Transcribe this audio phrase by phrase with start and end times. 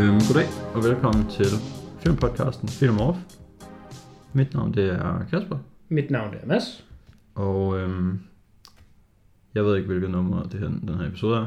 [0.00, 1.46] Øhm, goddag og velkommen til
[2.02, 3.18] filmpodcasten Film Off.
[4.32, 5.56] Mit navn det er Kasper,
[5.88, 6.84] Mit navn er Mads.
[7.34, 8.20] og øhm,
[9.54, 11.46] jeg ved ikke hvilket nummer det her, den her episode er.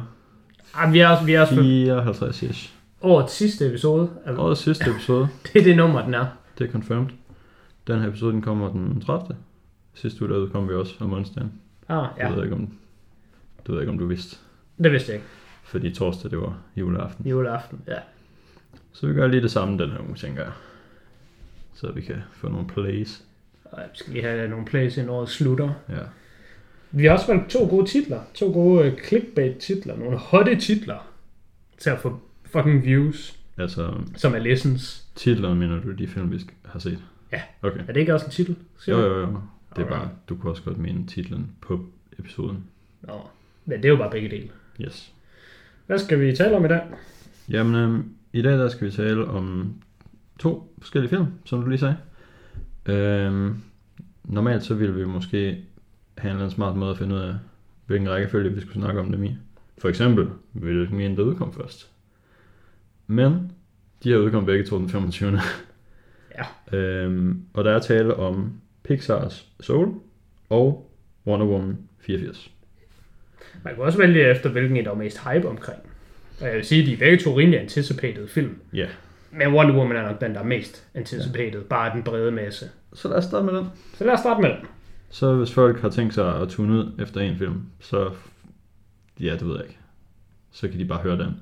[0.76, 2.74] Ah, vi er også, vi er også på 54 ish.
[3.02, 4.10] årets sidste episode.
[4.26, 6.26] Altså, Årets sidste episode, Det er det nummer, den er.
[6.58, 7.10] det er confirmed.
[7.88, 9.36] Den her episode den kommer den 30.
[9.94, 11.52] Sidste uge der udkom vi også om onsdagen.
[11.90, 12.28] Ah, Ja.
[12.28, 12.62] Det ved ikke om,
[13.58, 14.38] det ved jeg ikke om du vidste.
[14.84, 15.28] det vidste jeg ikke.
[15.64, 17.28] Fordi torsdag det var juleaften.
[17.28, 17.98] Juleaften, ja.
[18.94, 20.52] Så vi gør lige det samme den her uge, tænker jeg.
[21.74, 23.24] Så vi kan få nogle plays.
[23.66, 25.74] Og vi skal lige have nogle plays ind året slutter.
[25.90, 26.00] Ja.
[26.92, 28.22] Vi har også valgt to gode titler.
[28.34, 29.96] To gode øh, clickbait-titler.
[29.98, 31.12] Nogle hotte titler.
[31.78, 33.40] Til at få fucking views.
[33.58, 35.06] Altså, Som er lessons.
[35.16, 37.00] titlerne mener du de film, vi have set?
[37.32, 37.42] Ja.
[37.62, 37.80] Okay.
[37.88, 38.56] Er det ikke også en titel?
[38.88, 39.38] Jo, jo, jo.
[39.76, 41.86] Det er bare, du kunne også godt mene titlen på
[42.20, 42.64] episoden.
[43.02, 43.14] Nå,
[43.66, 44.50] men det er jo bare begge dele.
[44.82, 45.14] Yes.
[45.88, 46.82] Hvad skal vi tale om i dag?
[47.50, 49.76] Jamen, øhm, i dag der skal vi tale om
[50.40, 51.98] to forskellige film, som du lige sagde.
[52.86, 53.56] Øhm,
[54.24, 55.66] normalt så ville vi måske
[56.18, 57.36] have en smart måde at finde ud af,
[57.86, 59.38] hvilken rækkefølge vi skulle snakke om dem i.
[59.78, 61.90] For eksempel, hvilken en der udkom først.
[63.08, 63.52] Men,
[64.04, 65.40] de har udkommet begge to den 25.
[66.38, 66.78] Ja.
[66.78, 69.94] Øhm, og der er tale om Pixars Soul
[70.50, 70.92] og
[71.28, 72.52] Wonder Woman 84.
[73.64, 75.80] Man kan også vælge efter, hvilken en der er mest hype omkring.
[76.42, 78.58] Og jeg vil sige, at de er begge to rimelig anticipated film.
[78.74, 78.88] Ja,
[79.32, 81.60] Men Wonder Woman er nok den, der er mest anticipated.
[81.60, 81.68] Ja.
[81.70, 82.70] Bare den brede masse.
[82.94, 83.68] så lad os starte med den.
[83.98, 84.58] Så lad os starte med den.
[85.10, 88.10] Så hvis folk har tænkt sig at tune ud efter en film, så
[89.20, 89.78] ja, det ved jeg ikke.
[90.52, 91.36] Så kan de bare høre den.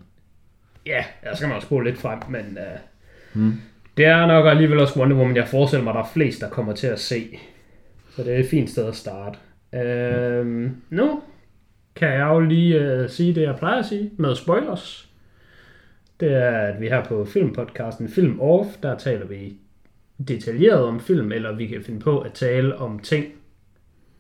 [0.86, 2.80] Ja, der skal man også spole lidt frem, men uh,
[3.34, 3.62] Hmm.
[3.97, 6.73] det er nok alligevel også Wonder Woman, jeg forestiller mig, der er flest, der kommer
[6.73, 7.39] til at se.
[8.16, 9.38] Så det er et fint sted at starte.
[9.73, 11.21] Uh, nu
[12.01, 15.09] kan jeg jo lige uh, sige det, jeg plejer at sige, med spoilers.
[16.19, 19.53] Det er, at vi her på filmpodcasten Film Off, der taler vi
[20.28, 23.25] detaljeret om film, eller vi kan finde på at tale om ting,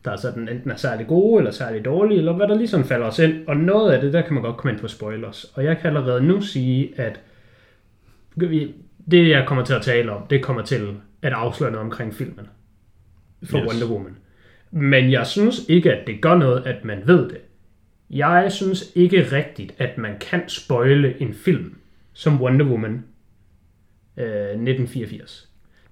[0.05, 2.85] der er sådan enten er særlig gode eller særlig dårlige, eller hvad der lige sådan
[2.85, 3.47] falder os ind.
[3.47, 5.43] Og noget af det, der kan man godt komme ind på spoilers.
[5.43, 7.19] Og jeg kan allerede nu sige, at
[9.11, 10.87] det jeg kommer til at tale om, det kommer til
[11.21, 12.47] at afsløre noget omkring filmen.
[13.43, 13.67] For yes.
[13.67, 14.17] Wonder Woman.
[14.71, 17.37] Men jeg synes ikke, at det gør noget, at man ved det.
[18.13, 21.75] Jeg synes ikke rigtigt, at man kan spoile en film
[22.13, 23.05] som Wonder Woman
[24.17, 25.47] øh, 1984.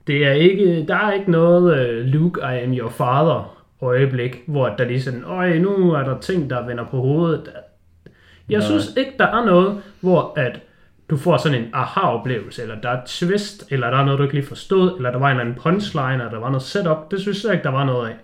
[0.07, 4.69] Det er ikke, der er ikke noget øh, Luke, I am your father øjeblik, hvor
[4.69, 7.49] der lige sådan, øj, nu er der ting, der vender på hovedet.
[8.49, 8.67] Jeg Nej.
[8.67, 10.59] synes ikke, der er noget, hvor at
[11.09, 14.23] du får sådan en aha-oplevelse, eller der er et twist, eller der er noget, du
[14.23, 17.11] ikke lige forstod, eller der var en eller anden punchline, eller der var noget setup.
[17.11, 18.15] Det synes jeg ikke, der var noget af.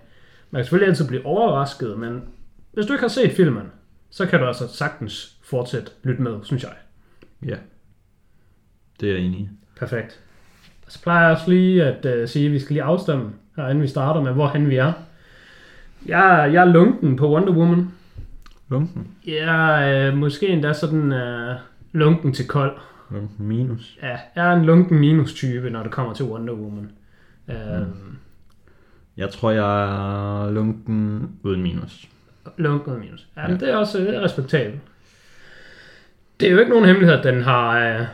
[0.50, 2.22] Man kan selvfølgelig altid blive overrasket, men
[2.72, 3.62] hvis du ikke har set filmen,
[4.16, 6.72] så kan du altså sagtens fortsætte lytte med, synes jeg.
[7.46, 7.56] Ja.
[9.00, 9.48] Det er jeg enig i.
[9.78, 10.20] Perfekt.
[10.86, 13.68] Og så plejer jeg også lige at uh, sige, at vi skal lige afstemme, her
[13.68, 14.92] inden vi starter med, hvorhen vi er.
[16.06, 17.92] Jeg, jeg er lunken på Wonder Woman.
[18.68, 19.08] Lunken.
[19.26, 21.56] Jeg er uh, måske endda sådan uh,
[21.92, 22.78] lunken til kold.
[23.10, 23.98] Lunken minus.
[24.02, 26.90] Ja, jeg er en lunken minus-type, når det kommer til Wonder Woman.
[27.48, 28.16] Uh, mm.
[29.16, 29.84] Jeg tror, jeg
[30.44, 32.08] er lunken uden minus.
[32.56, 33.26] Lunken minus.
[33.36, 33.56] Ja, Ja.
[33.56, 34.80] det er også det er respektabelt.
[36.40, 38.06] Det er jo ikke nogen hemmelighed, at den har uh,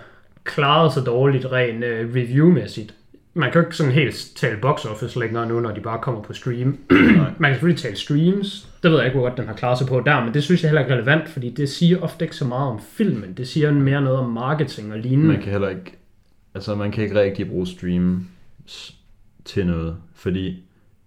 [0.44, 2.94] klaret sig dårligt rent uh, review-mæssigt.
[3.34, 6.22] Man kan jo ikke sådan helt tale box office længere nu, når de bare kommer
[6.22, 6.78] på stream.
[7.38, 8.68] Man kan selvfølgelig tale streams.
[8.82, 10.62] Det ved jeg ikke, hvor godt den har klaret sig på der, men det synes
[10.62, 13.32] jeg heller ikke er relevant, fordi det siger ofte ikke så meget om filmen.
[13.36, 15.32] Det siger mere noget om marketing og lignende.
[15.32, 15.92] Man kan heller ikke...
[16.54, 18.94] Altså, man kan ikke rigtig bruge streams
[19.44, 20.62] til noget, fordi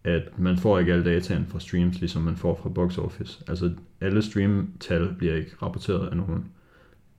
[0.06, 3.44] at man får ikke alle dataen fra streams, ligesom man får fra box office.
[3.48, 3.72] Altså,
[4.02, 6.46] alle streamtal bliver ikke rapporteret af nogen.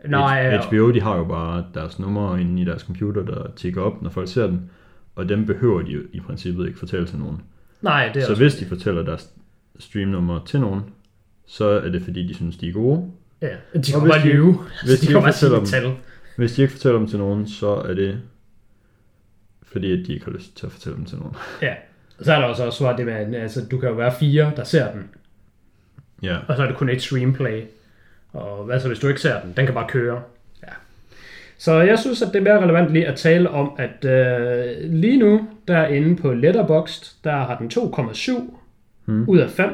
[0.09, 0.67] Nej, ja.
[0.67, 4.11] HBO, de har jo bare deres numre inde i deres computer, der tigger op, når
[4.11, 4.71] folk ser den,
[5.15, 7.43] og dem behøver de jo i princippet ikke fortælle til nogen.
[7.83, 9.31] nej, det er Så også, hvis de fortæller deres
[9.79, 10.81] streamnummer til nogen,
[11.47, 13.11] så er det fordi, de synes, de er gode.
[13.43, 14.59] ja, de kan bare de- lyve.
[14.85, 15.95] hvis de de bare sige dem- tal.
[16.37, 18.21] Hvis de ikke fortæller dem til nogen, så er det
[19.63, 21.35] fordi, at de ikke har lyst til at fortælle dem til nogen.
[21.63, 21.75] Ja.
[22.23, 24.65] Så er der også også det med, at altså, du kan jo være fire, der
[24.65, 25.09] ser den,
[26.23, 27.63] Ja, og så er det kun et streamplay.
[28.33, 29.53] Og hvad så, hvis du ikke ser den?
[29.57, 30.23] Den kan bare køre.
[30.63, 30.73] Ja.
[31.59, 35.17] Så jeg synes, at det er mere relevant lige at tale om, at øh, lige
[35.19, 38.33] nu, der er inde på Letterboxd, der har den 2,7
[39.05, 39.25] Hmm.
[39.29, 39.71] ud af 5.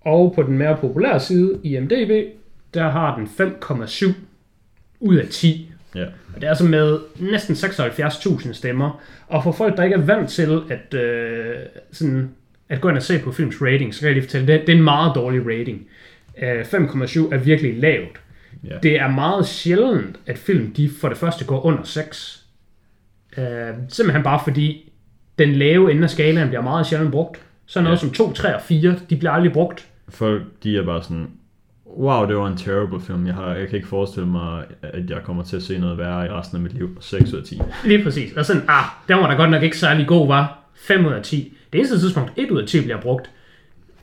[0.00, 2.32] Og på den mere populære side, IMDb,
[2.74, 4.12] der har den 5,7
[5.00, 5.72] ud af 10.
[5.94, 6.04] ja.
[6.04, 9.00] Og det er altså med næsten 76.000 stemmer.
[9.28, 11.56] Og for folk, der ikke er vant til at, øh,
[11.92, 12.30] sådan,
[12.68, 14.68] at gå ind og se på films rating, så kan jeg lige fortælle, det, det
[14.72, 15.86] er en meget dårlig rating.
[16.42, 18.20] Øh, 5,7 er virkelig lavt.
[18.64, 18.74] Ja.
[18.82, 22.42] Det er meget sjældent, at film de for det første går under 6.
[23.38, 23.44] Uh,
[23.88, 24.92] simpelthen bare fordi
[25.38, 27.40] den lave ende af skalaen bliver meget sjældent brugt.
[27.66, 28.00] Så noget Ja.
[28.00, 29.86] som 2, 3 og 4, de bliver aldrig brugt.
[30.08, 31.30] Folk, de er bare sådan,
[31.98, 33.26] wow, det var en terrible film.
[33.26, 36.26] Jeg, har, jeg kan ikke forestille mig, at jeg kommer til at se noget værre
[36.26, 36.96] i resten af mit liv.
[37.00, 37.60] 6 ud af 10.
[37.84, 38.32] Lige præcis.
[38.36, 41.22] Og sådan, ah, den var da godt nok ikke særlig god, var 5 ud af
[41.22, 41.56] 10.
[41.72, 43.30] Det eneste tidspunkt, 1 ud af 10 bliver brugt,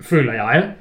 [0.01, 0.71] føler jeg,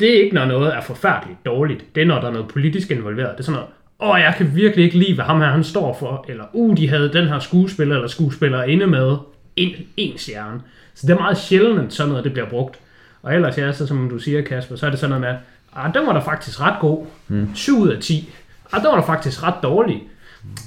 [0.00, 1.94] det er ikke, når noget er forfærdeligt dårligt.
[1.94, 3.30] Det er, når der er noget politisk involveret.
[3.32, 5.96] Det er sådan noget, åh, jeg kan virkelig ikke lide, hvad ham her han står
[5.98, 6.24] for.
[6.28, 9.16] Eller, uh, de havde den her skuespiller eller skuespiller inde med
[9.56, 10.60] en, en stjerne.
[10.94, 12.78] Så det er meget sjældent, at sådan noget det bliver brugt.
[13.22, 15.40] Og ellers, ja, så som du siger, Kasper, så er det sådan noget med,
[15.76, 17.06] ah, den var da faktisk ret god.
[17.54, 18.34] 7 ud af 10.
[18.72, 20.02] Ah, den var da faktisk ret dårlig.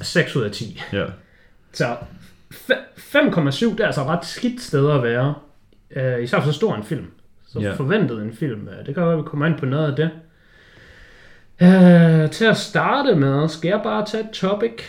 [0.01, 0.81] 6 ud af 10.
[0.94, 1.06] Ja.
[1.74, 1.95] Så
[2.54, 5.33] fe- 5,7, det er altså et ret skidt sted at være.
[5.95, 7.06] Uh, især for så stor en film.
[7.48, 7.77] Så yeah.
[7.77, 8.62] forventet en film.
[8.68, 10.09] Uh, det kan godt, vi kommer ind på noget af det.
[11.62, 14.83] Uh, til at starte med, skal jeg bare tage topic?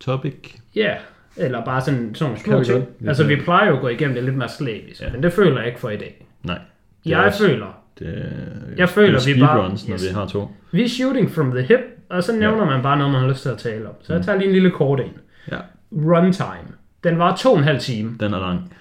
[0.00, 0.54] Topic.
[0.74, 0.98] Ja, yeah.
[1.36, 2.86] eller bare sådan, sådan nogle små ting.
[3.08, 5.12] Altså, vi plejer jo at gå igennem det lidt mere slavisk, yeah.
[5.12, 6.26] men det føler jeg ikke for i dag.
[6.42, 6.58] Nej.
[7.04, 10.02] Jeg føler, Det, er- Jeg føler, det er vi bare- speedruns, når yes.
[10.08, 10.48] vi har to.
[10.72, 11.80] vi er shooting from the hip,
[12.10, 13.94] og så nævner man bare noget, man har lyst til at tale om.
[14.02, 15.10] Så jeg tager lige en lille kort en.
[15.50, 15.58] Ja.
[15.92, 16.68] Runtime.
[17.04, 18.16] Den var to og en halv time.
[18.20, 18.72] Den er lang.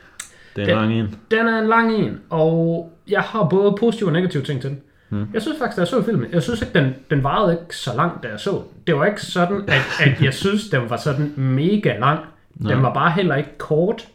[0.56, 1.16] Det er en Den- lang en.
[1.32, 4.80] Den er en lang en, og jeg har både positive og negative ting til den.
[5.10, 5.28] Hmm.
[5.34, 7.96] Jeg synes faktisk, da jeg så filmen, jeg synes ikke, den, den varede ikke så
[7.96, 8.62] langt, da jeg så den.
[8.88, 12.20] Det var ikke sådan, at, at jeg synes, den var sådan mega lang.
[12.68, 14.08] Den var bare heller ikke kort.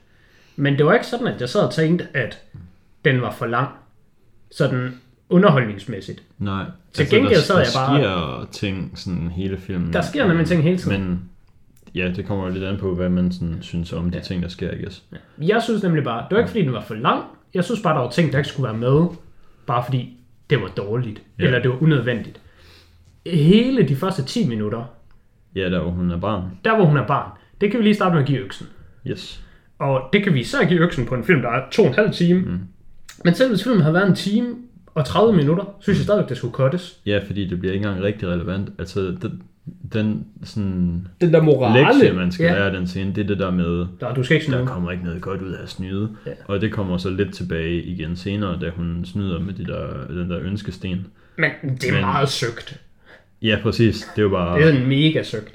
[0.56, 2.38] Men det var ikke sådan, at jeg sad og tænkte, at
[3.04, 3.68] den var for lang.
[4.50, 4.94] Sådan
[5.28, 6.22] underholdningsmæssigt.
[6.38, 6.64] Nej.
[6.92, 9.92] Til gengæld der, sad jeg bare- Der sker ting sådan hele filmen.
[9.92, 11.00] Der sker nemlig ting hele tiden.
[11.04, 11.20] Men
[11.94, 14.48] ja, det kommer jo lidt an på, hvad man sådan synes om de ting, der
[14.48, 15.02] sker, I guess.
[15.42, 17.24] Jeg synes nemlig bare, det var ikke fordi, den var for lang.
[17.54, 19.06] Jeg synes bare, der var ting, der ikke skulle være med.
[19.66, 20.16] Bare fordi
[20.50, 21.22] det var dårligt.
[21.38, 21.44] Ja.
[21.44, 22.40] Eller det var unødvendigt.
[23.26, 24.84] Hele de første 10 minutter,
[25.54, 26.42] Ja, der hvor hun er barn.
[26.64, 28.66] der hvor hun er barn, det kan vi lige starte med at give øksen.
[29.06, 29.42] Yes.
[29.78, 31.94] Og det kan vi især give øksen på en film, der er to og en
[31.94, 32.40] halv time.
[32.40, 32.58] Mm.
[33.26, 34.48] Men selv hvis filmen havde været en time
[34.94, 36.96] og 30 minutter, synes jeg stadigvæk, det skulle cuttes.
[37.06, 38.68] Ja, fordi det bliver ikke engang rigtig relevant.
[38.78, 39.42] Altså, den,
[39.92, 41.84] den sådan Den der morale.
[41.88, 42.52] lektie, man skal ja.
[42.52, 44.66] lære den scene, det er det der med, Der, du skal ikke der snyde.
[44.66, 46.08] kommer ikke noget godt ud af at snyde.
[46.26, 46.30] Ja.
[46.46, 50.30] Og det kommer så lidt tilbage igen senere, da hun snyder med de der, den
[50.30, 51.06] der ønskesten.
[51.38, 51.50] Men
[51.80, 52.80] det er Men- meget søgt.
[53.42, 53.96] Ja, præcis.
[54.16, 55.54] Det er jo bare, Det er en mega søgt.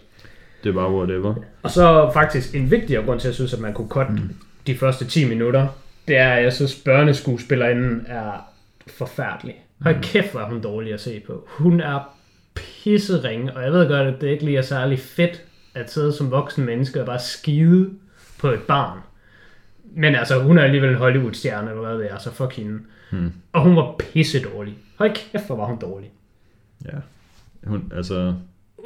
[0.64, 1.36] det er bare whatever.
[1.64, 4.20] Og så faktisk en vigtigere grund til, at jeg synes, at man kunne cutte mm.
[4.68, 5.68] de første 10 minutter,
[6.12, 8.32] det er, at jeg synes, børneskuespillerinden er
[8.88, 9.56] forfærdelig.
[9.82, 11.48] Hold kæft, hvor er hun dårlig at se på.
[11.48, 12.18] Hun er
[12.56, 15.44] pisseringe, og jeg ved godt, at det ikke lige er særlig fedt
[15.76, 17.90] at sidde som voksen menneske og bare skide
[18.40, 19.00] på et barn.
[19.96, 22.80] Men altså, hun er alligevel en Hollywood-stjerne, eller hvad det er, så fuck hende.
[23.12, 23.34] Hmm.
[23.54, 24.78] Og hun var pisse dårlig.
[24.98, 26.12] Hold kæft, hvor var hun dårlig.
[26.86, 26.98] Ja.
[27.64, 28.34] Hun, altså,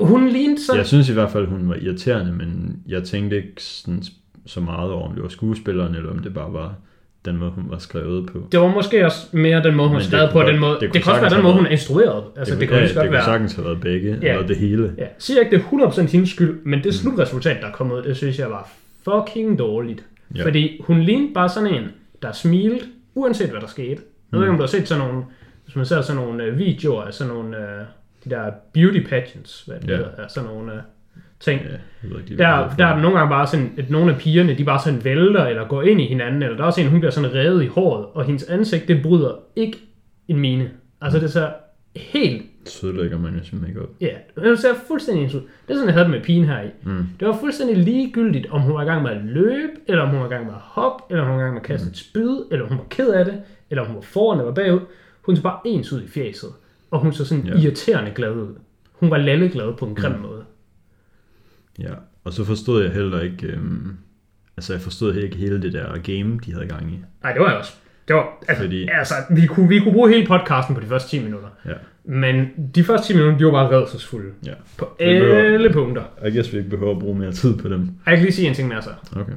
[0.01, 0.77] Hun lignede sådan...
[0.77, 4.03] jeg synes i hvert fald, hun var irriterende, men jeg tænkte ikke sådan
[4.45, 6.75] så meget over, om det var skuespilleren, eller om det bare var
[7.25, 8.47] den måde, hun var skrevet på.
[8.51, 10.59] Det var måske også mere den måde, hun Men det skrev kunne på, godt- den
[10.59, 10.73] måde.
[10.73, 12.23] det Det, kunne det også være den måde, hun er instrueret.
[12.37, 14.33] Altså, det, det kunne ja, lige så godt det kunne sagtens have været begge, Ja.
[14.33, 14.93] eller det hele.
[14.97, 18.17] Ja, siger ikke, det er 100% hendes skyld, men det slutresultat, der kom ud, det
[18.17, 18.69] synes jeg var
[19.03, 20.05] fucking dårligt.
[20.35, 20.39] Ja.
[20.39, 20.45] Ja.
[20.45, 21.83] Fordi hun lignede bare sådan en,
[22.21, 24.01] der smilte, uanset hvad der skete.
[24.31, 25.23] Jeg ved ikke, om du har set sådan nogle,
[25.63, 27.81] hvis man ser sådan nogle øh, videoer af sådan nogle, øh,
[28.25, 29.95] de der beauty pageants, hvad det Ja.
[29.95, 30.79] hedder, sådan nogle øh,
[31.45, 31.61] ting.
[31.61, 33.89] Ja, jeg ved ikke, lige, Der, er der er der nogle gange bare sådan, at
[33.89, 36.67] nogle af pigerne, de bare sådan vælter, eller går ind i hinanden, eller der er
[36.67, 39.77] også en, hun bliver sådan revet i håret, og hendes ansigt, det bryder ikke
[40.27, 40.69] en mine.
[41.01, 41.47] Altså det ser
[41.95, 43.89] helt Sødelægger man jo sin makeup.
[44.01, 45.39] Ja, det ser fuldstændig ens ud.
[45.39, 46.67] Det er sådan, jeg havde det med pigen her i.
[46.83, 47.07] Mm.
[47.19, 50.19] Det var fuldstændig ligegyldigt, om hun var i gang med at løbe, eller om hun
[50.19, 51.89] var i gang med at hoppe, eller om hun var i gang med at kaste
[51.89, 54.53] et spyd, eller om hun var ked af det, eller om hun var foran eller
[54.53, 54.79] bagud.
[55.21, 56.49] Hun så bare ens ud i fjeset,
[56.91, 57.53] og hun så sådan ja.
[57.53, 58.55] irriterende glad ud.
[58.91, 60.19] Hun var lalleglad på en grim mm.
[60.19, 60.34] måde.
[61.79, 63.91] Ja, og så forstod jeg heller ikke, øhm,
[64.57, 66.99] altså jeg forstod heller ikke hele det der game, de havde gang i.
[67.23, 67.73] Nej, det var jeg også.
[68.07, 71.09] Det var, altså, Fordi- altså vi, kunne, vi kunne bruge hele podcasten på de første
[71.09, 71.47] 10 minutter.
[71.65, 71.71] Ja,
[72.03, 74.31] Men de første 10 minutter, de var bare redselsfulde.
[74.45, 74.51] ja.
[74.77, 76.03] På Det behøver- alle punkter.
[76.23, 77.89] Jeg guess vi ikke behøver at bruge mere tid på dem.
[78.05, 78.89] Jeg kan lige sige en ting mere så.
[79.15, 79.33] Okay.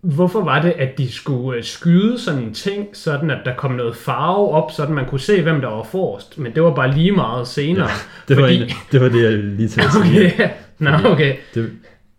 [0.00, 3.70] Hvorfor var det, at de skulle øh, skyde sådan en ting, sådan at der kom
[3.72, 6.94] noget farve op, sådan man kunne se, hvem der var forrest, men det var bare
[6.94, 7.88] lige meget senere.
[8.28, 10.32] Det var, Fordi- en, det, var det, jeg lige til at sige.
[10.34, 10.48] Okay,
[10.84, 11.36] nå okay.
[11.54, 11.70] Det,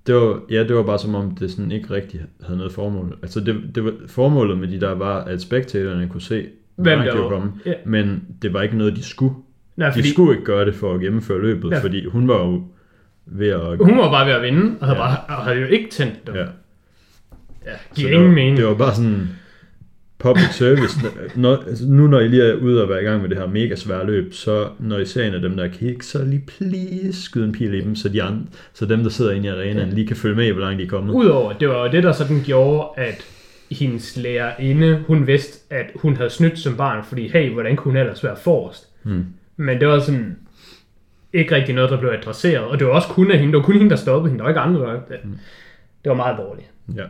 [0.07, 3.17] det var, ja, det var bare som om, det sådan ikke rigtig havde noget formål.
[3.21, 6.45] Altså, det, det var, formålet med de der var, at spectatorerne kunne se,
[6.75, 7.51] Hvem der de var kommet.
[7.65, 7.73] Ja.
[7.85, 9.33] Men det var ikke noget, de skulle.
[9.75, 11.79] Nej, De fordi skulle ikke gøre det for at gennemføre løbet, Ja.
[11.79, 12.63] fordi hun var jo
[13.25, 13.77] ved at...
[13.77, 15.05] hun var bare ved at vinde, og havde, Ja.
[15.05, 16.35] bare, og havde jo ikke tændt dem.
[16.35, 16.45] Ja.
[17.65, 18.57] Ja, giver ingen var, mening.
[18.57, 19.29] Det var bare sådan...
[20.19, 21.00] public service,
[21.36, 23.47] når, altså nu når I lige er ude og være i gang med det her
[23.47, 27.21] mega svære løb, så når I ser en af dem, der kan så lige please
[27.21, 29.89] skyde en pil i dem, så, de andre, så dem, der sidder inde i arenaen,
[29.89, 31.13] lige kan følge med i, hvor langt de er kommet.
[31.13, 33.25] Udover, det var jo det, der sådan gjorde, at
[33.71, 38.01] hendes lærerinde, hun vidste, at hun havde snydt som barn, fordi hey, hvordan kunne hun
[38.01, 38.88] ellers være forrest?
[39.03, 39.25] Hmm.
[39.57, 40.38] Men det var sådan
[41.33, 43.65] ikke rigtig noget, der blev adresseret, og det var også kun af hende, det var
[43.65, 45.19] kun hende, der stoppede hende, der var ikke andre, der det,
[46.03, 46.67] det var meget dårligt.
[46.95, 47.03] Ja.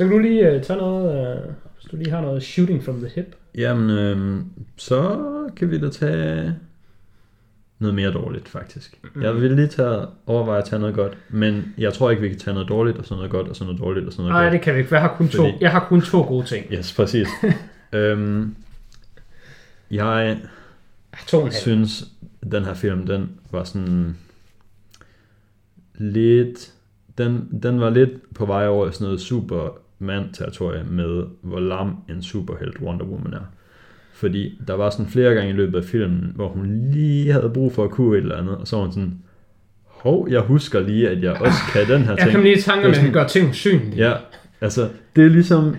[0.00, 3.00] Så kan du lige uh, tage noget, uh, hvis du lige har noget shooting from
[3.00, 3.36] the hip.
[3.54, 4.44] Jamen, øhm,
[4.76, 5.18] så
[5.56, 6.54] kan vi da tage
[7.78, 8.98] noget mere dårligt, faktisk.
[9.14, 9.22] Mm.
[9.22, 12.38] Jeg vil lige tage, overveje at tage noget godt, men jeg tror ikke, vi kan
[12.38, 14.44] tage noget dårligt, og sådan noget godt, og sådan noget dårligt, og sådan noget Nej,
[14.44, 14.52] godt.
[14.52, 16.66] det kan vi ikke, jeg har kun, to, Fordi- jeg har kun to gode ting.
[16.72, 17.28] Yes, præcis.
[17.92, 18.56] øhm,
[19.90, 20.38] jeg
[21.26, 21.60] To og en halv.
[21.60, 22.04] synes,
[22.52, 24.16] den her film, den var sådan
[25.94, 26.72] lidt,
[27.18, 29.20] den, den var lidt på vej over i sådan noget
[30.00, 33.50] Superman-territorie med, hvor lam en superhelt Wonder Woman er.
[34.14, 37.72] Fordi der var sådan flere gange i løbet af filmen, hvor hun lige havde brug
[37.72, 39.14] for at kunne et eller andet, og så var hun sådan,
[39.86, 42.30] hov, jeg husker lige, at jeg også kan den her Jeg ting.
[42.30, 44.08] kan lige i tanke, er at han gør ting usynlige.
[44.08, 44.12] Ja,
[44.60, 45.76] altså, det er ligesom,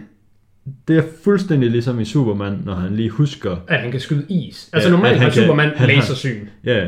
[0.87, 4.69] det er fuldstændig ligesom i Superman, når han lige husker, At han kan skyde is.
[4.73, 6.45] Altså Ja, normalt har kan- Superman har- lasersyn.
[6.65, 6.87] ja,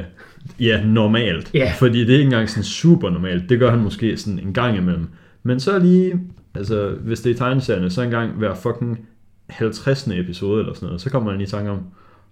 [0.60, 1.52] ja, normalt.
[1.54, 1.74] Ja.
[1.80, 3.50] Fordi det er ikke engang sådan super normalt.
[3.50, 5.08] Det gør han måske sådan en gang imellem.
[5.44, 6.20] Men så lige,
[6.56, 9.08] altså, hvis det er i tegneserierne, så en gang hver fucking
[9.50, 10.08] 50.
[10.08, 11.80] episode eller sådan noget, så kommer man lige i tanke om,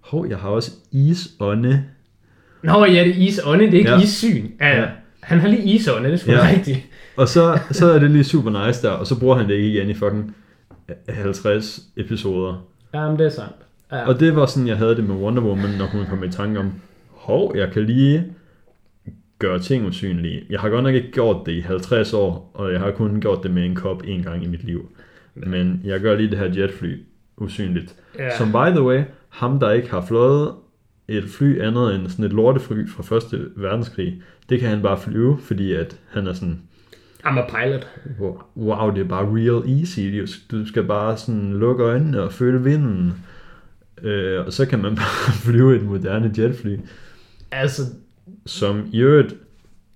[0.00, 1.84] hov, jeg har også isånde.
[2.62, 4.00] Nå ja, det er isånde, det er ikke Ja.
[4.02, 4.46] issyn.
[4.60, 4.86] Ja, Ja.
[5.20, 6.48] Han har lige isånde, det er sgu ja.
[6.54, 6.78] rigtigt.
[7.16, 9.68] Og så, så er det lige super nice der, og så bruger han det ikke
[9.68, 10.34] igen i fucking
[11.08, 12.64] 50 episoder.
[12.94, 13.52] Jamen, det er sandt.
[13.92, 14.06] Ja.
[14.08, 16.58] Og det var sådan, jeg havde det med Wonder Woman, når hun kom i tanke
[16.60, 16.72] om,
[17.10, 18.24] hov, jeg kan lige
[19.42, 20.42] gøre ting usynlige.
[20.50, 23.42] Jeg har godt nok ikke gjort det i 50 år, og jeg har kun gjort
[23.42, 24.90] det med en kop en gang i mit liv.
[25.34, 26.96] Men jeg gør lige det her jetfly
[27.36, 27.94] usynligt.
[28.18, 28.36] Ja.
[28.38, 30.52] Som by the way, ham der ikke har flået
[31.08, 35.38] et fly andet end sådan et lortefly fra første verdenskrig, det kan han bare flyve,
[35.40, 36.60] fordi at han er sådan,
[37.24, 37.86] I'm a pilot.
[38.56, 40.00] wow, det er bare real easy.
[40.00, 43.12] Du- Du skal bare sådan lukke øjnene og føle vinden.
[44.02, 46.76] Øh, og så kan man bare flyve et moderne jetfly,
[47.50, 47.82] Altså,
[48.46, 49.34] som i øvrigt,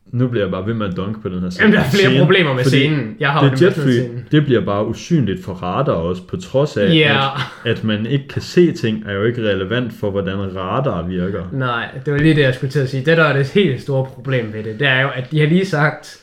[0.07, 1.63] nu bliver jeg bare ved med at dunke på den her scene.
[1.65, 3.17] Jamen, der er flere scene, problemer med scenen.
[3.21, 4.01] Jeg har Det jetfly,
[4.31, 7.27] det bliver bare usynligt for radar også, på trods af, Ja.
[7.65, 11.45] at, at man ikke kan se ting, er jo ikke relevant for, hvordan radar virker.
[11.53, 13.05] Nej, det var lige det, jeg skulle til at sige.
[13.05, 15.47] Det, der er det helt store problem ved det, det er jo, at de har
[15.47, 16.19] lige sagt,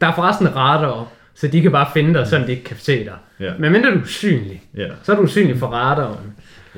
[0.00, 3.04] der er forresten radar, så de kan bare finde dig, sådan de ikke kan se
[3.04, 3.14] dig.
[3.40, 3.52] Ja.
[3.58, 6.16] Men mindre du er usynlig, Ja, så er du usynlig for radaren.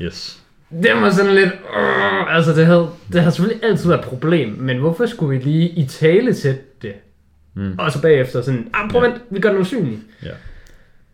[0.02, 0.38] yes.
[0.70, 1.52] Det var sådan lidt...
[1.52, 5.44] Uh, altså, det havde, det havde selvfølgelig altid været et problem, men hvorfor skulle vi
[5.44, 6.94] lige i tale sætte det?
[7.54, 7.74] Mm.
[7.78, 9.98] Og så bagefter sådan, ah, prøv at vent, vi gør den usynlig.
[10.22, 10.32] Ja.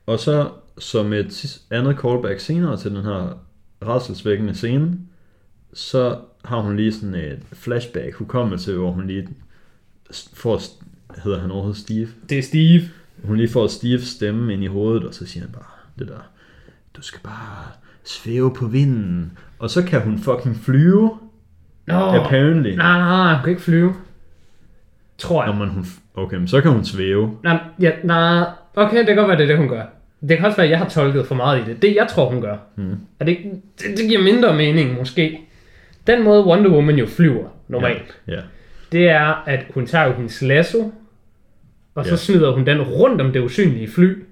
[0.06, 3.38] Og så som et andet callback senere til den her
[3.86, 4.98] rædselsvækkende scene,
[5.74, 9.28] så har hun lige sådan et flashback hukommelse, hvor hun lige
[10.34, 10.60] får,
[11.24, 12.08] hedder han overhovedet Steve?
[12.28, 12.82] Det er Steve.
[13.22, 15.64] Hun lige får Steves stemme ind i hovedet, og så siger han bare
[15.98, 16.30] det der,
[16.96, 17.64] du skal bare
[18.04, 19.38] svæve på vinden.
[19.58, 21.10] Og så kan hun fucking flyve,
[21.86, 22.76] Nå, apparently.
[22.76, 23.94] nej, nej, hun kan ikke flyve.
[25.18, 25.54] Tror jeg.
[25.56, 25.84] man, hun,
[26.14, 27.36] okay, men så kan hun svæve.
[27.42, 28.44] Nej, ja, nej,
[28.76, 29.82] okay, det kan godt være, det er det, hun gør.
[30.28, 31.82] Det kan også være, at jeg har tolket for meget i det.
[31.82, 32.96] Det, jeg tror, hun gør, Mm.
[33.20, 33.36] er det,
[33.78, 35.40] det, det giver mindre mening, måske.
[36.06, 38.40] Den måde Wonder Woman jo flyver, normalt, Ja.
[38.92, 40.92] det er, at hun tager jo hendes lasso,
[41.94, 42.16] og så Ja.
[42.16, 44.22] smider hun den rundt om det usynlige fly.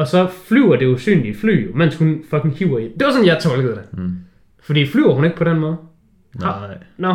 [0.00, 2.82] Og så flyver det usynlige fly, jo, mens hun fucking hiver i.
[2.82, 3.98] Det var sådan, jeg tolkede det.
[3.98, 4.12] Mm.
[4.62, 5.76] Fordi flyver hun ikke på den måde.
[6.40, 6.52] Nej.
[6.98, 7.14] Nå.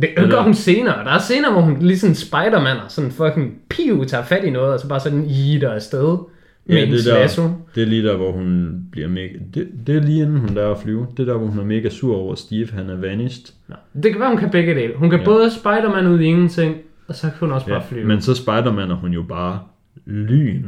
[0.00, 1.04] Det, det gør hun senere.
[1.04, 4.50] Der er scener, hvor hun lige sådan Spider-Man og sådan fucking piv tager fat i
[4.50, 6.18] noget, og så bare sådan jitter afsted
[6.66, 7.42] med Ja, ja, det der- lasso.
[7.74, 9.28] Det er lige der, hvor hun bliver mega...
[9.54, 11.06] Det, det er lige inden hun lærer at flyve.
[11.16, 13.44] Det er der, hvor hun er mega sur over, at Steve han er vanished.
[13.68, 13.74] Nå.
[14.02, 14.92] Det kan være, hun kan begge dele.
[14.96, 15.22] Hun kan Ja.
[15.22, 15.30] ja.
[15.30, 16.76] både Spider-Man ud i ingenting,
[17.08, 18.06] og så kan hun også bare flyve.
[18.06, 19.60] men så Spider-Man er hun jo bare
[20.06, 20.64] lyn.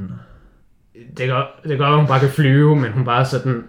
[1.16, 3.64] Det gør, det gør, at hun bare kan flyve, men hun bare sådan,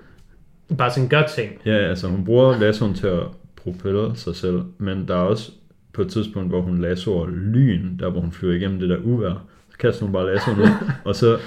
[0.77, 1.51] bare sådan gør ting.
[1.65, 3.23] Ja, altså hun bruger lassoen til at
[3.55, 5.51] propelle sig selv, men der er også
[5.93, 9.43] på et tidspunkt, hvor hun lassoer lyn, der hvor hun flyver igennem det der uvær.
[9.71, 10.69] Så kaster hun bare lassoen ud,
[11.05, 11.37] og så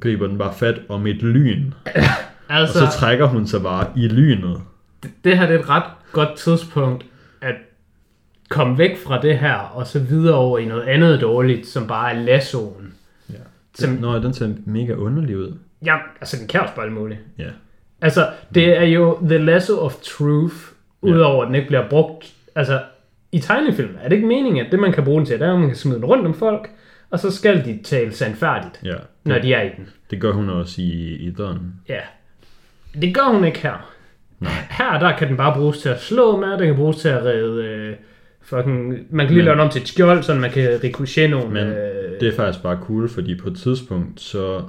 [0.00, 1.92] griber den bare fat om et lyn, og
[2.48, 4.60] Altså, så trækker hun sig bare i lynet.
[5.24, 7.04] det her det er et ret godt tidspunkt
[7.40, 7.54] at
[8.48, 12.12] komme væk fra det her, og så videre over i noget andet dårligt, som bare
[12.12, 12.94] er lassoen.
[13.78, 15.58] Som- Nå, den ser mega underlig ud.
[15.84, 17.20] Ja, altså den kan også bare alt muligt.
[17.38, 17.48] Ja.
[18.02, 20.54] Altså, det er jo the lasso of truth,
[21.02, 22.32] udover at den ikke bliver brugt.
[22.54, 22.80] Altså,
[23.32, 25.52] i tegnefilm er det ikke meningen, at det man kan bruge den til, det er,
[25.52, 26.70] at man kan smide den rundt om folk,
[27.10, 29.88] og så skal de tale sandfærdigt, Ja, når det, de er i den.
[30.10, 31.72] det gør hun også i, i døren.
[31.88, 32.00] Ja.
[33.00, 33.92] Det gør hun ikke her.
[34.40, 34.52] Nej.
[34.70, 37.24] Her, der kan den bare bruges til at slå med, den kan bruges til at
[37.24, 37.64] redde...
[37.64, 37.96] Øh,
[38.42, 41.30] fucking, man kan lige Men- lave den om til et skjold, så man kan ricochet
[41.30, 41.48] nogle...
[41.50, 44.64] Men øh, Det er faktisk bare cool, fordi på et tidspunkt, så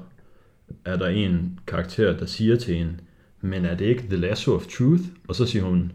[0.85, 2.93] er der en karakter, der siger til hende,
[3.41, 5.03] men er det ikke The Lasso of Truth?
[5.27, 5.91] Og så siger hun,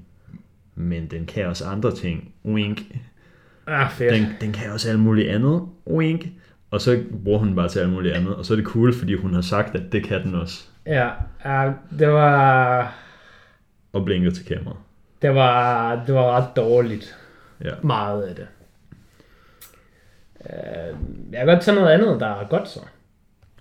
[0.75, 2.32] men den kan også andre ting.
[2.44, 2.82] Wink.
[3.66, 4.12] ah, fedt.
[4.12, 5.62] Den, den kan også alt muligt andet.
[5.87, 6.26] Wink.
[6.71, 8.35] Og så bruger hun bare til alt muligt andet.
[8.35, 10.64] Og så er det cool, fordi hun har sagt, at det kan den også.
[10.87, 11.11] Ja,
[11.44, 12.94] ja, det var...
[13.92, 14.78] Og blinker til kameraet.
[15.23, 17.16] Det var, det var ret dårligt.
[17.64, 17.71] Ja.
[17.82, 18.47] Meget af det.
[20.50, 20.96] Øh,
[21.32, 22.80] jeg kan godt tage noget andet, der er godt så.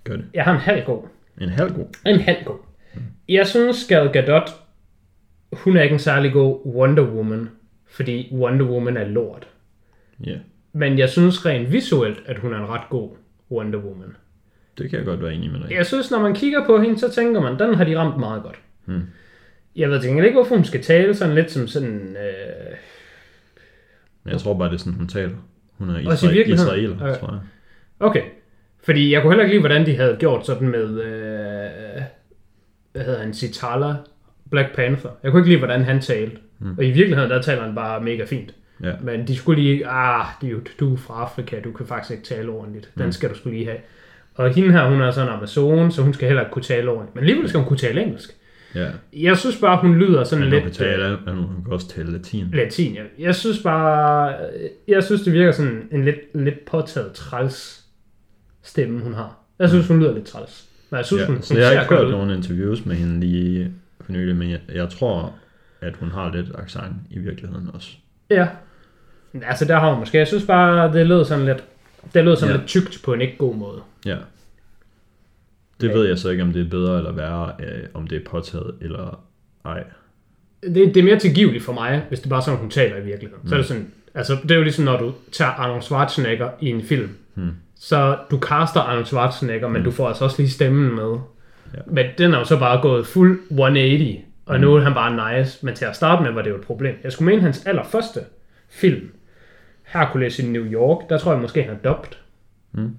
[0.04, 0.24] Gør det.
[0.34, 1.02] Jeg har en halv god.
[1.40, 1.86] En halv god.
[2.06, 2.58] En halv god.
[3.28, 4.50] Jeg synes, Gal Gadot,
[5.52, 7.50] hun er ikke en særlig god Wonder Woman,
[7.90, 9.48] fordi Wonder Woman er lort.
[10.26, 10.38] Ja.
[10.72, 13.10] Men jeg synes rent visuelt, at hun er en ret god
[13.50, 14.16] Wonder Woman.
[14.78, 15.70] Det kan jeg godt være enig med dig.
[15.70, 18.42] Jeg synes, når man kigger på hende, så tænker man, den har de ramt meget
[18.42, 18.58] godt.
[18.84, 19.02] Hmm.
[19.76, 22.16] Jeg ved ikke, ikke, hvorfor hun skal tale sådan lidt som sådan...
[22.16, 22.76] Øh,
[24.26, 25.36] jeg tror bare, det er sådan, hun taler.
[25.86, 26.74] Hun er Også i virkeligheden?
[26.74, 27.14] israeler, Ja.
[27.14, 27.40] tror jeg.
[28.00, 28.22] Okay.
[28.84, 32.02] Fordi jeg kunne heller ikke lide, hvordan de havde gjort sådan med, øh,
[32.92, 33.94] hvad hedder han, Citala,
[34.50, 35.10] Black Panther.
[35.22, 36.36] Jeg kunne ikke lide, hvordan han talte.
[36.58, 36.74] Mm.
[36.78, 38.54] Og i virkeligheden, der taler han bare mega fint.
[38.82, 38.92] Ja.
[39.02, 42.48] Men de skulle lige, ah, dude, du er fra Afrika, du kan faktisk ikke tale
[42.50, 42.90] ordentligt.
[42.98, 43.12] Den Mm.
[43.12, 43.78] skal du skulle lige have.
[44.34, 46.90] Og hende her, hun er sådan en Amazon, så hun skal heller ikke kunne tale
[46.90, 47.14] ordentligt.
[47.14, 48.30] Men alligevel skal hun kunne tale engelsk.
[48.74, 48.88] Ja.
[49.12, 50.76] Jeg synes bare, hun lyder sådan Men hun lidt...
[50.76, 52.48] kan, tale, men hun kan også tale latin.
[52.52, 52.94] latin.
[52.94, 54.34] Jeg, jeg synes bare,
[54.88, 57.84] jeg synes det virker sådan en lidt, lidt påtaget træls
[58.62, 59.36] stemme, hun har.
[59.58, 60.64] Jeg synes, hun lyder lidt træls.
[60.90, 63.72] Men jeg synes, Ja, hun, så jeg har ikke hørt nogen interviews med hende lige
[64.00, 65.34] for nylig, men jeg, jeg tror,
[65.80, 67.88] at hun har lidt accent i virkeligheden også.
[68.30, 68.48] Ja.
[69.42, 70.18] Altså, der har hun måske.
[70.18, 71.64] Jeg synes bare, det lød sådan lidt,
[72.14, 72.58] det lød sådan Ja.
[72.60, 73.80] lidt tykt på en ikke god måde.
[74.06, 74.16] Ja.
[75.82, 75.94] Det Ja.
[75.94, 78.74] ved jeg så ikke, om det er bedre eller værre, øh, om det er påtaget
[78.80, 79.20] eller
[79.64, 79.84] ej.
[80.62, 83.04] Det, det er mere tilgiveligt for mig, hvis det bare er sådan, hun taler i
[83.04, 83.42] virkeligheden.
[83.42, 83.48] Mm.
[83.48, 86.68] Så er det sådan, altså, det er jo ligesom, når du tager Arnold Schwarzenegger i
[86.68, 87.08] en film.
[87.34, 87.50] Hmm.
[87.76, 91.16] Så du caster Arnold Schwarzenegger, men du får altså også lige stemmen med.
[91.74, 91.78] Ja.
[91.86, 95.66] Men den er jo så bare gået fuld 180, og nu er han bare nice.
[95.66, 96.94] Men til at starte med var det jo et problem.
[97.04, 98.20] Jeg skulle mene hans allerførste
[98.70, 99.10] film,
[99.82, 102.10] Hercules i New York, der tror jeg måske, han er dubbed.
[102.72, 102.96] Mm.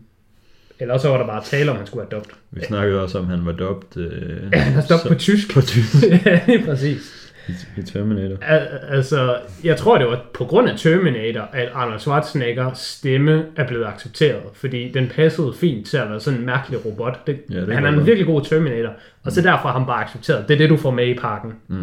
[0.79, 2.21] Eller så var der bare tale om, at han skulle være.
[2.51, 5.15] Vi snakkede også om, at han var dubbed øh, Ja, han er dubbed så- på
[5.15, 5.53] tysk.
[5.53, 7.19] på tysk ja, lige præcis.
[7.47, 8.37] i, i Terminator.
[8.41, 13.67] Al- altså, jeg tror, det var på grund af Terminator, at Arnold Schwarzeneggers stemme er
[13.67, 17.27] blevet accepteret, fordi den passede fint til at være sådan en mærkelig robot.
[17.27, 20.03] Det, Ja, det han er en virkelig god Terminator, og så derfor har han bare
[20.03, 20.47] accepteret.
[20.47, 21.53] Det er det, du får med i pakken.
[21.67, 21.75] Mm.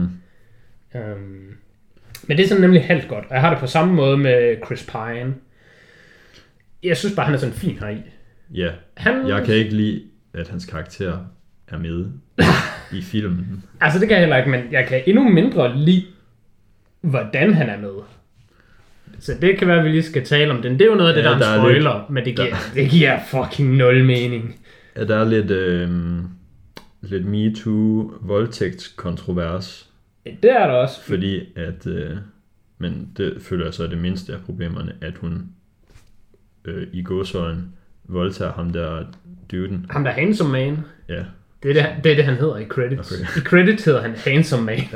[0.94, 1.46] Um,
[2.26, 4.56] men det er sådan nemlig halvt godt, og jeg har det på samme måde med
[4.66, 5.34] Chris Pine.
[6.82, 7.96] Jeg synes bare, han er sådan fin her i.
[8.54, 10.02] Ja, Han, jeg kan ikke lide,
[10.34, 11.18] at hans karakter
[11.68, 12.06] er med
[12.92, 13.64] i filmen.
[13.80, 16.04] Altså, det kan jeg heller ikke, men jeg kan endnu mindre lide,
[17.00, 17.92] hvordan han er med.
[19.18, 20.72] Så det kan være, at vi lige skal tale om den.
[20.72, 22.24] Det er jo noget af det, Ja, der er en der er spoiler, lidt- men
[22.24, 24.60] det giver, der- det giver fucking nul mening.
[24.96, 25.90] Ja, der er lidt, øh,
[27.02, 29.90] lidt MeToo-voldtægtskontrovers,
[30.24, 31.02] Det er der også.
[31.04, 32.16] fordi at, øh,
[32.78, 35.46] men det føler jeg så er det mindste af problemerne, at hun
[36.64, 37.72] øh, i godsøjen
[38.12, 39.04] voldtager ham der
[39.50, 39.86] duden.
[39.90, 41.24] Ham der er Handsome Man, Ja,
[41.62, 43.12] det er det, det, er det han hedder i credits.
[43.12, 43.22] Okay.
[43.40, 44.78] I credits hedder han Handsome Man.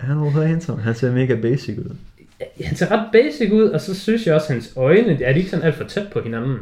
[0.00, 0.82] han er handsome.
[0.82, 1.96] Han ser mega basic ud.
[2.64, 5.38] han ser ret basic ud, og så synes jeg også, at hans øjne, er de
[5.38, 6.58] ikke sådan alt for tæt på hinanden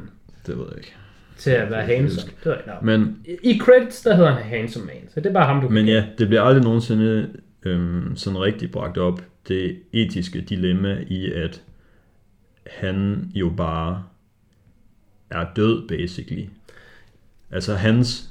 [0.47, 0.95] Det ved jeg ikke.
[1.37, 2.31] til at være handsome.
[2.39, 2.71] Det ved jeg ikke.
[2.85, 2.87] Nå.
[2.87, 5.75] Men, I credits, der hedder han Handsome Man, så det er bare ham, du kan
[5.75, 7.29] men ja, det bliver aldrig nogensinde
[7.63, 11.63] øhm, sådan rigtig bragt op, det etiske dilemma i, at
[12.67, 14.03] han jo bare
[15.31, 16.45] er død, basically.
[17.51, 18.31] Altså hans,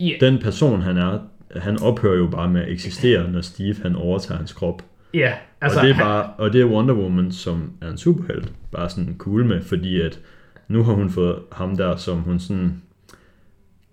[0.00, 0.12] Ja.
[0.20, 1.18] den person han er,
[1.56, 4.82] han ophører jo bare med at eksistere, når Steve han overtager hans krop.
[5.14, 7.98] Ja, Altså, altså, og, det er bare, og det er Wonder Woman, som er en
[7.98, 10.20] superhelt, bare sådan cool med, fordi at
[10.68, 12.82] nu har hun fået ham der, som hun sådan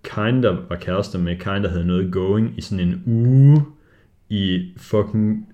[0.04, 3.64] kinda var kærester med, kinda havde noget going i sådan en uge
[4.30, 5.48] i fucking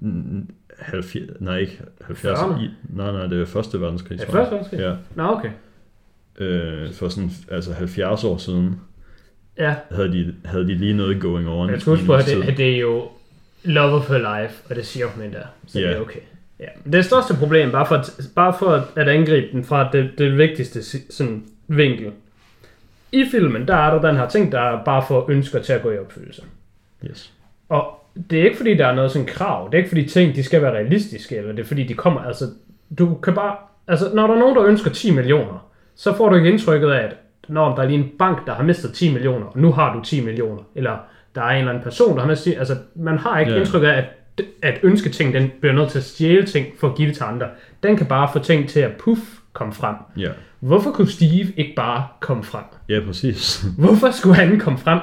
[0.00, 2.60] mm, 70, nej ikke 70, 40'erne?
[2.62, 4.80] i, nej nej, det var første verdenskrig, Ja, første verdenskrig?
[4.80, 5.50] Ja, Nå, okay.
[6.38, 8.80] Øh, for sådan, altså 70 år siden,
[9.58, 11.70] Ja, havde de, havde de lige noget going on.
[11.70, 13.08] jeg tror på, at det, at det er jo
[13.64, 15.42] love of her life, og det siger hun endda.
[15.66, 15.88] Så Ja.
[15.88, 16.20] det er okay.
[16.60, 16.90] Ja.
[16.92, 21.02] Det største problem, bare for, at, bare for at angribe den fra det, det vigtigste
[21.12, 22.12] sådan, vinkel.
[23.12, 25.82] I filmen, der er der den her ting, der er bare for ønsker til at
[25.82, 26.42] gå i opfyldelse.
[27.10, 27.32] Yes.
[27.68, 29.66] Og det er ikke fordi, der er noget sådan krav.
[29.66, 32.20] Det er ikke fordi ting, de skal være realistiske, eller det er fordi, de kommer,
[32.20, 32.44] altså,
[32.98, 33.56] du kan bare
[33.88, 37.04] Altså, når der er nogen, der ønsker 10 millioner, så får du ikke indtrykket af,
[37.04, 37.16] at
[37.48, 40.00] når der er lige en bank, der har mistet 10 millioner, og nu har du
[40.04, 40.98] 10 millioner, eller
[41.34, 43.60] der er en eller anden person, der har mistet 10, altså man har ikke yeah.
[43.60, 47.08] indtrykket af, at, at ønsketing, den bliver nødt til at stjæle ting for at give
[47.08, 47.46] det til andre.
[47.82, 49.20] Den kan bare få ting til at puff
[49.52, 49.96] komme frem.
[50.16, 50.30] Ja,
[50.60, 52.64] Hvorfor kunne Steve ikke bare komme frem?
[52.88, 53.64] ja præcis.
[53.78, 55.00] Hvorfor skulle han komme frem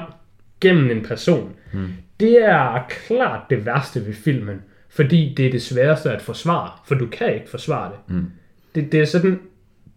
[0.60, 1.52] gennem en person?
[1.72, 1.88] Mm.
[2.20, 6.94] Det er klart det værste ved filmen, fordi det er det sværeste at forsvare, for
[6.94, 8.16] du kan ikke forsvare det.
[8.16, 8.30] Mm.
[8.74, 9.40] Det, det er sådan,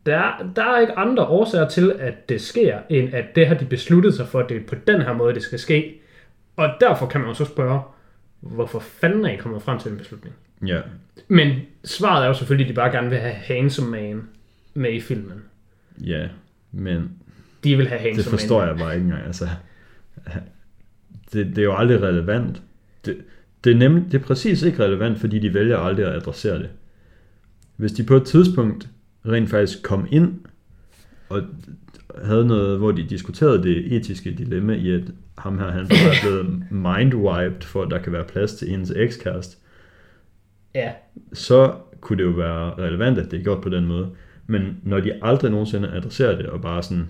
[0.07, 3.55] der, er- der er ikke andre årsager til, at det sker, end at det har
[3.55, 5.99] de besluttet sig for, at det er på den her måde, det skal ske.
[6.55, 7.81] Og derfor kan man jo så spørge,
[8.39, 10.35] hvorfor fanden er I kommet frem til en beslutning?
[10.67, 10.81] Ja,
[11.27, 14.21] Men svaret er jo selvfølgelig, at de bare gerne vil have Handsome Man
[14.73, 15.43] med i filmen.
[16.05, 16.27] ja,
[16.71, 17.11] men
[17.63, 18.39] De vil have det Handsome Man.
[18.39, 19.25] forstår jeg bare ikke engang.
[19.25, 19.47] Altså,
[21.33, 22.61] det, det er jo aldrig relevant.
[23.05, 23.17] Det,
[23.63, 26.69] det, er nem, det er præcis ikke relevant, fordi de vælger aldrig at adressere det.
[27.75, 28.87] Hvis de på et tidspunkt
[29.25, 30.39] rent faktisk kom ind
[31.29, 31.41] og
[32.23, 35.03] havde noget, hvor de diskuterede det etiske dilemma i, at
[35.37, 39.57] ham her, han er blevet mindwiped, for at der kan være plads til hendes ekskæreste,
[40.75, 40.91] Ja,
[41.33, 44.09] så kunne det jo være relevant, at det er gjort på den måde.
[44.47, 47.09] Men når de aldrig nogensinde adresserer det, og bare sådan,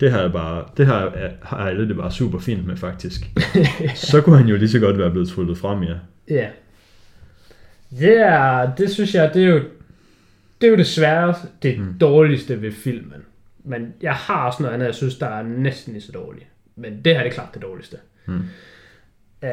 [0.00, 3.20] det her er bare, det her er, har alle det bare super fint med faktisk,
[4.10, 5.94] så kunne han jo lige så godt være blevet tryllet frem, ja.
[6.28, 6.48] Ja.
[7.90, 9.60] Det er, det synes jeg, det er jo,
[10.62, 11.98] det er jo desværre det mm.
[11.98, 13.24] dårligste ved filmen.
[13.64, 16.46] Men jeg har også noget andet, jeg synes, der er næsten lige så dårligt.
[16.76, 17.96] Men det her er det klart det dårligste.
[18.26, 18.42] Mm.
[19.42, 19.48] Uh,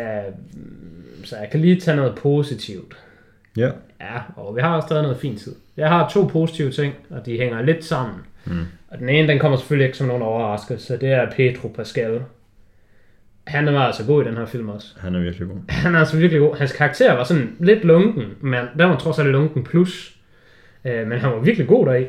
[1.24, 2.98] så jeg kan lige tage noget positivt.
[3.58, 5.56] Ja, Ja, og vi har også stadig noget fint tid.
[5.78, 8.18] Jeg har to positive ting, og de hænger lidt sammen.
[8.46, 8.66] Mm.
[8.88, 12.22] Og den ene, den kommer selvfølgelig ikke som nogen overraskelse, det er Pedro Pascal.
[13.48, 14.88] Han var altså god i den her film også.
[15.00, 15.58] han er virkelig god.
[15.70, 16.58] Han er altså virkelig god.
[16.58, 20.19] Hans karakter var sådan lidt lunken, men der var trods alt lunken plus.
[20.86, 22.06] Øh, men han var virkelig god deri.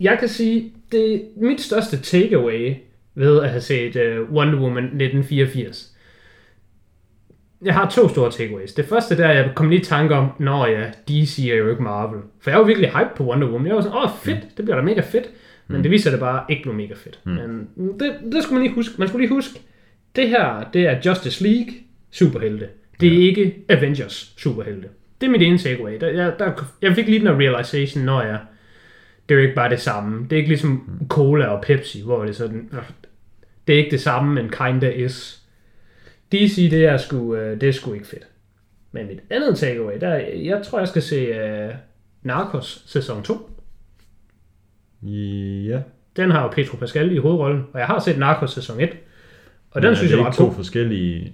[0.00, 2.74] Jeg kan sige, det er mit største takeaway
[3.14, 5.92] ved at have set uh, Wonder Woman 1984.
[7.62, 8.72] Jeg har to store takeaways.
[8.72, 11.82] Det første der, jeg kom lige i tanke om, når ja, DC er jo ikke
[11.82, 12.20] Marvel.
[12.40, 13.66] For jeg var virkelig hype på Wonder Woman.
[13.66, 15.24] Jeg var sådan, åh fedt, det bliver da mega fedt.
[15.68, 17.20] Men det viser det bare ikke blev mega fedt.
[17.24, 17.32] Mm.
[17.76, 18.94] Men det, det skulle man lige huske.
[18.98, 19.60] Man skulle lige huske,
[20.16, 21.72] det her, det er Justice League
[22.10, 22.68] superhelte.
[23.00, 24.88] Det er ikke Avengers superhelte.
[25.20, 26.00] Det er mit ene takeaway.
[26.00, 26.52] Der, jeg, der,
[26.82, 28.38] jeg fik lige den her realization, når jeg...
[29.28, 30.22] Det er jo ikke bare det samme.
[30.24, 32.68] Det er ikke ligesom Cola og Pepsi, hvor det er sådan...
[32.72, 32.78] øh,
[33.66, 35.42] Det er ikke det samme, men kinda is.
[36.32, 38.26] DC, det er sgu, øh, det er sgu ikke fedt.
[38.92, 41.30] Men mit andet takeaway, der, er- jeg tror, jeg skal se
[41.68, 41.74] uh,
[42.22, 43.50] Narcos sæson 2.
[45.02, 45.80] Ja.
[46.16, 48.90] Den har jo Pedro Pascal i hovedrollen, og jeg har set Narcos sæson 1.
[49.70, 50.54] Og den Men synes er jeg det var to god.
[50.54, 51.32] forskellige...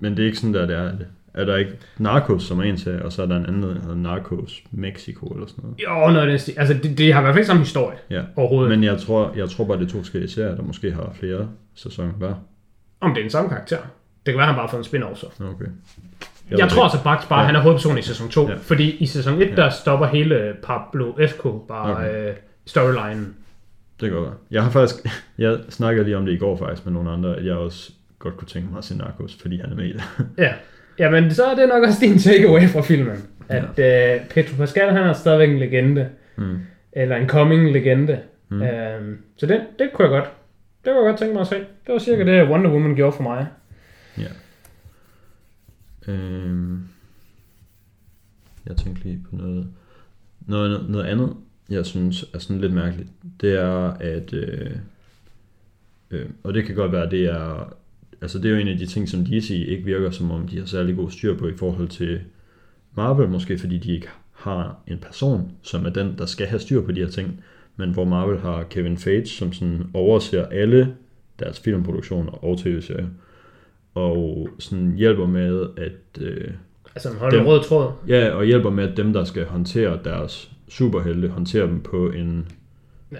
[0.00, 0.76] Men det er ikke sådan, der det.
[0.76, 1.06] Er det?
[1.36, 3.80] Er der ikke Narcos, som er en serie, og så er der en anden, der
[3.80, 5.78] hedder Narcos Mexico eller sådan noget?
[6.08, 6.54] Jo, noget af stil.
[6.56, 8.22] Altså, det, det har i hvert fald ikke samme historie Ja.
[8.36, 8.70] overhovedet.
[8.70, 8.84] Men...
[8.84, 12.12] Jeg tror, jeg tror bare, det er to forskellige serier, der måske har flere sæsoner
[12.12, 12.34] hver.
[13.00, 13.76] Om det er den samme karakter.
[14.26, 15.26] Det kan være, han bare har fået en spin-off så.
[15.40, 15.64] Okay.
[16.50, 17.46] Jeg, jeg tror altså faktisk bare, Ja.
[17.46, 18.42] han er hovedperson i sæson 2.
[18.42, 18.50] Ja.
[18.50, 18.56] Ja.
[18.56, 22.28] Fordi i sæson 1, der stopper hele Pablo Esco bare Okay.
[22.30, 22.34] øh,
[22.66, 23.34] storylinen.
[24.00, 24.34] Det kan godt.
[24.50, 24.96] Jeg har faktisk,
[25.38, 28.36] jeg snakkede lige om det i går faktisk med nogle andre, at jeg også godt
[28.36, 30.02] kunne tænke mig at se Narcos, fordi han er med i det.
[30.38, 30.52] Ja.
[30.98, 33.16] Jamen, så er det nok også din takeaway fra filmen.
[33.48, 36.08] At øh, Pedro Pascal, han er stadigvæk en legende.
[36.36, 36.58] Mm.
[36.92, 38.20] Eller en coming legende.
[38.48, 38.56] Mm.
[38.56, 38.62] Mm.
[38.62, 40.30] Øhm, så det, det kunne jeg godt.
[40.84, 41.56] Det kunne jeg godt tænke mig at se.
[41.56, 43.46] Det var cirka det, Wonder Woman gjorde for mig.
[44.18, 44.28] Ja.
[46.12, 46.88] Øhm,
[48.66, 49.66] jeg tænkte lige på noget,
[50.46, 51.36] noget, noget andet,
[51.70, 53.08] jeg synes er sådan lidt mærkeligt.
[53.40, 54.70] Det er, at, øh,
[56.10, 57.76] øh, og det kan godt være, det er,
[58.26, 60.58] altså det er jo en af de ting, som DC ikke virker, som om de
[60.58, 62.20] har særlig god styr på i forhold til
[62.96, 66.80] Marvel, måske fordi de ikke har en person, som er den, der skal have styr
[66.80, 67.44] på de her ting,
[67.76, 70.94] men hvor Marvel har Kevin Feige, som sådan overser alle
[71.38, 73.06] deres filmproduktioner og tv-serier,
[73.94, 76.50] og sådan hjælper med at øh,
[76.94, 77.92] Altså, holder Dem- rød tråd.
[78.08, 82.48] ja, og hjælper med at dem der skal håndtere deres superhelte, håndtere dem på en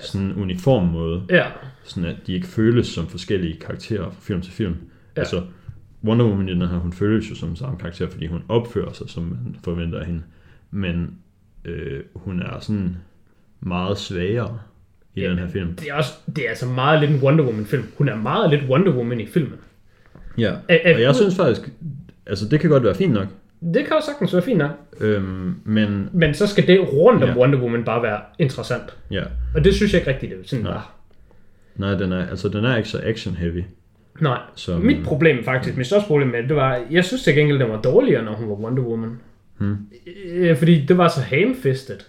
[0.00, 1.44] sådan uniform måde, Ja.
[1.84, 4.74] sådan at de ikke føles som forskellige karakterer fra film til film.
[5.16, 5.20] Ja.
[5.20, 5.42] Altså
[6.04, 9.08] Wonder Woman i den her, hun føles jo som samme karakter, fordi hun opfører sig,
[9.10, 10.22] som man forventer af hende.
[10.70, 11.14] Men
[11.64, 12.96] øh, hun er sådan
[13.60, 14.58] meget svagere
[15.14, 15.74] i Ja, den her film.
[15.76, 17.84] Det er, også, det er altså meget lidt en Wonder Woman-film.
[17.98, 19.58] Hun er meget lidt Wonder Woman i filmen.
[20.38, 21.68] Ja, Er- er- og jeg synes faktisk,
[22.26, 23.26] altså det kan godt være fint nok,
[23.60, 24.70] Det kan jo sagtens være fint nok.
[25.00, 27.36] øhm, men Men så skal det rundt om Ja.
[27.36, 28.96] Wonder Woman bare være interessant.
[29.10, 29.22] ja,
[29.54, 30.72] Og det synes jeg ikke rigtigt, det sådan Nej.
[30.72, 30.92] var.
[31.76, 33.62] nej, den er, altså den er ikke så action-heavy.
[34.20, 34.38] Nej.
[34.54, 37.58] Som, Mit problem faktisk, mit største problem med det, det var, jeg synes til gengæld,
[37.58, 39.18] den var dårligere, når hun var Wonder Woman.
[39.58, 39.76] Hmm.
[40.26, 42.06] Øh, Fordi det var så hamfistet.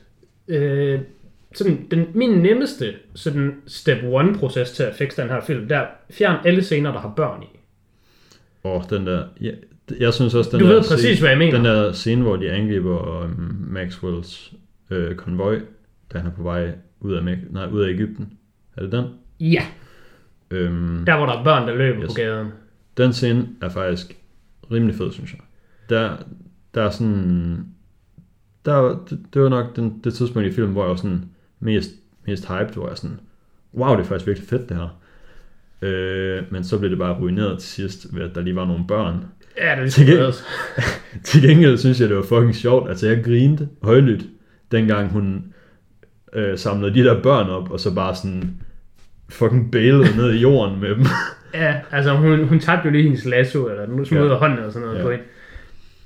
[0.48, 1.00] øh,
[1.56, 5.86] sådan den, min nemmeste sådan step one proces til at fikse den her film, der
[6.12, 7.46] fjern alle scener, der har børn i.
[8.64, 9.24] Og den der...
[9.42, 9.52] Ja,
[10.00, 11.56] jeg synes også, den Du der ved præcis, hvad jeg mener.
[11.56, 14.54] Den der scene, hvor de angriber um, Maxwells
[14.90, 15.60] øh, konvoj,
[16.14, 18.34] da han er på vej ud af, Meg- nej, ud af Ægypten.
[18.78, 19.06] Er det den?
[19.40, 19.64] Ja,
[20.52, 22.08] Øhm, der hvor der er børn, der løber Yes.
[22.08, 22.48] på gaden.
[22.98, 24.18] Den scene er faktisk
[24.72, 25.40] rimelig fed, synes jeg.
[25.90, 26.18] Der,
[26.76, 27.66] der er sådan...
[28.66, 31.26] Der, det, det var nok den, det tidspunkt i filmen, hvor jeg var sådan
[31.60, 31.90] mest,
[32.28, 33.20] mest hyped, hvor jeg sådan,
[33.74, 35.00] wow, det er faktisk virkelig fedt det her.
[35.82, 38.88] Øh, men så blev det bare ruineret til sidst, ved at der lige var nogle
[38.88, 39.26] børn.
[39.58, 40.44] Ja, det er Til ligesom gengæld-
[41.24, 42.90] Til gengæld synes jeg, det var fucking sjovt.
[42.90, 44.26] Altså, jeg grinte højlydt,
[44.72, 45.54] dengang hun
[46.34, 48.62] øh, samlede de der børn op, og så bare sådan
[49.30, 51.06] fucking bælede ned i jorden med dem.
[51.54, 54.34] Ja, altså hun, hun tabte jo lige hendes lasso, eller nu smed Ja.
[54.34, 55.04] hånden og sådan noget Ja.
[55.04, 55.24] på hende.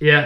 [0.02, 0.24] Ja,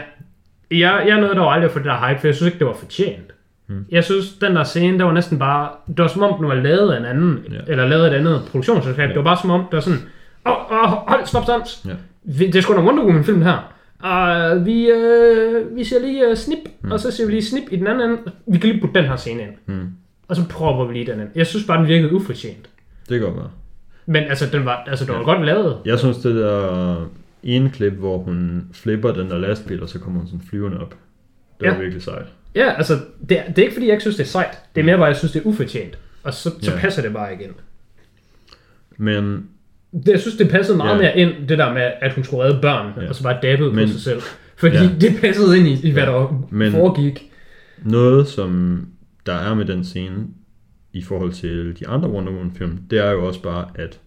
[0.71, 2.67] jeg, jeg nåede dog aldrig at få det der hype, for jeg synes ikke, det
[2.67, 3.31] var fortjent.
[3.67, 3.85] Hmm.
[3.91, 5.69] Jeg synes, den der scene, der var næsten bare...
[5.87, 7.57] Det var som om, den var lavet af en anden, Ja.
[7.67, 9.03] eller lavet af et andet produktionsselskab.
[9.03, 9.07] Ja.
[9.07, 9.99] Det var bare som om, det var sådan...
[10.47, 11.85] Åh, oh, oh, hold, stop, sans.
[11.87, 11.91] Ja.
[12.23, 13.71] Vi- Det er sgu da Wonder Woman-film her.
[13.99, 16.71] Og vi, øh, vi ser lige uh, snip, Hmm.
[16.89, 16.91] mm.
[16.91, 18.21] og så ser vi lige snip i den anden ende.
[18.47, 19.51] Vi kan lige putte den her scene ind.
[19.65, 19.87] Hmm.
[20.27, 21.29] Og så propper vi lige den ind.
[21.35, 22.69] Jeg synes bare, den virkede ufortjent.
[23.09, 23.51] Det kan godt.
[24.05, 25.25] Men altså, den var, altså, det var Ja.
[25.25, 25.77] godt lavet.
[25.85, 27.09] Jeg synes, det der
[27.43, 30.95] ene klip, hvor hun flipper den der lastbil, og så kommer hun sådan flyvende op.
[31.59, 31.79] Det var Ja.
[31.79, 32.25] virkelig sejt.
[32.55, 32.93] Ja, altså,
[33.29, 34.57] det, er- det er ikke fordi, jeg ikke synes, det er sejt.
[34.75, 35.97] Det er mere bare, jeg synes, det er ufortjent.
[36.23, 36.77] Og så, så Ja.
[36.79, 37.51] passer det bare igen.
[38.97, 39.45] Men
[39.93, 41.01] Det, jeg synes, det passede meget Ja.
[41.01, 43.09] mere ind, det der med, at hun skulle redde børn, Ja.
[43.09, 44.21] og så bare dabbede Men- på sig selv.
[44.57, 44.89] Fordi ja.
[45.01, 46.09] det passede ind i, i hvad Ja.
[46.11, 47.31] der Men- foregik.
[47.83, 48.81] noget, som
[49.25, 50.15] der er med den scene,
[50.95, 53.99] i forhold til de andre Wonder Woman film, det er jo også bare, at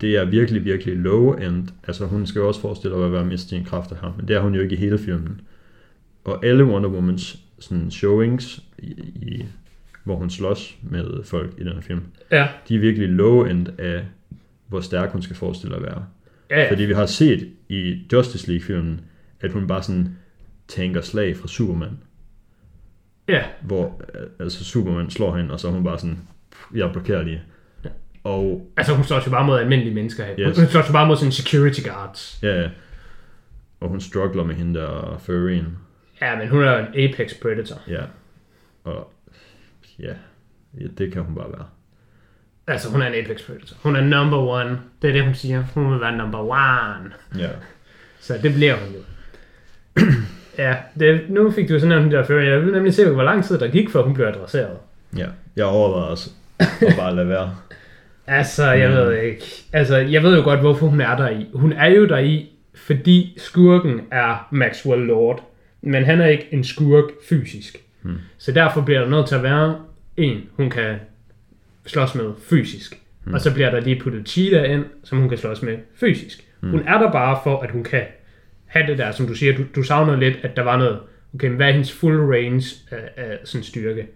[0.00, 1.68] det er virkelig, virkelig low end.
[1.86, 4.36] Altså hun skal jo også forestille sig at være mest sine kræfter her, men det
[4.36, 5.40] er hun jo ikke i hele filmen.
[6.24, 8.90] Og alle Wonder Womans sådan showings, i,
[9.22, 9.44] i,
[10.04, 13.68] hvor hun slås med folk i den her film, Ja, de er virkelig low end
[13.78, 14.04] af,
[14.68, 16.04] hvor stærk hun skal forestille at være.
[16.50, 16.70] ja, ja.
[16.70, 19.00] Fordi vi har set i Justice League-filmen,
[19.40, 20.08] at hun bare sådan
[20.68, 21.98] tænker slag fra Superman
[23.32, 23.44] ja.
[23.60, 26.18] hvor øh, altså Superman slår hende, og så er hun bare sådan,
[26.74, 27.42] jeg blokerer lige.
[27.84, 27.88] Ja.
[28.24, 30.26] Og Altså, hun slår jo bare mod almindelige mennesker.
[30.28, 30.34] Yes.
[30.38, 30.58] Yes.
[30.58, 32.38] Hun slår jo bare mod sådan security guards.
[32.42, 32.68] ja, ja.
[33.80, 35.78] og hun struggler med hende der furryen.
[36.20, 37.76] Ja, men hun er jo en apex predator.
[37.88, 38.02] Ja,
[38.84, 39.12] og
[39.98, 40.12] ja,
[40.80, 41.66] ja, det kan hun bare være.
[42.66, 43.76] Altså, hun er en apex predator.
[43.82, 44.80] Hun er number one.
[45.02, 45.64] Det er det, hun siger.
[45.74, 47.12] Hun vil være number one.
[47.38, 47.48] Ja,
[48.20, 49.00] Så det bliver hun jo.
[50.58, 52.40] ja, det, nu fik du sådan nævnt den der før.
[52.40, 54.76] Jeg vil nemlig se, hvor lang tid der gik, før hun blev adresseret.
[55.16, 55.26] ja.
[55.56, 57.54] Jeg overvejer også at bare lade være.
[58.26, 58.96] Altså, jeg Mm.
[58.96, 59.44] ved ikke.
[59.72, 61.46] Altså, jeg ved jo godt, hvorfor hun er der i.
[61.54, 65.48] Hun er jo der i, fordi skurken er Maxwell Lord.
[65.82, 67.76] Men han er ikke en skurk fysisk.
[68.02, 68.14] Hmm.
[68.38, 69.76] Så derfor bliver der nødt til at være
[70.16, 70.94] en, hun kan
[71.86, 72.98] slås med fysisk.
[73.24, 73.34] Hmm.
[73.34, 76.44] Og så bliver der lige puttet Cheetah ind, som hun kan slås med fysisk.
[76.60, 76.70] Hmm.
[76.70, 78.02] Hun er der bare for, at hun kan
[78.72, 80.98] have det der, som du siger, du, du savner lidt, at der var noget,
[81.34, 84.06] okay, men hvad er hendes full range af, af sådan styrke?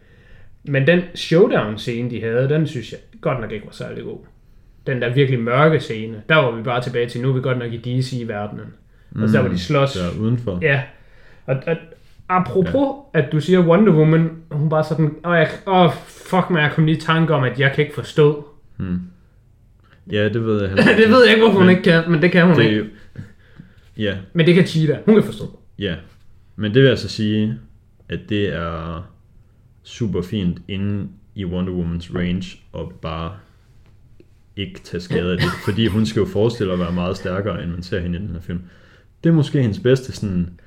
[0.65, 4.19] Men den showdown-scene, de havde, den synes jeg godt nok ikke var særlig god.
[4.87, 7.59] Den der virkelig mørke scene, der var vi bare tilbage til, nu er vi godt
[7.59, 8.67] nok i DC-verdenen.
[9.11, 9.23] Mm.
[9.23, 9.93] Og så der var de slås.
[9.93, 10.59] Der udenfor.
[10.63, 10.83] Ja.
[11.47, 11.77] Og, og
[12.29, 13.21] apropos, ja.
[13.21, 16.85] at du siger Wonder Woman, hun bare sådan, åh, jeg, åh fuck mig, jeg kom
[16.85, 18.49] lige i tanke om, at jeg kan ikke forstå.
[18.77, 19.01] Hmm.
[20.13, 21.03] Ja, det ved jeg heller ikke.
[21.03, 22.85] det ved jeg ikke, hvorfor hun Men ikke kan, men det kan hun det, ikke.
[23.97, 25.59] Ja, Men det kan Cheetah, hun kan forstå.
[25.79, 25.97] Ja,
[26.57, 27.59] men det vil altså sige,
[28.09, 29.03] at det er
[29.83, 33.37] super fint inde i Wonder Womans range og bare
[34.57, 37.71] ikke tage skade af det, fordi hun skal jo forestille at være meget stærkere, end
[37.71, 38.61] man ser hende i den her film.
[39.25, 40.61] Det er måske hendes bedste sådan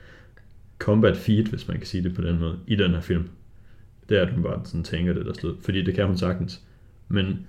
[0.80, 3.30] combat feat, hvis man kan sige det på den måde, i den her film.
[4.10, 6.62] Det er, at hun bare sådan tænker det der sted, fordi det kan hun sagtens.
[7.08, 7.48] Men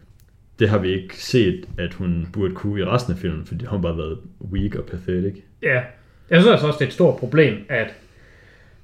[0.60, 3.82] det har vi ikke set, at hun burde kunne i resten af filmen, fordi hun
[3.82, 4.18] bare været
[4.52, 5.42] weak og pathetic.
[5.62, 5.82] Ja.
[6.30, 7.94] Jeg synes altså også, det er et stort problem, at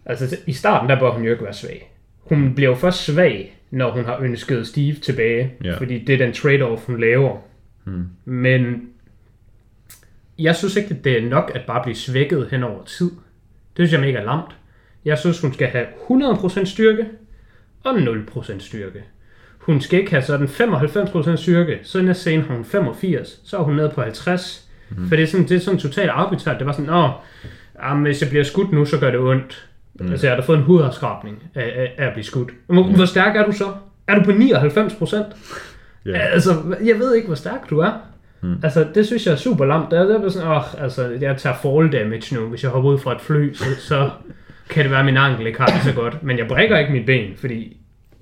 [0.04, 1.92] altså, i starten, der bør hun jo ikke være svag.
[2.20, 5.78] Hun bliver jo først svag, når hun har ønsket Steve tilbage, Ja.
[5.78, 7.38] fordi det er den trade-off, hun laver.
[7.84, 8.04] Hmm.
[8.24, 8.88] Men
[10.38, 13.10] jeg synes ikke, at det er nok at bare blive svækket hen over tid.
[13.76, 14.56] Det synes jeg mega lamt.
[15.04, 17.06] Jeg synes, hun skal have 100% styrke
[17.84, 19.04] og 0% styrke.
[19.66, 23.62] Hun skal ikke have sådan 95% styrke, så næste scene har hun 85, så er
[23.62, 24.68] hun nede på 50.
[24.90, 25.08] Mm.
[25.08, 26.58] For det er sådan, det er sådan totalt arbitrært.
[26.58, 27.10] Det var sådan, åh,
[27.82, 29.68] jamen, hvis jeg bliver skudt nu, så gør det ondt.
[29.94, 30.10] Mm.
[30.10, 32.50] Altså, jeg har da fået en hudafskrabning af, af, af at blive skudt.
[32.66, 32.94] Hvor, mm.
[32.94, 33.72] hvor stærk er du så?
[34.08, 35.16] Er du på 99%?
[36.06, 36.18] Ja.
[36.18, 36.50] Altså,
[36.84, 37.92] jeg ved ikke, hvor stærk du er.
[38.42, 38.54] Mm.
[38.62, 39.90] Altså, det synes jeg er super lamt.
[39.90, 42.48] Det er, det er sådan, åh, altså, jeg tager fall damage nu.
[42.48, 44.10] Hvis jeg hopper ud fra et fly, så, så
[44.70, 46.22] kan det være, at min ankel ikke har det så godt.
[46.22, 47.76] Men jeg brækker ikke mit ben, fordi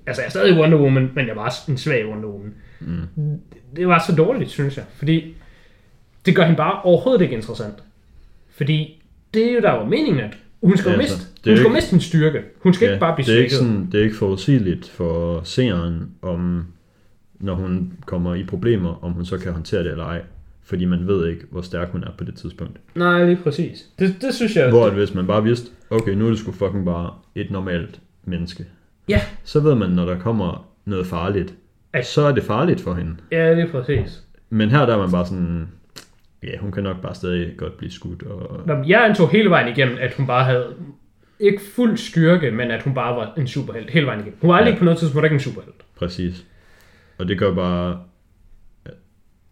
[0.07, 2.53] Altså, jeg er stadig Wonder Woman, men jeg var en svag Wonder Woman.
[2.79, 3.39] Mm.
[3.75, 4.85] Det var så dårligt, synes jeg.
[4.95, 5.35] Fordi
[6.25, 7.75] det gør hende bare overhovedet ikke interessant.
[8.49, 11.65] Fordi det er jo der var meningen, at hun skal Ja, altså, miste, hun skal
[11.65, 12.41] ikke- miste sin styrke.
[12.63, 15.41] Hun skal ja, ikke bare blive det er ikke, sådan, det er ikke forudsigeligt for
[15.43, 16.65] seeren, om
[17.39, 20.21] når hun kommer i problemer, om hun så kan håndtere det eller ej.
[20.63, 22.77] Fordi man ved ikke, hvor stærk hun er på det tidspunkt.
[22.95, 23.85] Nej, lige præcis.
[23.99, 24.69] Det, det synes jeg...
[24.69, 27.99] Hvor at hvis man bare vidste, okay, nu er det sgu fucking bare et normalt
[28.23, 28.65] menneske.
[29.09, 31.53] Ja, Så ved man, når der kommer noget farligt,
[31.93, 33.15] At- så er det farligt for hende.
[33.31, 34.23] ja, lige præcis.
[34.49, 35.67] Men her der er man bare sådan,
[36.43, 38.23] ja, hun kan nok bare stadig godt blive skudt.
[38.23, 40.73] Og, Nå, Jeg antog hele vejen igennem, at hun bare havde
[41.39, 44.37] ikke fuld styrke, men at hun bare var en superhelt hele vejen igennem.
[44.41, 44.77] Hun var aldrig Ja.
[44.77, 45.75] på noget tidspunkt ikke en superhelt.
[45.97, 46.45] Præcis.
[47.17, 47.99] Og det gør bare,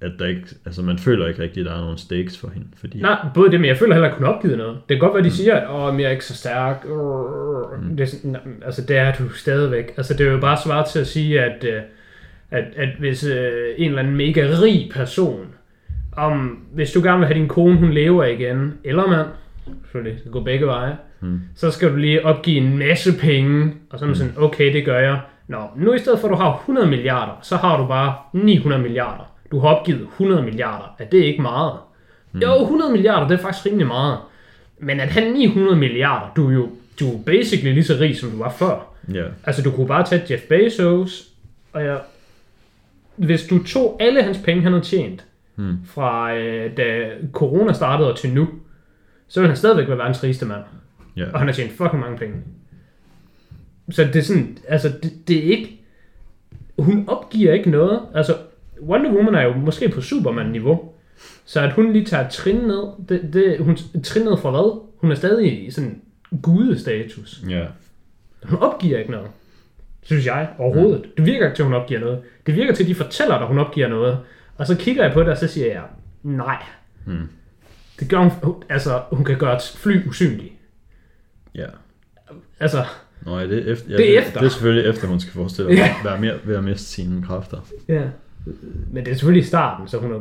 [0.04, 2.68] at der ikke, altså man føler ikke rigtigt, at der er nogen stakes for hende.
[2.78, 4.78] Fordi, Nej, både det, men jeg føler heller ikke, hun har opgivet noget.
[4.90, 6.86] Det kan godt være, de siger, at men jeg er ikke så stærk.
[6.86, 7.98] Mm.
[7.98, 9.94] Det er sådan, altså, det er du stadigvæk.
[9.98, 11.82] Altså, det er jo bare svaret til at sige, at, øh,
[12.52, 15.46] at, at hvis øh, en eller anden mega rig person,
[16.18, 19.28] om hvis du gerne vil have din kone, hun lever igen, eller mand,
[19.84, 21.40] selvfølgelig, det går begge veje, Mm.
[21.56, 24.86] så skal du lige opgive en masse penge, og så er man sådan, okay, det
[24.86, 25.20] gør jeg.
[25.48, 28.82] Nå, nu i stedet for, at du har 100 milliarder, så har du bare 900
[28.82, 29.33] milliarder.
[29.54, 30.96] Du har opgivet 100 milliarder.
[31.00, 31.74] Er det ikke meget?
[32.32, 32.40] Mm.
[32.40, 34.18] Jo, 100 milliarder, det er faktisk rimelig meget.
[34.80, 38.30] Men at have 900 milliarder, du er jo du er basically lige så rig, som
[38.32, 38.94] du var før.
[39.14, 41.28] ja, Altså, du kunne bare tage Jeff Bezos,
[41.74, 42.00] og jeg,
[43.16, 45.78] hvis du tog alle hans penge, han havde tjent, Hmm.
[45.86, 48.48] fra øh, da corona startede og til nu,
[49.28, 50.64] så ville han stadigvæk være verdens rigeste mand.
[51.18, 52.36] ja, Og han har tjent fucking mange penge.
[53.92, 55.82] Så det er sådan, altså det, det er ikke,
[56.80, 58.00] hun opgiver ikke noget.
[58.16, 58.36] Altså
[58.88, 60.92] Wonder Woman er jo måske på Superman-niveau.
[61.46, 64.82] Så at hun lige tager trin ned, det, det, hun trin ned fra hvad?
[64.98, 66.02] Hun er stadig i sådan
[66.42, 67.42] gudestatus.
[67.50, 67.66] ja,
[68.44, 69.28] Hun opgiver ikke noget.
[70.04, 71.06] Synes jeg overhovedet.
[71.18, 72.20] Det virker ikke til, at hun opgiver noget.
[72.46, 74.20] Det virker til, at de fortæller dig, at hun opgiver noget.
[74.58, 75.82] Og så kigger jeg på det, og så siger jeg,
[76.24, 76.64] nej.
[77.06, 77.28] Hmm.
[78.00, 78.32] Det gør hun,
[78.70, 80.54] altså hun kan gøre et fly usynligt.
[81.56, 81.66] ja.
[82.60, 82.86] Altså,
[83.26, 83.90] Nå, ja, det er efter.
[83.92, 84.40] Ja, Det er efter.
[84.40, 85.96] Det er selvfølgelig efter, hun skal forestille at Ja.
[86.04, 87.58] være mere ved at miste sine kræfter.
[87.88, 88.04] Ja.
[88.92, 90.20] Men det er selvfølgelig i starten, så hun er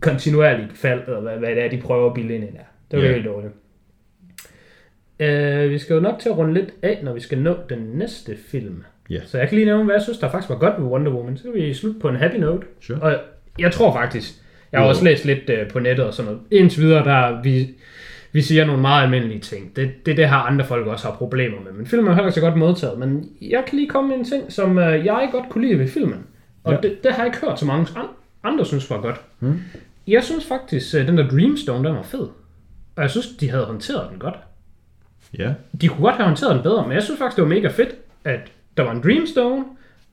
[0.00, 2.64] kontinuerligt fald, eller hvad, hvad det er, de prøver at bilde ind i der.
[2.90, 3.14] Det var yeah.
[3.14, 3.52] helt dårligt.
[5.20, 7.78] Uh, vi skal jo nok til at runde lidt af, når vi skal nå den
[7.78, 8.82] næste film.
[9.10, 9.20] Ja.
[9.24, 11.36] Så jeg kan lige nævne, hvad jeg synes, der faktisk var godt ved Wonder Woman.
[11.36, 12.66] Så kan vi slutte på en happy note.
[12.80, 13.00] Sure.
[13.00, 13.16] Og
[13.58, 14.32] jeg tror faktisk,
[14.72, 16.46] jeg har også læst lidt uh, på nettet og sådan noget.
[16.50, 17.74] Indtil videre, der vi,
[18.32, 19.76] vi siger nogle meget almindelige ting.
[19.76, 21.72] Det, det det her, andre folk også har problemer med.
[21.72, 22.98] Men filmen er heller ikke så godt modtaget.
[22.98, 25.88] Men jeg kan lige komme med en ting, som uh, jeg godt kunne lide ved
[25.88, 26.26] filmen.
[26.64, 26.78] Og Ja.
[26.80, 28.06] det, det har jeg ikke hørt så mange an-
[28.44, 29.20] andre synes var godt.
[29.38, 29.60] Hmm.
[30.06, 32.28] Jeg synes faktisk, at den der Dreamstone, den var fed.
[32.96, 34.34] Og jeg synes, de havde håndteret den godt.
[35.38, 37.68] Ja, De kunne godt have håndteret den bedre, men jeg synes faktisk, det var mega
[37.68, 38.40] fedt, at
[38.76, 39.64] der var en Dreamstone,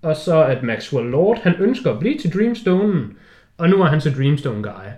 [0.02, 3.18] og så at Maxwell Lord, han ønsker at blive til Dreamstonen,
[3.58, 4.90] og nu er han så Dreamstone Guy.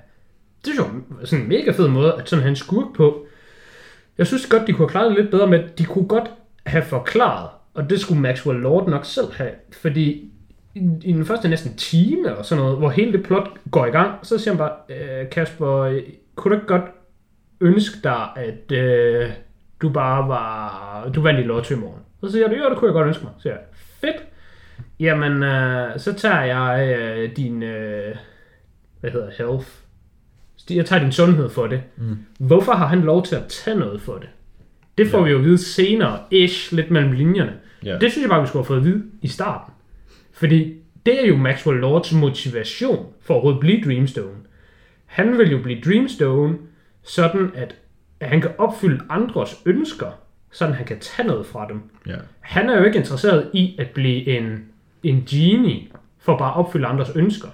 [0.65, 3.25] Det var sådan en mega fed måde, at sådan han skurk på.
[4.17, 6.29] Jeg synes godt, de kunne have klaret det lidt bedre at de kunne godt
[6.65, 10.31] have forklaret, og det skulle Maxwell Lord nok selv have, fordi
[10.75, 14.25] i, den første næsten time eller sådan noget, hvor hele det plot går i gang,
[14.25, 15.99] så siger han bare, øh, Kasper,
[16.35, 16.91] kunne du ikke godt
[17.61, 19.29] ønske dig, at øh,
[19.81, 21.99] du bare var, du vandt i lotto i morgen?
[22.23, 23.33] Så siger du, jo, det kunne jeg godt ønske mig.
[23.37, 23.61] Så siger jeg,
[24.01, 24.15] fedt.
[24.99, 28.15] Jamen, øh, så tager jeg øh, din, øh,
[28.99, 29.67] hvad hedder health.
[30.69, 31.81] Jeg tager din sundhed for det.
[31.97, 32.17] Mm.
[32.39, 34.29] Hvorfor har han lov til at tage noget for det?
[34.97, 35.23] Det får Ja.
[35.23, 37.53] vi jo at vide senere, ish, lidt mellem linjerne.
[37.85, 37.97] ja.
[37.97, 39.72] Det synes jeg bare, vi skulle have fået at vide i starten.
[40.43, 40.73] Fordi
[41.05, 44.37] det er jo Maxwell Lords motivation for at overhovedet blive Dreamstone.
[45.05, 46.57] Han vil jo blive Dreamstone,
[47.03, 47.75] sådan at,
[48.19, 50.07] at han kan opfylde andres ønsker,
[50.51, 51.81] sådan han kan tage noget fra dem.
[52.07, 52.15] ja.
[52.39, 54.65] Han er jo ikke interesseret i at blive en,
[55.03, 55.87] en genie,
[56.19, 57.49] for bare at opfylde andres ønsker.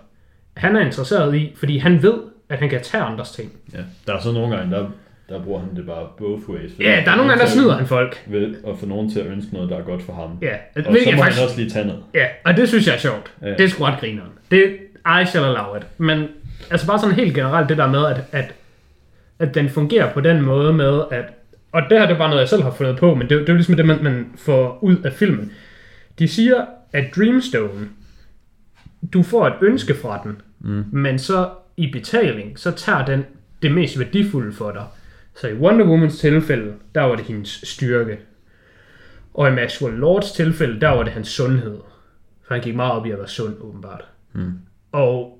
[0.57, 3.51] Han er interesseret i, fordi han ved, at han kan tage andres ting.
[3.73, 3.79] ja.
[4.07, 4.89] Der er så nogle gange, der,
[5.29, 6.71] der bruger han det bare both ways.
[6.79, 8.23] Ja, der er nogle gange, der snyder han folk.
[8.27, 10.37] Ved at få nogen til at ønske noget, der er godt for ham.
[10.41, 12.03] Ja, Og så jeg må faktisk- han også lige tage noget.
[12.13, 13.31] Ja, og det synes jeg er sjovt.
[13.41, 13.49] Ja.
[13.49, 14.29] Det er sgu ret grineren.
[14.51, 15.83] Det I shall allow it.
[15.97, 16.27] Men
[16.71, 18.53] altså bare sådan helt generelt det der med, at, at,
[19.39, 21.23] at den fungerer på den måde med, at
[21.71, 23.49] og det her det er bare noget, jeg selv har fundet på, men det, det
[23.49, 25.51] er jo ligesom det, man, man får ud af filmen.
[26.19, 27.87] De siger, at Dreamstone,
[29.13, 30.83] du får et ønske fra den, mm.
[30.91, 33.25] men så i betaling, så tager den
[33.61, 34.83] det mest værdifulde for dig.
[35.41, 38.19] Så i Wonder Womans tilfælde, der var det hendes styrke.
[39.33, 41.77] Og i Maxwell Lords tilfælde, der var det hans sundhed.
[42.47, 44.03] For han gik meget op i at være sund, åbenbart.
[44.33, 44.51] Mm.
[44.91, 45.39] Og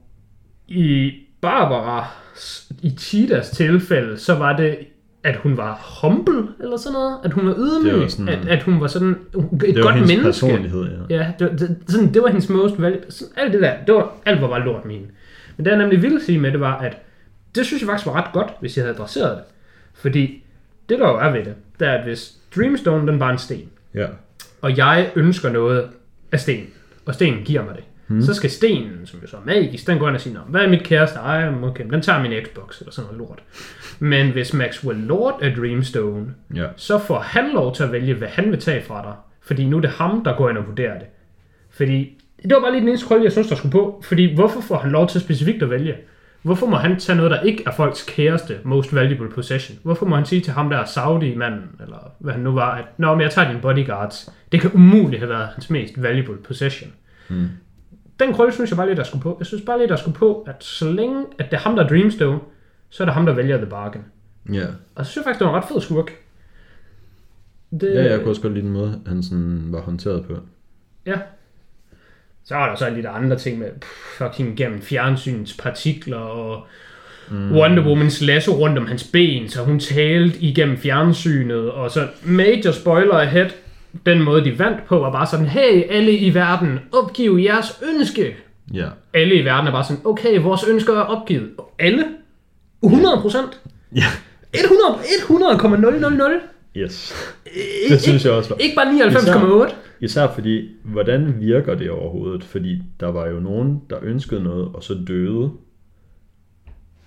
[0.67, 2.07] i Barbara,
[2.81, 4.77] i Cheetahs tilfælde, så var det
[5.23, 7.17] at hun var humble, eller sådan noget.
[7.23, 8.01] At hun var Det ydmyg.
[8.01, 10.25] var sådan- at, at hun var sådan et Det var godt hendes menneske.
[10.25, 11.15] personlighed, ja.
[11.17, 12.99] Ja, det, var- det, sådan, det var hendes most value.
[13.09, 15.07] Sådan, alt det der, det var, alt var bare lort hende.
[15.57, 16.97] Men det jeg nemlig ville sige med det var, at
[17.55, 19.43] det synes jeg faktisk var ret godt, hvis jeg havde adresseret det.
[20.01, 20.43] Fordi
[20.89, 23.69] det der jo er ved det, det er, at hvis Dreamstone, den var en sten,
[23.93, 24.07] Ja.
[24.61, 25.89] og jeg ønsker noget
[26.31, 26.67] af sten,
[27.05, 28.21] og stenen giver mig det, hmm.
[28.21, 30.61] så skal stenen, som jo så er magisk, den går ind og siger, "Nå, hvad
[30.61, 31.19] er mit kæreste?
[31.19, 33.39] Ej, okay, den tager min Xbox, eller sådan noget lort.
[33.99, 36.65] Men hvis Maxwell Lord er Dreamstone, Ja.
[36.75, 39.13] så får han lov til at vælge, hvad han vil tage fra dig.
[39.41, 41.07] Fordi nu er det ham, der går ind og vurderer det.
[41.69, 44.01] Fordi det var bare lige den eneste krølle, jeg synes, der skulle på.
[44.05, 45.95] Fordi hvorfor får han lov til specifikt at vælge?
[46.41, 49.77] Hvorfor må han tage noget, der ikke er folks kæreste most valuable possession?
[49.83, 53.15] Hvorfor må han sige til ham der Saudi-manden, eller hvad han nu var, at Nå,
[53.15, 54.29] men jeg tager dine bodyguards.
[54.51, 56.91] Det kan umuligt have været hans mest valuable possession.
[57.29, 57.47] Mm.
[58.19, 59.35] Den krølle synes jeg bare lidt, der skulle på.
[59.39, 61.83] Jeg synes bare lidt, der skulle på, at så længe at det er ham, der
[61.83, 62.39] er Dreamstone,
[62.89, 64.05] så er det ham, der vælger The Bargain.
[64.53, 64.65] Ja.
[64.95, 66.11] Og så synes jeg faktisk, det var en ret fed skurk.
[67.71, 70.33] Det, Ja, jeg kunne også godt lide den måde, han sådan var håndteret på.
[71.05, 71.19] Ja.
[72.49, 76.67] Så er der så lidt andre ting med pff, fucking gennem fjernsynets partikler og
[77.29, 77.51] mm.
[77.51, 82.71] Wonder Womans lasso rundt om hans ben, så hun talte igennem fjernsynet, og så major
[82.71, 83.49] spoiler ahead,
[84.05, 88.35] den måde de vandt på var bare sådan, hey alle i verden, opgiv jeres ønske.
[88.73, 88.87] Ja.
[89.13, 91.49] Alle i verden er bare sådan, okay, vores ønsker er opgivet.
[91.79, 92.05] Alle?
[92.83, 93.59] 100 procent?
[93.95, 94.05] Ja.
[94.53, 96.41] 100, 100,000?
[96.77, 97.15] Yes.
[97.89, 98.57] Det synes jeg også var.
[98.57, 99.73] Ikke bare 99,8?
[100.01, 102.43] Især fordi, hvordan virker det overhovedet?
[102.43, 105.51] Fordi der var jo nogen, der ønskede noget, og så døde.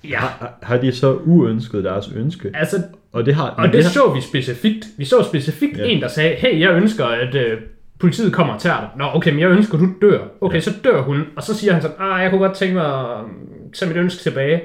[0.05, 2.51] Ja, Har, har de så uønsket deres ønske?
[2.55, 2.77] altså
[3.13, 3.51] Og det har...
[3.51, 4.87] Og det har, så vi specifikt.
[4.99, 5.85] Vi så specifikt Ja.
[5.85, 7.61] en, der sagde, hey, jeg ønsker, at øh,
[7.99, 8.89] politiet kommer og tager dig.
[8.97, 10.19] Nå, okay, men jeg ønsker, du dør.
[10.41, 10.57] Okay, Ja.
[10.57, 10.61] ja.
[10.61, 11.25] så dør hun.
[11.37, 13.31] Og så siger han sådan, ah, jeg kunne godt tænke mig at um,
[13.75, 14.61] tage mit ønske tilbage.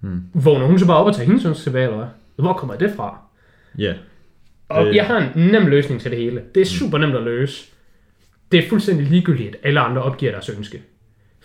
[0.00, 0.22] Hmm.
[0.34, 2.06] Vågner hun så bare op og tager hendes ønske tilbage, eller hvad?
[2.36, 3.18] Hvor kommer det fra?
[3.78, 3.94] Ja.
[4.68, 4.96] Og Øh.
[4.96, 6.42] jeg har en nem løsning til det hele.
[6.54, 7.64] Det er super nemt at løse.
[8.52, 10.82] Det er fuldstændig ligegyldigt, at alle andre opgiver deres ønske.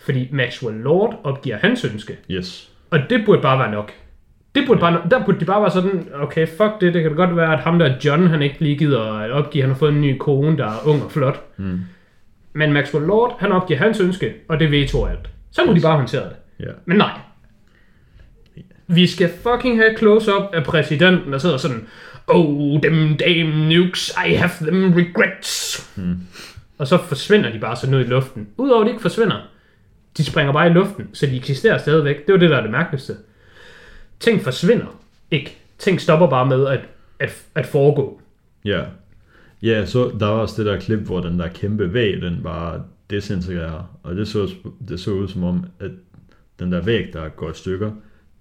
[0.04, 2.16] Fordi Maxwell Lord opgiver hans ønske.
[2.30, 2.70] Yes.
[2.90, 3.92] Og det burde bare være nok.
[4.54, 7.36] Det burde bare, der burde de bare være sådan, okay, fuck det, det kan godt
[7.36, 10.00] være, at ham der John, han ikke lige gider at opgive, han har fået en
[10.00, 11.44] ny kone, der er ung og flot.
[11.56, 11.80] Mm.
[12.52, 15.30] Men Maxwell Lord, han opgiver hans ønske, og det veto alt.
[15.50, 16.36] Så må de bare håndtere det.
[16.66, 16.70] Ja.
[16.84, 17.10] Men nej.
[18.86, 21.86] Vi skal fucking have close-up af præsidenten, der sidder sådan,
[22.30, 25.90] Oh, them damn nukes, I have them regrets.
[25.96, 26.16] Mm.
[26.78, 28.48] Og så forsvinder de bare sådan ud i luften.
[28.56, 29.48] Udover at de ikke forsvinder,
[30.16, 32.26] de springer bare i luften, så de eksisterer stadigvæk.
[32.26, 33.16] Det var det, der er det mærkeligste.
[34.20, 35.00] Ting forsvinder
[35.30, 35.56] ikke.
[35.78, 36.80] Ting stopper bare med at,
[37.18, 38.20] at, at foregå.
[38.64, 38.84] Ja.
[39.62, 42.82] Ja, så der var også det der klip, hvor den der kæmpe væg, den bare
[43.10, 43.98] desintegrerer.
[44.02, 44.48] Og det så,
[44.88, 45.90] det så ud som om, at
[46.58, 47.90] den der væg, der går i stykker,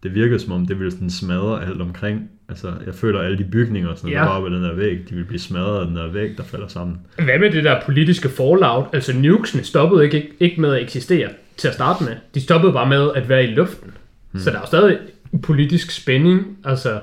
[0.03, 2.29] det virkede som om, det ville sådan smadre alt omkring.
[2.49, 4.15] Altså, jeg føler, at alle de bygninger, sådan, Ja.
[4.17, 6.43] der var ved den der væg, de vil blive smadret af den der væg, der
[6.43, 6.97] falder sammen.
[7.15, 8.85] Hvad med det der politiske fallout?
[8.93, 12.15] Altså nukesene stoppede ikke, ikke, ikke med at eksistere til at starte med.
[12.35, 13.91] De stoppede bare med at være i luften.
[14.31, 14.41] Hmm.
[14.41, 14.97] Så der er jo stadig
[15.43, 16.57] politisk spænding.
[16.65, 16.99] Altså,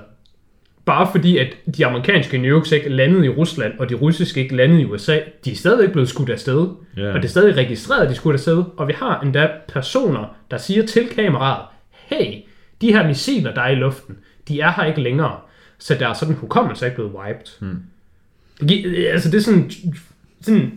[0.85, 4.81] bare fordi at de amerikanske nukes ikke landede i Rusland, og de russiske ikke landede
[4.81, 6.69] i USA, de er stadigvæk blevet skudt afsted.
[6.97, 7.09] Ja.
[7.09, 8.65] Og det er stadig registreret, at de skulle afsted.
[8.77, 12.35] Og vi har endda personer, der siger til kameraet, hey,
[12.81, 14.17] de her missiler, der er i luften,
[14.49, 15.37] de er her ikke længere.
[15.79, 17.47] Så der er sådan hukommelse er ikke blevet wiped.
[17.61, 17.83] Hmm.
[18.61, 19.71] Det, gi- altså det er sådan,
[20.41, 20.73] sådan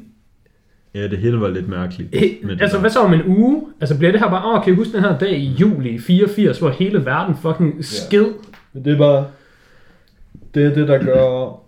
[0.93, 2.11] Ja, det hele var lidt mærkeligt.
[2.43, 2.82] Med altså, der.
[2.82, 3.67] hvad så om en uge?
[3.82, 6.59] Altså, bliver det her bare, åh, kan I huske den her dag i juli 84,
[6.59, 8.26] hvor hele verden fucking skid?
[8.74, 9.28] Men det er bare,
[10.53, 11.59] det er det, der gør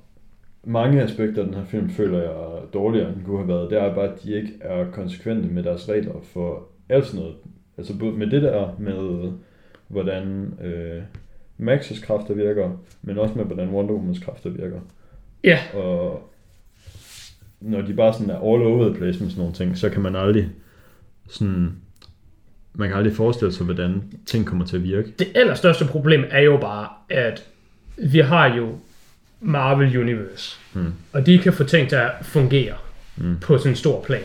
[0.64, 3.70] mange aspekter af den her film, føler jeg er dårligere, end den kunne have været.
[3.70, 7.36] Det er bare, at de ikke er konsekvente med deres regler for alt sådan noget.
[7.78, 9.32] Altså både med det der med,
[9.88, 11.02] hvordan øh,
[11.62, 12.70] Max's kræfter virker,
[13.02, 14.80] men også med, hvordan Wonder Womans kræfter virker.
[15.44, 16.32] Ja, Og
[17.62, 20.02] når de bare sådan er all over the place med sådan nogle ting, så kan
[20.02, 20.50] man aldrig
[21.30, 21.72] sådan,
[22.74, 25.12] man kan aldrig forestille sig, hvordan ting kommer til at virke.
[25.20, 27.44] det allerstørste problem er jo bare, at
[27.98, 28.76] vi har jo
[29.42, 30.94] Marvel Universe, Hmm.
[31.14, 32.74] og de kan få ting til at fungere
[33.18, 33.38] Mm.
[33.42, 34.22] på sådan en stor plan.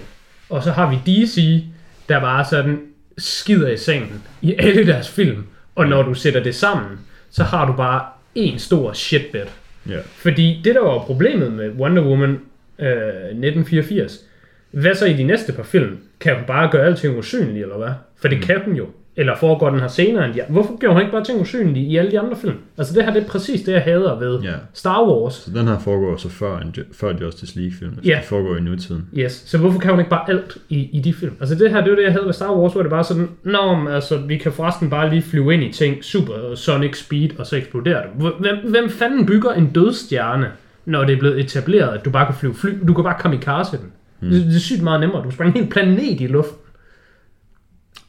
[0.48, 1.64] Og så har vi DC,
[2.08, 2.80] der bare sådan
[3.18, 6.98] skider i sengen i alle deres film, og når du sætter det sammen,
[7.36, 9.46] så har du bare en stor shitbed.
[9.88, 9.98] Ja.
[10.06, 12.40] Fordi det, der var problemet med Wonder Woman
[12.78, 14.24] øh, 1984,
[14.70, 15.98] hvad så i de næste par film?
[16.20, 17.92] Kan hun bare gøre alting usynligt, eller hvad?
[18.20, 18.86] For det kan hun jo.
[19.18, 21.96] Eller foregår den her senere end de Hvorfor gjorde han ikke bare ting usynlige i
[21.96, 22.54] alle de andre film?
[22.78, 24.52] Altså det her, det er præcis det, jeg hader ved Ja.
[24.72, 25.34] Star Wars.
[25.34, 27.98] Så den her foregår så før, en, før Justice League-filmen.
[28.04, 28.16] Ja.
[28.20, 29.08] Det foregår i nutiden.
[29.18, 31.32] Yes, så hvorfor kan hun ikke bare alt i, i de film?
[31.40, 33.28] Altså det her, det er det, jeg havde ved Star Wars, hvor det bare sådan,
[33.42, 37.46] Nå, altså, vi kan forresten bare lige flyve ind i ting, super sonic speed, og
[37.46, 38.32] så eksploderer det.
[38.40, 40.46] Hvem, hvem fanden bygger en dødstjerne,
[40.84, 42.70] når det er blevet etableret, at du bare kan flyve fly?
[42.88, 43.92] Du kan bare komme i karse den.
[44.20, 44.30] Mm.
[44.30, 45.24] Det, det, er sygt meget nemmere.
[45.24, 46.56] Du springer en hel planet i luften.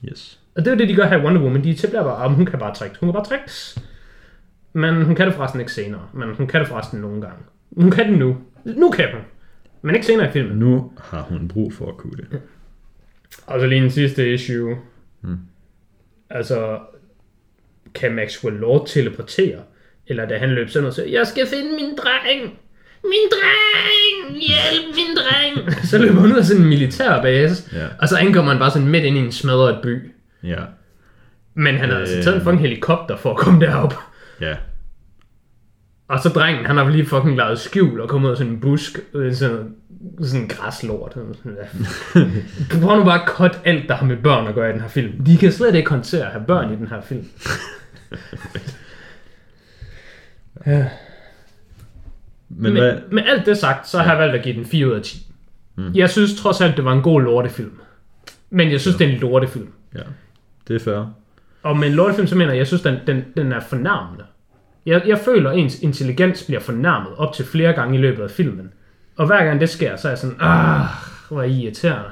[0.09, 0.39] Yes.
[0.57, 1.63] Og det er jo det, de gør her i Wonder Woman.
[1.63, 2.95] De etablerer bare, at hun kan bare trække.
[2.99, 3.45] Hun kan bare trække.
[4.73, 6.07] Men hun kan det forresten ikke senere.
[6.13, 7.37] Men hun kan det forresten nogle gange.
[7.77, 8.37] Hun kan det nu.
[8.65, 9.21] Nu kan hun.
[9.81, 10.57] Men ikke senere i filmen.
[10.57, 12.41] Nu har hun brug for at kunne det.
[13.47, 14.77] Og så lige en sidste issue.
[15.21, 15.37] Mm.
[16.29, 16.79] Altså,
[17.95, 19.59] kan Maxwell Lord teleportere?
[20.07, 22.41] Eller da han løb sådan og sagde, jeg skal finde min dreng!
[23.03, 24.37] Min dreng!
[24.41, 25.73] Hjælp min dreng!
[25.89, 27.77] så løber hun ud af sådan en militærbase.
[27.77, 27.87] Ja.
[28.01, 30.11] Og så ankommer han bare sådan midt ind i en smadret by.
[30.47, 30.63] Ja.
[31.53, 32.23] Men han har altså Øh.
[32.23, 33.93] taget en fucking helikopter for at komme derop.
[34.41, 34.55] Ja.
[36.07, 38.59] Og så drengen, han har lige fucking lavet skjul og kommet ud af sådan en
[38.59, 39.75] busk, øh, sådan,
[40.21, 41.13] sådan en græslort.
[41.13, 41.67] Sådan, ja.
[42.81, 44.87] Prøv nu bare at cut alt, der har med børn at gøre i den her
[44.87, 45.23] film.
[45.25, 47.25] De kan slet ikke håndtere at have børn i den her film.
[50.65, 50.85] ja.
[52.49, 54.87] Men med, hvad, med alt det sagt, så har jeg valgt at give den 4
[54.87, 55.25] ud af 10.
[55.75, 55.93] Mm.
[55.93, 57.79] Jeg synes trods alt, det var en god lortefilm.
[58.49, 59.67] Men jeg synes, det er en lortefilm.
[59.95, 60.01] ja,
[60.67, 61.13] det er fair.
[61.63, 64.23] Og med en lortefilm, så mener jeg, jeg synes, den, den, den er fornærmende.
[64.85, 68.31] Jeg, jeg føler, at ens intelligens bliver fornærmet op til flere gange i løbet af
[68.31, 68.71] filmen.
[69.15, 70.85] Og hver gang det sker, så er jeg sådan, ah,
[71.29, 72.09] hvor er I irriterende.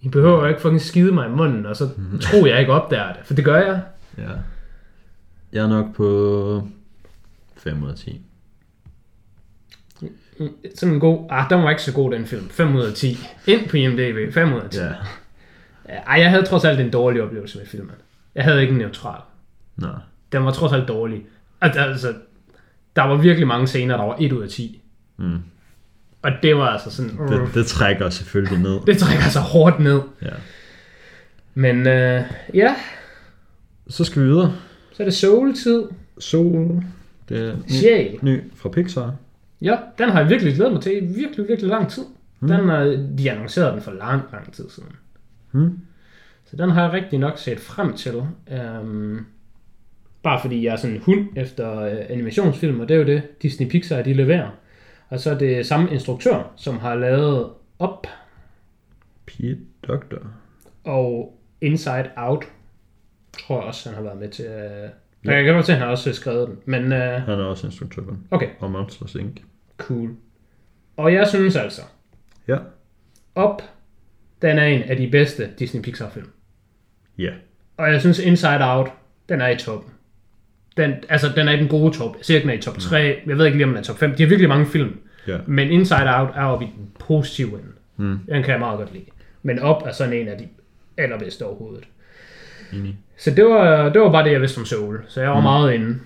[0.00, 1.88] I behøver jo ikke fucking skide mig i munden, og så
[2.20, 3.22] tror jeg ikke opdager det.
[3.24, 3.82] For det gør jeg.
[4.18, 4.30] Ja.
[5.52, 6.68] Jeg er nok på
[7.56, 8.20] 5 ud af 10.
[10.74, 12.48] Sådan en god, ah, den var ikke så god, den film.
[12.48, 13.18] 5 ud af 10.
[13.46, 14.78] Ind på IMDb, 5 ud af 10.
[14.78, 14.92] Ja.
[16.06, 17.90] Ej, jeg havde trods alt en dårlig oplevelse med filmen.
[18.34, 19.20] Jeg havde ikke en neutral.
[19.76, 19.88] Nå.
[20.32, 21.26] Den var trods alt dårlig.
[21.60, 22.14] Al- Altså,
[22.96, 24.82] der var virkelig mange scener, der var 1 ud af 10.
[25.16, 25.38] Mm.
[26.22, 27.10] Og det var altså sådan...
[27.28, 28.80] Det, det trækker selvfølgelig ned.
[28.86, 30.00] Det trækker sig hårdt ned.
[30.22, 30.28] Ja.
[31.54, 32.22] Men øh,
[32.54, 32.74] ja,
[33.88, 34.52] Så skal vi videre.
[34.92, 35.84] så er det Soul-tid.
[36.18, 36.82] Soul.
[37.28, 38.18] Det er ny, Sjæl.
[38.22, 39.14] ny fra Pixar.
[39.62, 42.02] Ja, den har jeg virkelig glædet mig til i virkelig, virkelig lang tid.
[42.40, 44.88] Den, øh, de annoncerede den for lang, lang tid siden.
[45.50, 45.78] Hmm.
[46.44, 48.22] Så den har jeg rigtig nok set frem til.
[48.52, 49.26] Øhm,
[50.22, 53.42] bare fordi jeg er sådan en hund efter øh, animationsfilm, og det er jo det,
[53.42, 54.50] Disney Pixar de leverer.
[55.08, 58.06] Og så er det samme instruktør, som har lavet Up
[59.26, 60.18] Pete Doctor.
[60.84, 62.44] og Inside Out.
[63.38, 64.44] Tror jeg også, han har været med til.
[64.44, 64.88] Øh,
[65.24, 65.32] ja.
[65.34, 66.56] Jeg kan godt se, at han har også skrevet den.
[66.64, 68.26] Men øh, Han er også instruktør på den.
[68.30, 69.40] okay, Og Monsters Inc.
[69.76, 70.10] cool.
[70.96, 71.82] Og jeg synes altså,
[72.48, 72.56] Ja.
[73.44, 73.62] Up,
[74.42, 76.28] den er en af de bedste Disney Pixar film.
[77.18, 77.30] Ja.
[77.76, 78.88] Og jeg synes Inside Out,
[79.28, 79.92] den er i toppen.
[80.76, 82.16] Den, altså, den er i den gode top.
[82.28, 83.22] Jeg ikke, den er i top 3.
[83.26, 84.14] Jeg ved ikke lige, om den er top 5.
[84.14, 84.98] De har virkelig mange film.
[85.28, 85.38] Ja.
[85.46, 87.72] Men Inside Out er oppe i den positive ende.
[87.96, 88.18] Mm.
[88.28, 89.04] Den kan jeg meget godt lide.
[89.42, 90.48] Men Up er sådan en af de
[90.96, 91.84] allerbedste overhovedet.
[92.72, 92.98] Enig.
[93.16, 95.04] Så det var, det var bare det, jeg vidste om Soul.
[95.08, 95.42] Så jeg var mm.
[95.42, 95.98] meget inde.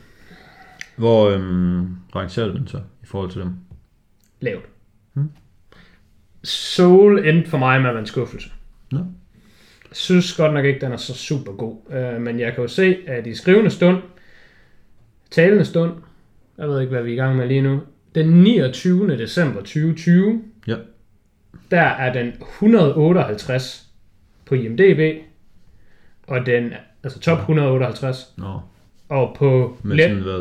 [0.97, 3.53] Hvor øhm, rangerer du den så i forhold til dem?
[4.41, 4.65] Lavt.
[6.45, 8.49] Soul endte for mig med at være en skuffelse.
[8.93, 8.99] Nå.
[8.99, 11.77] Jeg synes godt nok ikke, den er så super god.
[11.97, 13.99] Øh, men jeg kan jo se, at i skrivende stund,
[15.31, 15.93] talende stund,
[16.59, 17.81] jeg ved ikke, hvad vi er i gang med lige nu,
[18.15, 19.19] den 29.
[19.19, 20.77] december 2020, Ja.
[21.71, 23.87] der er den 158
[24.47, 25.23] på IMDb,
[26.27, 26.73] og den,
[27.05, 28.61] altså top 158, Nå.
[29.09, 30.41] og på let sådan hvad,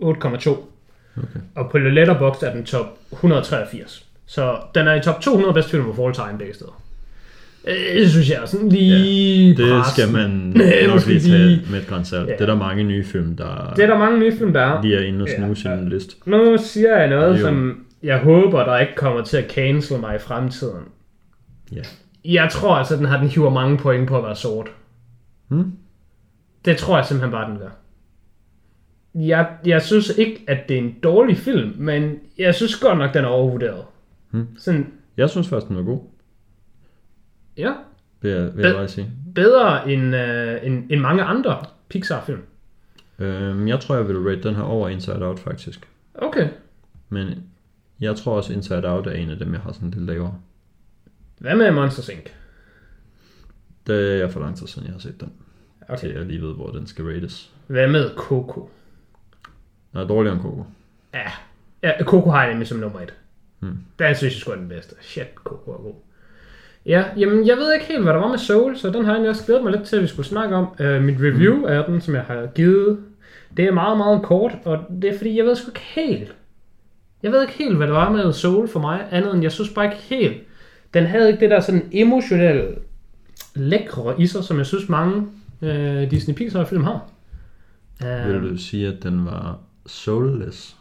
[0.00, 0.46] 8,4?
[0.48, 0.50] 8,2.
[1.16, 1.40] Okay.
[1.54, 4.09] Og på Letterboxd er den top 183.
[4.30, 6.82] Så den er i top 200 bedste film of all time begge steder.
[7.64, 9.92] Øh, Det synes jeg er sådan lige Det pressen.
[10.02, 10.30] skal man
[10.82, 12.28] Øh, nok lige tage med et grænsalt.
[12.28, 12.32] Ja.
[12.32, 14.82] Det er der mange nye film, der Det er der mange nye film, der er.
[14.82, 15.78] lige er inde og Ja, snuse i ja.
[15.78, 16.16] en liste.
[16.26, 17.40] Nu siger jeg noget, Jo.
[17.44, 20.82] som jeg håber, der ikke kommer til at cancel mig i fremtiden.
[21.72, 21.80] Ja.
[22.24, 24.70] Jeg tror altså, den har den hiver mange point på at være sort.
[25.48, 25.72] Hmm?
[26.64, 27.68] Det tror jeg simpelthen bare, den gør.
[29.14, 33.14] Jeg, jeg synes ikke, at det er en dårlig film, men jeg synes godt nok,
[33.14, 33.82] den er overvurderet.
[34.30, 34.46] Hmm.
[34.58, 36.00] Sådan, Jeg synes faktisk, den var god,
[37.56, 37.74] ja,
[38.20, 39.10] vil jeg, vil jeg Bed- bare sige.
[39.34, 42.42] bedre end, øh, end, end mange andre Pixar-film.
[43.18, 45.88] Øhm, jeg tror, jeg vil rate den her over Inside Out, faktisk.
[46.14, 46.48] Okay.
[47.08, 47.42] Men
[48.00, 50.34] jeg tror også, Inside Out er en af dem, jeg har sådan lidt lavere.
[51.38, 52.26] Hvad med Monsters Inc?
[53.86, 55.32] Det er for lang tid siden, jeg har set den.
[55.88, 55.96] Okay.
[56.00, 57.50] Til jeg lige ved, hvor den skal rates.
[57.66, 58.70] Hvad med Coco?
[59.94, 60.64] Er dårligere end Coco.
[61.14, 61.30] Ja,
[61.82, 63.14] ja Coco har jeg nemlig som nummer et.
[63.60, 63.78] Hmm.
[63.98, 64.94] Den synes jeg sgu er den bedste.
[65.00, 65.94] Shit, Coco er god.
[66.86, 69.28] Ja, jamen jeg ved ikke helt, hvad der var med Soul, så den har jeg
[69.28, 70.66] også glædet mig lidt til, at vi skulle snakke om.
[70.80, 71.64] Uh, mit review mm.
[71.64, 72.98] af den, som jeg har givet,
[73.56, 76.34] det er meget, meget kort, og det er fordi, jeg ved sgu ikke helt.
[77.22, 79.70] Jeg ved ikke helt, hvad det var med Soul for mig, andet end jeg synes
[79.70, 80.36] bare ikke helt.
[80.94, 82.74] Den havde ikke det der sådan emotionelle
[83.54, 85.26] lækre i sig, som jeg synes mange
[85.60, 87.10] uh, Disney Pixar film har.
[88.26, 90.76] Vil du sige, at den var soulless?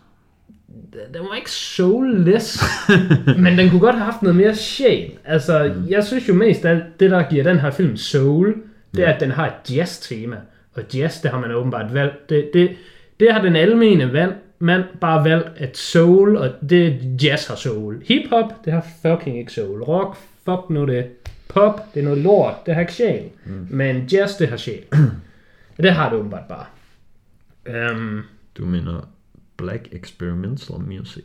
[1.13, 2.63] Den var ikke soulless,
[3.43, 5.11] men den kunne godt have haft noget mere sjæl.
[5.25, 5.89] Altså, mm.
[5.89, 8.55] jeg synes jo mest af det, der giver den her film soul,
[8.95, 10.37] det er, at den har et jazz-tema.
[10.73, 12.29] Og jazz, det har man åbenbart valgt.
[12.29, 12.71] Det, det,
[13.19, 18.01] det har den almene valg, mand bare valgt, at soul, og det jazz har soul.
[18.05, 19.83] Hip-hop, det har fucking ikke soul.
[19.83, 21.05] Rock, fuck nu det.
[21.47, 23.23] Pop, det er noget lort, det har ikke sjæl.
[23.45, 23.67] Mm.
[23.69, 24.83] Men jazz, det har sjæl.
[25.83, 26.65] det har det åbenbart bare.
[27.91, 28.23] Um,
[28.57, 29.09] du mener
[29.59, 31.23] Black Experimental Music.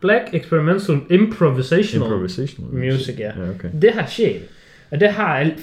[0.00, 3.32] Black Experimental Improvisational, Improvisational Music, ja.
[3.36, 3.68] ja okay.
[3.82, 4.40] Det har sjæl.
[4.90, 5.60] Og det har alt...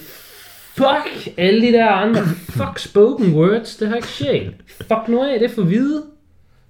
[0.76, 2.22] Fuck alle de der andre.
[2.50, 3.76] Fuck spoken words.
[3.76, 4.56] Det har ikke sjæl.
[4.68, 6.04] Fuck nu af, det er for hvide.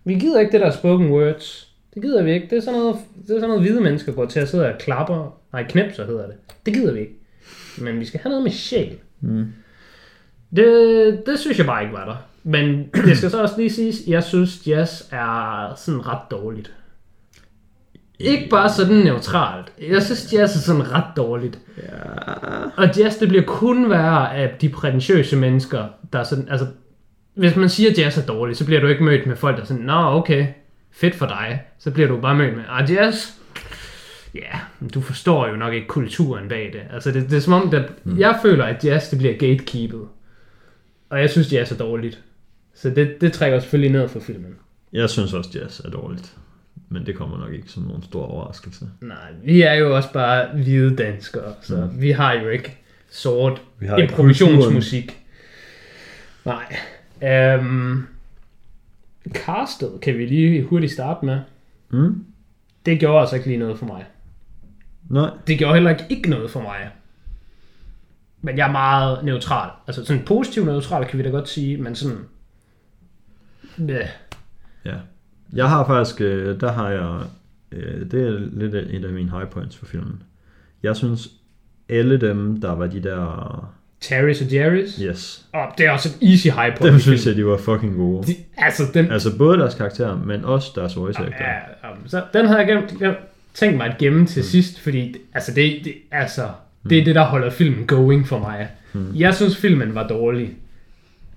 [0.04, 1.74] Vi gider ikke det der spoken words.
[1.94, 2.48] Det gider vi ikke.
[2.50, 2.96] Det er sådan noget,
[3.28, 5.40] det er sådan noget hvide mennesker går til at sidde og klapper.
[5.54, 6.36] Nej, knipser hedder det.
[6.66, 7.16] Det gider vi ikke.
[7.78, 8.98] Men vi skal have noget med sjæl.
[9.22, 9.46] Mm.
[10.56, 12.31] Det, det synes jeg bare ikke var der.
[12.44, 16.74] Men det skal så også lige siges, jeg synes jazz er sådan ret dårligt.
[18.20, 19.74] Ikke bare sådan neutralt.
[19.90, 21.60] Jeg synes jazz er sådan ret dårligt.
[21.78, 21.84] Ja.
[22.78, 26.68] Og jazz det bliver kun værre af de prætentiøse mennesker, der er sådan, altså,
[27.34, 29.62] hvis man siger, at jazz er dårligt, så bliver du ikke mødt med folk, der
[29.62, 30.48] er sådan, nå okay,
[30.92, 31.62] fedt for dig.
[31.80, 33.34] Så bliver du bare mødt med, ah jazz,
[34.36, 36.82] ja, yeah, du forstår jo nok ikke kulturen bag det.
[36.94, 38.20] Altså det, det er som om, der, mm.
[38.20, 40.02] jeg føler, at jazz det bliver gatekeepet.
[41.10, 42.20] Og jeg synes, jazz er dårligt.
[42.82, 44.56] Så det, det trækker selvfølgelig ned for filmen.
[44.94, 46.38] Jeg synes også, jazz er dårligt.
[46.90, 48.90] Men det kommer nok ikke som nogen stor overraskelse.
[49.02, 52.02] Nej, vi er jo også bare hvide danskere, så mm.
[52.02, 52.78] vi har jo ikke
[53.10, 55.18] sort Vi har improvisationsmusik.
[56.46, 56.76] Nej.
[57.24, 58.04] Øhm,
[59.34, 61.40] castet kan vi lige hurtigt starte med.
[61.90, 62.26] Mm?
[62.86, 64.06] Det gjorde altså ikke lige noget for mig.
[65.10, 65.30] Nej.
[65.48, 66.90] Det gjorde heller ikke, ikke noget for mig.
[68.42, 69.70] Men jeg er meget neutral.
[69.88, 72.18] Altså sådan positiv neutral kan vi da godt sige, men sådan...
[73.80, 74.08] Ja.
[74.86, 74.96] Ja.
[75.54, 77.20] Jeg har faktisk, øh, der har jeg,
[77.72, 80.24] øh, det er lidt et af mine high points for filmen.
[80.84, 81.30] Jeg synes,
[81.90, 83.74] alle dem, der var de der...
[84.02, 85.00] Terrys og Jerrys.
[85.02, 85.46] Yes.
[85.54, 86.94] Og det er også et easy high point.
[86.94, 88.28] Dem synes jeg, de var fucking gode.
[88.28, 91.44] De, altså, den, Altså både deres karakterer, men også deres voice actor.
[91.44, 91.54] Ja,
[91.90, 93.18] ja, så den havde jeg gemt, gemt,
[93.54, 94.44] tænkt mig at gemme til mm.
[94.44, 96.50] sidst, fordi altså det, det, altså,
[96.90, 98.68] det er det, der holder filmen going for mig.
[98.94, 99.12] Mm.
[99.16, 100.54] Jeg synes, filmen var dårlig.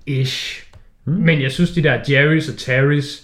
[0.07, 0.64] Ish.
[1.05, 1.13] Mm.
[1.13, 3.23] Men jeg synes, de der Jerrys og Terrys,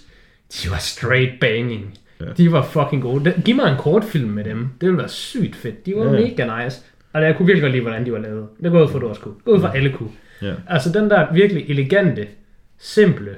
[0.53, 1.97] de var straight banging.
[2.21, 2.25] Ja.
[2.37, 3.33] De var fucking gode.
[3.45, 4.59] Giv mig en kortfilm med dem.
[4.81, 5.85] Det ville være sygt fedt.
[5.85, 6.11] De var Ja.
[6.11, 6.81] mega nice.
[7.13, 8.47] Og jeg kunne virkelig godt lide, hvordan de var lavet.
[8.63, 9.33] Det går ud for, at du også kunne.
[9.35, 10.09] Det går ud for, at alle kunne.
[10.41, 10.53] Ja.
[10.67, 12.27] Altså den der virkelig elegante,
[12.79, 13.35] simple,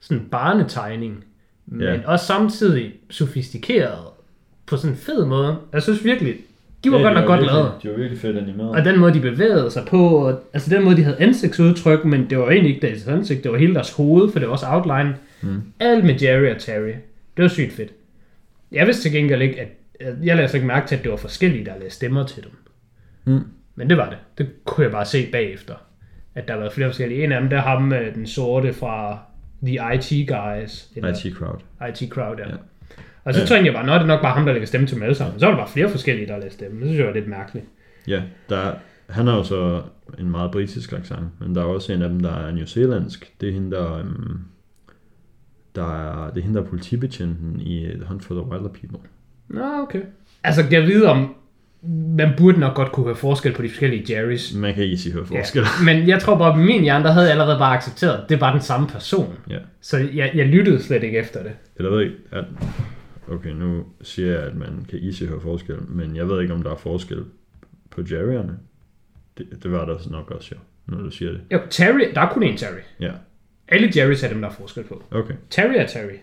[0.00, 1.24] sådan barnetegning,
[1.66, 2.00] men Ja.
[2.04, 3.98] også samtidig sofistikeret
[4.66, 5.56] på sådan en fed måde.
[5.72, 6.36] Jeg synes virkelig,
[6.84, 7.72] de var Ja, godt nok godt lavet.
[7.82, 8.70] De var virkelig fedt animeret.
[8.70, 12.30] Og den måde, de bevægede sig på, og, altså den måde, de havde ansigtsudtryk, men
[12.30, 14.66] det var egentlig ikke deres ansigt, det var hele deres hoved, for det var også
[14.68, 15.16] outline.
[15.42, 15.62] Mm.
[15.80, 16.92] Alt med Jerry og Terry.
[17.36, 17.90] Det var sygt fedt.
[18.72, 19.68] Jeg vidste til gengæld ikke, at
[20.22, 22.52] jeg lagde ikke mærke til, at det var forskellige, der lagde stemmer til dem.
[23.24, 23.40] Mm.
[23.74, 24.18] Men det var det.
[24.38, 25.74] Det kunne jeg bare se bagefter.
[26.34, 27.24] At der var flere forskellige.
[27.24, 29.18] En af dem, der er ham med den sorte fra
[29.62, 30.88] The IT Guys.
[30.96, 31.60] Eller IT Crowd.
[31.88, 32.48] IT Crowd, ja.
[32.48, 32.54] Ja.
[33.24, 33.46] Og så Ja.
[33.46, 35.14] tænkte jeg bare, nå, det er nok bare ham, der lægger stemme til dem alle
[35.14, 35.40] sammen.
[35.40, 36.80] Så var der bare flere forskellige, der lagde stemme.
[36.80, 37.66] Det synes jeg var lidt mærkeligt.
[38.08, 38.72] Ja, der,
[39.10, 39.82] han har jo så
[40.18, 43.32] en meget britisk accent, men der er også en af dem, der er New Zealandsk.
[43.40, 44.40] Det er hende, der, um,
[45.74, 45.82] der
[46.24, 48.98] er, det er hende, der er politibetjenten i The Hunt for the Wilder People.
[49.48, 50.00] Nå, okay.
[50.44, 51.34] Altså, jeg ved om,
[52.16, 54.54] man burde nok godt kunne høre forskel på de forskellige Jerrys.
[54.54, 55.62] Man kan easy høre forskel.
[55.62, 55.84] Ja.
[55.94, 58.52] Men jeg tror bare, at min hjerne, der havde jeg allerede bare accepteret, det var
[58.52, 59.34] den samme person.
[59.50, 59.58] Ja.
[59.80, 61.52] Så jeg, jeg lyttede slet ikke efter det.
[61.76, 62.44] Eller ved ikke, at,
[63.30, 66.62] okay, nu siger jeg, at man kan easy høre forskel, men jeg ved ikke, om
[66.62, 67.24] der er forskel
[67.90, 68.52] på Jerry'erne.
[69.38, 70.60] Det, det var der nok også, jo,
[70.96, 71.40] når du siger det.
[71.52, 72.78] Jo, Terry, der er kun én Terry.
[73.00, 73.12] Ja,
[73.68, 75.02] Alle Jerrys er dem, der er forskel på.
[75.10, 75.34] okay.
[75.50, 76.14] Terry er Terry.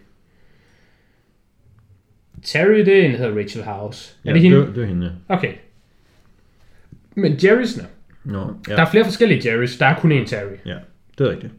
[2.44, 4.16] Terry, det er en, der hedder Rachel House.
[4.24, 4.58] Er Ja, det hende?
[4.58, 5.36] Det, det er hende, ja.
[5.36, 5.54] Okay.
[7.16, 7.86] Men Jerrys'ne,
[8.24, 8.46] Nå, ja.
[8.70, 10.56] ja, der er flere forskellige Jerrys, der er kun én Terry.
[10.66, 10.78] ja,
[11.18, 11.54] det er rigtigt.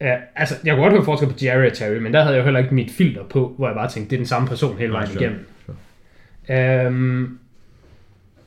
[0.00, 2.40] Ja, altså, jeg kunne godt høre forskel på Jerry og Terry, men der havde jeg
[2.40, 4.78] jo heller ikke mit filter på, hvor jeg bare tænkte, det er den samme person
[4.78, 5.46] hele vejen igennem.
[6.48, 6.86] sure.
[6.86, 7.38] Øhm,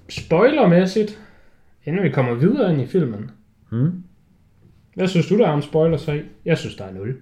[0.10, 1.20] spoilermæssigt,
[1.86, 3.32] inden vi kommer videre ind i filmen,
[3.70, 4.04] Hmm?
[4.96, 6.22] hvad synes du, der er om spoilers i?
[6.46, 7.16] Jeg synes, der er 0.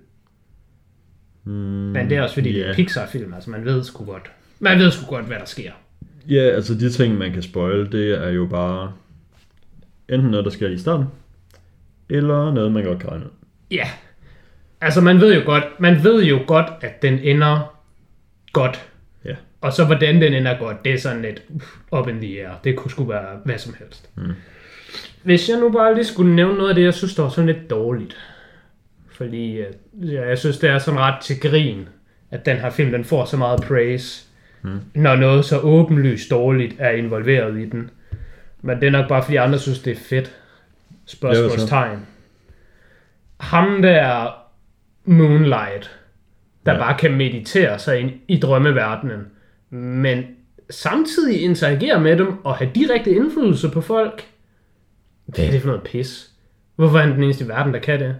[1.43, 4.31] Mm, Men det er også fordi, det er Pixar-film, altså man ved sgu godt.
[4.59, 5.71] Man ved sgu godt, hvad der sker.
[6.29, 8.93] Ja, altså de ting, man kan spoil, det er jo bare
[10.09, 11.05] enten noget, der sker i starten,
[12.09, 13.29] eller noget, man godt kan regne ud.
[13.71, 13.87] Ja.
[14.81, 17.75] Altså, man ved jo godt, man ved jo godt, at den ender
[18.53, 18.89] godt.
[19.25, 19.35] Ja.
[19.61, 21.43] Og så hvordan den ender godt, det er sådan lidt
[21.91, 22.49] up in the air.
[22.63, 24.09] Det kunne sgu være hvad som helst.
[24.15, 24.23] Mm.
[25.23, 27.45] Hvis jeg nu bare lige skulle nævne noget af det, jeg synes, der var sådan
[27.45, 28.17] lidt dårligt.
[29.11, 29.73] Fordi øh,
[30.13, 31.87] ja, jeg synes, det er sådan ret til grin,
[32.31, 34.25] at den her film, den får så meget praise,
[34.61, 34.79] Mm.
[34.93, 37.89] når noget så åbenlyst dårligt er involveret i den.
[38.61, 40.35] Men det er nok bare, fordi andre synes, det er fedt.
[41.05, 41.99] Spørgsmålstegn.
[43.39, 44.29] Ham der
[45.09, 45.99] Moonlight,
[46.65, 46.79] der Ja.
[46.79, 49.19] bare kan meditere sig ind i drømmeverdenen,
[49.69, 50.23] men
[50.69, 54.25] samtidig interagere med dem og have direkte indflydelse på folk.
[55.25, 56.29] Hvad er det for noget pis?
[56.75, 58.15] Hvorfor er han den eneste i verden, der kan det?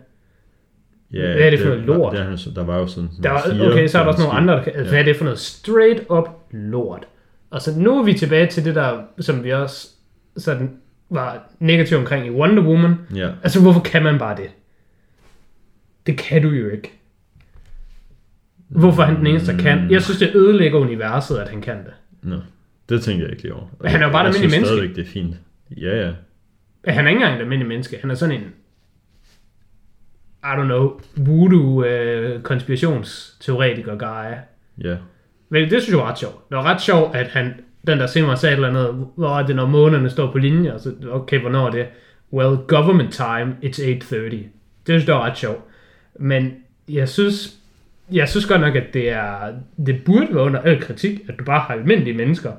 [1.13, 2.13] Ja, Hvad er det for noget lort?
[2.17, 4.37] Der, der, der var jo sådan, sådan Der var, okay, så er der også nogle
[4.37, 4.83] andre, der kan, Ja.
[4.89, 7.07] hvad er det for noget straight up lort?
[7.49, 9.87] Og så nu er vi tilbage til det der, som vi også
[10.37, 10.71] sådan
[11.09, 12.95] var negativ omkring i Wonder Woman.
[13.15, 14.49] Ja, Altså, hvorfor kan man bare det?
[16.09, 16.91] Det kan du jo ikke.
[18.67, 19.91] Hvorfor er han den eneste, der kan?
[19.91, 21.93] Jeg synes, det ødelægger universet, at han kan det.
[22.21, 22.35] nå.
[22.89, 23.65] Det tænker jeg ikke lige over.
[23.81, 24.95] Men han er jo bare et jeg almindeligt synes menneske.
[24.95, 25.35] stadigvæk, det er fint.
[25.77, 26.11] Ja, ja.
[26.93, 27.97] Han er ikke engang et almindeligt menneske.
[28.01, 28.41] Han er sådan en...
[30.43, 34.35] I don't know, voodoo øh, konspirationsteoretiker guy.
[34.89, 34.95] Ja,
[35.49, 36.49] Men det synes jeg var ret sjovt.
[36.49, 37.53] Det var ret sjovt, at han,
[37.87, 40.73] den der simmer sagde et eller andet, hvor er det, når månerne står på linje,
[40.73, 41.87] og så, okay, hvornår er det?
[42.33, 44.15] Well, government time, it's 8.30.
[44.15, 44.49] Det
[44.87, 45.61] synes jeg var ret sjovt.
[46.15, 46.53] Men
[46.89, 47.57] jeg synes,
[48.11, 49.53] jeg synes godt nok, at det er,
[49.85, 52.51] det burde være under al kritik, at du bare har almindelige mennesker,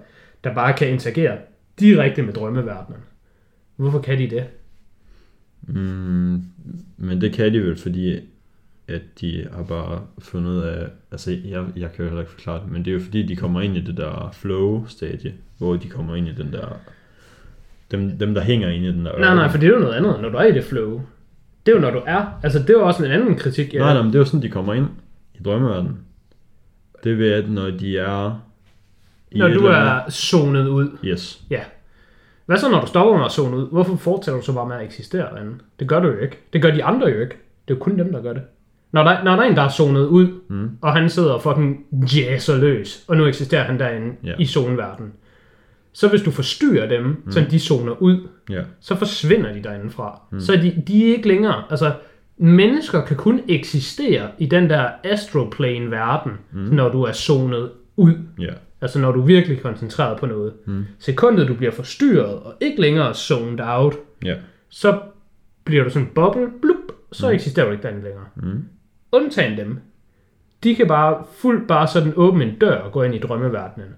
[0.44, 1.38] der bare kan interagere
[1.80, 3.00] direkte med drømmeverdenen.
[3.76, 4.44] Hvorfor kan de det?
[5.62, 6.42] Mm,
[6.96, 8.20] men det kan de vel, fordi
[8.88, 12.72] at de har bare fundet af, altså jeg, jeg kan jo heller ikke forklare det,
[12.72, 16.14] men det er jo fordi, de kommer ind i det der flow-stadie, hvor de kommer
[16.16, 16.80] ind i den der,
[17.90, 19.50] dem, dem der hænger ind i den der Nej, nej, ørken.
[19.50, 21.02] for det er jo noget andet, når du er i det flow.
[21.66, 22.38] Det er jo, når du er.
[22.42, 23.74] Altså, det er jo også en anden kritik.
[23.74, 24.86] jeg- Nej, nej, men det er jo sådan, de kommer ind
[25.34, 25.98] i drømmeverdenen.
[27.04, 28.40] Det er ved, at når de er...
[29.30, 30.88] i Når du er zonet ud.
[31.04, 31.42] Yes.
[31.50, 31.60] Ja.
[32.46, 33.68] Hvad så, når du stopper med at zone ud?
[33.70, 35.52] Hvorfor fortsætter du så bare med at eksistere derinde?
[35.80, 36.38] Det gør du jo ikke.
[36.52, 37.34] Det gør de andre jo ikke.
[37.68, 38.42] Det er jo kun dem, der gør det.
[38.92, 40.70] Når der, når der er en, der er zonet ud, Mm.
[40.80, 41.84] og han sidder og fucking
[42.16, 44.34] jazzer løs, og nu eksisterer han derinde Ja.
[44.38, 45.12] i zoneverdenen,
[45.92, 47.30] så hvis du forstyrrer dem, mm.
[47.32, 48.62] så de zoner ud, Ja.
[48.80, 50.20] så forsvinder de derindefra.
[50.32, 50.40] Mm.
[50.40, 51.64] Så de, de er ikke længere.
[51.70, 51.92] Altså,
[52.36, 56.58] mennesker kan kun eksistere i den der astroplane-verden, mm.
[56.60, 58.14] når du er zonet ud.
[58.38, 58.52] Ja.
[58.80, 60.52] Altså når du er virkelig koncentreret på noget.
[60.66, 60.84] Mm.
[60.98, 64.34] Sekundet du bliver forstyrret og ikke længere zoned out, Ja.
[64.68, 65.00] så
[65.64, 67.34] bliver du sådan en boble, blup, så mm.
[67.34, 68.24] eksisterer du ikke derinde længere.
[68.36, 68.64] Mm.
[69.12, 69.78] Undtagen dem.
[70.64, 73.88] De kan bare fuldt bare sådan åbne en dør og gå ind i drømmeverdenen.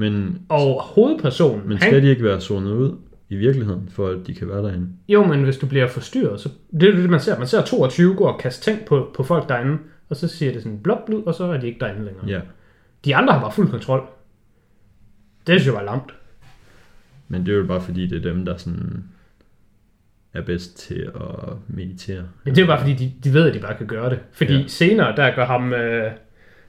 [0.00, 2.96] Men, Og hovedpersonen, men han, skal de ikke være zonet ud
[3.28, 4.88] i virkeligheden, for at de kan være derinde?
[5.08, 6.48] jo, men hvis du bliver forstyrret, så
[6.80, 7.38] det er det, man ser.
[7.38, 9.78] Man ser 22 gå og kaste ting på, på folk derinde,
[10.08, 12.26] og så siger det sådan blop, blub, og så er de ikke derinde længere.
[12.26, 12.40] Ja.
[13.04, 14.00] De andre har bare fuld kontrol.
[15.46, 16.14] Det synes jeg var lamt.
[17.28, 19.04] Men det er jo bare fordi, det er dem, der sådan
[20.34, 22.22] er bedst til at meditere.
[22.44, 24.18] Men det er jo bare fordi, de, de ved, at de bare kan gøre det.
[24.32, 24.66] Fordi ja.
[24.66, 26.12] senere, der gør ham, øh,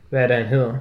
[0.09, 0.75] hvad er det, han hedder?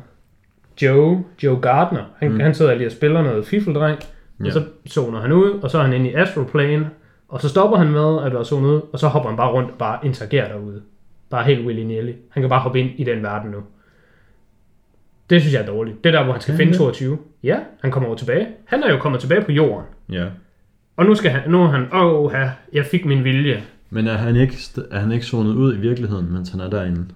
[0.82, 2.04] Joe, Joe Gardner.
[2.18, 2.40] Han, Mm.
[2.40, 4.44] han sidder lige og spiller noget fiffeldreng, ja.
[4.44, 4.46] Ja.
[4.46, 6.90] og så zoner han ud, og så er han inde i Astral Plane,
[7.28, 9.70] og så stopper han med at være zonet ud, og så hopper han bare rundt
[9.70, 10.82] og bare interagerer derude.
[11.30, 12.12] Bare helt willy-nilly.
[12.30, 13.58] Han kan bare hoppe ind i den verden nu.
[15.30, 16.04] Det synes jeg er dårligt.
[16.04, 16.94] Det er der, hvor han skal Kan finde han det?
[16.96, 17.18] 22.
[17.42, 18.46] Ja, han kommer over tilbage.
[18.64, 19.86] Han er jo kommet tilbage på jorden.
[20.12, 20.26] Ja.
[20.96, 23.62] Og nu, skal han, nu er han, åh, her, jeg fik min vilje.
[23.90, 24.54] Men er han ikke,
[24.90, 27.06] er han ikke zonet ud i virkeligheden, mens han er derinde?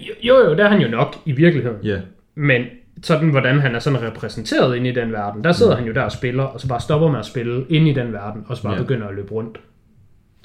[0.00, 1.76] Jo, jo, det er han jo nok i virkeligheden.
[1.84, 2.00] Ja.
[2.40, 2.64] Men
[3.02, 5.78] sådan, hvordan han er sådan repræsenteret inde i den verden, der sidder Mm.
[5.78, 8.12] han jo der og spiller, og så bare stopper med at spille inde i den
[8.12, 8.80] verden, og så bare Ja.
[8.82, 9.60] begynder at løbe rundt.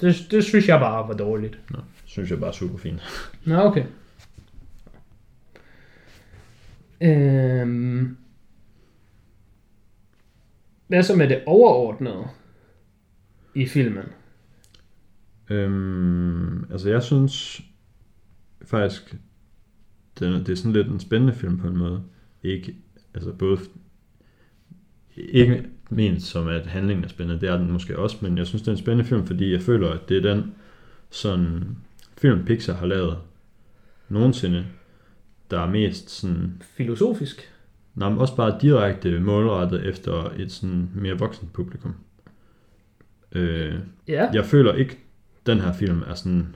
[0.01, 1.59] Det, det synes jeg bare var dårligt.
[1.69, 3.01] Nå, synes jeg bare er super fint.
[3.45, 3.83] Nå, okay.
[7.01, 8.17] Øhm.
[10.87, 12.23] Hvad så med det overordnede
[13.55, 14.03] i filmen?
[15.49, 17.61] Øhm, altså jeg synes
[18.65, 19.15] faktisk,
[20.19, 22.03] den, det er sådan lidt en spændende film på en måde.
[22.43, 22.75] Ikke,
[23.13, 23.59] altså både,
[25.15, 28.61] ikke ment som at handlingen er spændende, det er den måske også, men jeg synes
[28.61, 30.53] det er en spændende film, fordi jeg føler, at det er den
[31.09, 31.63] sådan
[32.17, 33.17] film Pixar har lavet
[34.09, 34.65] nogensinde,
[35.51, 37.49] der er mest sådan, Filosofisk?
[37.95, 41.95] nej, men også bare direkte målrettet efter et sådan mere voksen publikum.
[43.31, 43.73] Øh,
[44.07, 44.29] Ja.
[44.33, 44.97] jeg føler ikke,
[45.45, 46.55] den her film er sådan...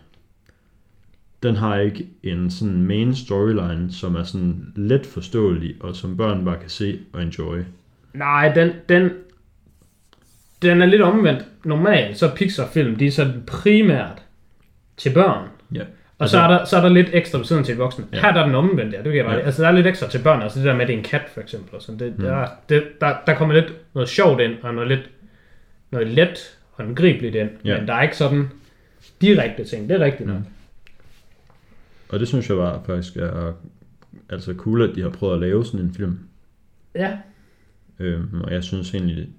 [1.48, 6.46] Den har ikke en sådan main storyline, som er sådan let forståelig, og som børn
[6.46, 7.58] bare kan se og enjoy.
[8.14, 9.10] Nej, den, den,
[10.62, 11.46] den er lidt omvendt.
[11.64, 14.22] Normalt så Pixar-film, de er sådan primært
[14.98, 15.48] til børn.
[15.76, 15.84] Ja.
[16.18, 18.06] Og så er, der, så er der lidt ekstra ved siden til voksne.
[18.14, 18.22] Ja.
[18.22, 18.98] Her der er den omvendt, ja.
[18.98, 19.36] Det kan jeg bare.
[19.36, 19.42] Ja.
[19.42, 21.04] Altså der er lidt ekstra til børn, altså det der med, at det er en
[21.04, 21.76] kat for eksempel.
[21.76, 22.00] Og sådan.
[22.00, 22.24] Det, mm.
[22.24, 25.10] der, det, der, der kommer lidt noget sjovt ind, og noget lidt
[25.92, 27.50] noget let håndgribeligt ind.
[27.66, 27.78] Ja.
[27.78, 28.50] Men der er ikke sådan
[29.22, 29.90] direkte ting.
[29.90, 30.38] Det er rigtigt nok.
[30.38, 30.44] Mm.
[32.10, 33.54] Og det synes jeg var faktisk er
[34.30, 36.20] altså cool, at de har prøvet at lave sådan en film.
[36.96, 37.20] Ja.
[38.00, 39.30] Øhm, og jeg synes egentlig,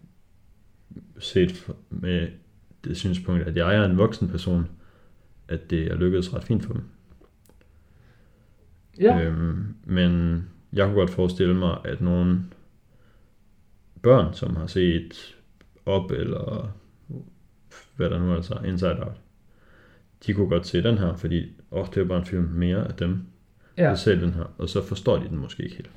[1.19, 2.29] set med
[2.85, 4.69] det synspunkt, at jeg er en voksen person,
[5.49, 6.83] at det er lykkedes ret fint for dem.
[9.01, 9.23] Ja.
[9.23, 12.45] Øhm, men jeg kunne godt forestille mig, at nogle
[14.03, 15.37] børn, som har set
[15.87, 16.73] op eller
[17.97, 19.21] hvad der nu altså er, Inside Out,
[20.27, 22.95] de kunne godt se den her, fordi åh, det er bare en film mere af
[22.99, 23.19] dem,
[23.79, 23.83] ja.
[23.85, 25.91] der ser den her, og så forstår de den måske ikke helt.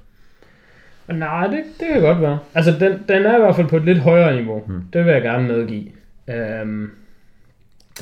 [1.20, 2.40] Nej, det, det kan godt være.
[2.54, 4.60] Altså, den, den er i hvert fald på et lidt højere niveau.
[4.60, 4.82] Hmm.
[4.94, 5.84] Det vil jeg gerne medgive.
[6.28, 6.92] Øhm,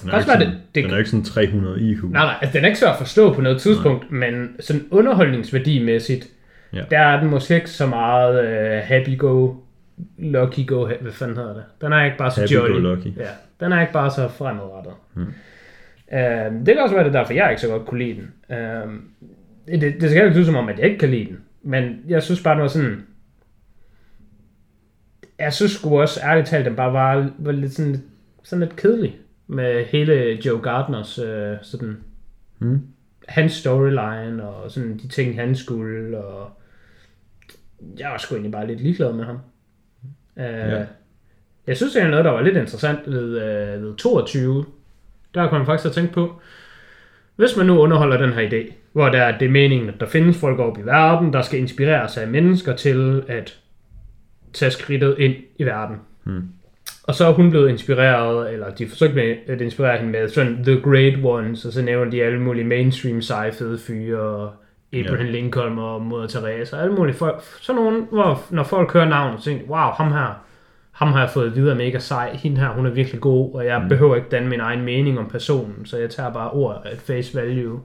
[0.01, 2.03] Den er, Også ikke var det- sådan, det- den er ikke sådan 300 IQ.
[2.03, 6.27] nej, nej, altså, den er ikke svær at forstå på noget tidspunkt, men sådan underholdningsværdimæssigt,
[6.73, 6.83] Ja.
[6.91, 8.39] der er den måske ikke så meget
[8.81, 9.53] uh, happy go,
[10.17, 11.63] lucky go, hvad fanden hedder det?
[11.81, 12.73] Den er ikke bare så Happy jolly.
[12.73, 13.17] go lucky.
[13.17, 14.93] Ja, den er ikke bare så fremadrettet.
[15.13, 15.33] Hmm.
[16.13, 18.57] Øhm, det kan også være, det er derfor, jeg ikke så godt kunne lide den.
[18.57, 19.09] Øhm,
[19.67, 21.37] det, det skal ikke lyde som om, at jeg ikke kan lide den.
[21.61, 23.05] Men jeg synes bare, det var sådan...
[25.39, 28.03] Jeg synes sgu også, ærligt talt, den bare var, var lidt sådan,
[28.43, 29.17] sådan lidt kedelig.
[29.47, 30.13] Med hele
[30.45, 31.97] Joe Gardners øh, sådan...
[32.57, 32.81] Hmm.
[33.27, 36.17] Hans storyline og sådan de ting, han skulle.
[36.17, 36.49] Og
[37.99, 39.37] jeg var sgu egentlig bare lidt ligeglad med ham.
[40.37, 40.85] Øh, Ja.
[41.67, 44.65] Jeg synes egentlig noget, der var lidt interessant ved, øh, ved 22.
[45.33, 46.41] Der kan man faktisk have tænkt på,
[47.35, 50.39] hvis man nu underholder den her idé, hvor der, det er meningen, at der findes
[50.39, 53.59] folk op i verden, der skal inspireres af mennesker til at
[54.53, 55.95] tage skridtet ind i verden.
[56.23, 56.49] Hmm.
[57.03, 60.63] Og så er hun blevet inspireret, eller de forsøgte med at inspirere hende med sådan
[60.63, 64.53] The Great Ones, og så nævner de alle mulige mainstream seje fede fyre, og
[64.93, 65.31] Abraham Ja.
[65.31, 67.41] Lincoln og Moder Teresa, og alle mulige folk.
[67.61, 70.43] Sådan nogle, hvor når folk hører navnet, så tænker wow, ham her,
[70.99, 73.81] ham har jeg fået videre mega sej, hende her, hun er virkelig god, og jeg
[73.81, 73.89] mm.
[73.89, 77.35] behøver ikke danne min egen mening om personen, så jeg tager bare ord at face
[77.35, 77.81] value.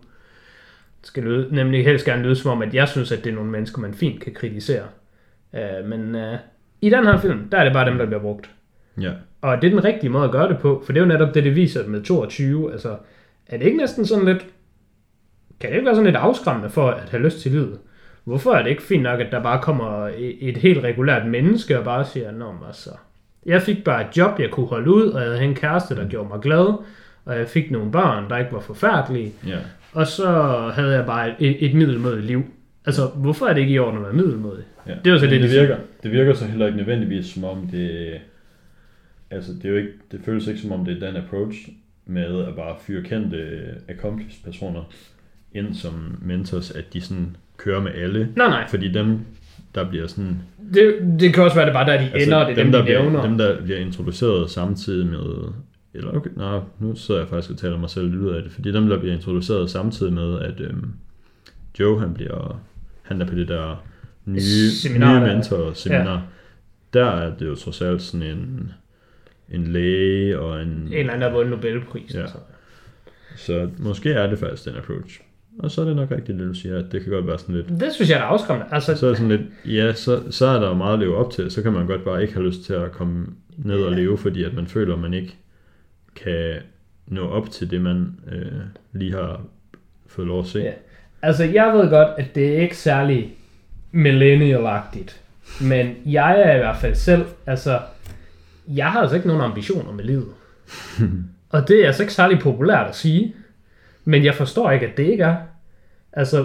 [1.00, 3.34] Det skal lyde, nemlig helst gerne lyde som om, at jeg synes, at det er
[3.34, 4.84] nogle mennesker, man fint kan kritisere.
[5.52, 6.34] Uh, men uh,
[6.80, 8.50] i den her film, der er det bare dem, der bliver brugt.
[9.00, 9.12] Ja.
[9.40, 11.34] Og det er den rigtige måde at gøre det på, for det er jo netop
[11.34, 12.72] det, det viser med 22.
[12.72, 12.96] Altså,
[13.46, 14.46] er det ikke næsten sådan lidt...
[15.60, 17.78] Kan det ikke være sådan lidt afskræmmende for at have lyst til livet?
[18.24, 20.10] Hvorfor er det ikke fint nok, at der bare kommer
[20.40, 22.90] et, helt regulært menneske og bare siger, Nå, altså,
[23.46, 26.08] jeg fik bare et job, jeg kunne holde ud, og jeg havde en kæreste, der
[26.08, 26.74] gjorde mig glad,
[27.24, 29.58] og jeg fik nogle børn, der ikke var forfærdelige, Ja.
[29.92, 30.26] og så
[30.74, 32.42] havde jeg bare et, et middelmådigt liv.
[32.86, 34.64] Altså, hvorfor er det ikke i orden at være middelmådig?
[34.86, 34.94] ja.
[35.04, 35.76] Det er jo så det, det de virker.
[36.02, 38.20] Det virker så heller ikke nødvendigvis som om det...
[39.30, 41.58] Altså, det, er jo ikke, det føles ikke som om det er den approach
[42.06, 43.38] med at bare fyre kendte
[43.88, 44.82] accomplished personer
[45.52, 48.28] ind som mentors, at de sådan kører med alle.
[48.36, 48.68] Nej, nej.
[48.70, 49.18] Fordi dem,
[49.74, 50.38] der bliver sådan...
[50.74, 52.78] Det, det kan også være, det bare der, de ender, og det er dem, der
[52.78, 53.22] de bliver, nævner.
[53.22, 55.52] dem, der bliver introduceret samtidig med...
[55.94, 58.52] Eller okay, nej, nu sidder jeg faktisk og taler mig selv lidt ud af det.
[58.52, 60.90] Fordi dem, der bliver introduceret samtidig med, at øhm,
[61.80, 62.60] Joe, han bliver...
[63.02, 63.84] Han er på det der
[64.24, 64.38] nye,
[64.82, 66.12] Seminar, nye der- mentor-seminar.
[66.12, 66.20] Ja.
[67.00, 68.72] Der er det jo trods alt sådan en,
[69.52, 70.68] en læge og en...
[70.68, 72.20] En eller anden, der har vundet Nobelprisen.
[72.20, 72.26] Ja.
[72.26, 72.36] Så.
[73.36, 75.20] Så måske er det faktisk den approach.
[75.58, 77.54] Og så er det nok rigtigt, det du siger, at det kan godt være sådan
[77.54, 77.68] lidt...
[77.80, 78.74] Det synes jeg er afskræmmende.
[78.74, 81.16] Altså, Så er det sådan lidt, ja, så, så er der jo meget at leve
[81.16, 81.50] op til.
[81.50, 83.26] Så kan man godt bare ikke have lyst til at komme
[83.56, 85.36] ned og leve, fordi at man føler, at man ikke
[86.16, 86.54] kan
[87.06, 88.52] nå op til det, man øh,
[88.92, 89.40] lige har
[90.06, 90.58] fået lov at se.
[90.58, 90.72] Ja.
[91.22, 93.34] altså, jeg ved godt, at det er ikke særlig
[93.92, 95.20] millennial-agtigt.
[95.60, 97.80] Men jeg er i hvert fald selv, altså,
[98.68, 100.28] jeg har altså ikke nogen ambitioner med livet.
[101.50, 103.34] og det er altså ikke særlig populært at sige.
[104.04, 105.36] Men jeg forstår ikke, at det ikke er.
[106.12, 106.44] Altså,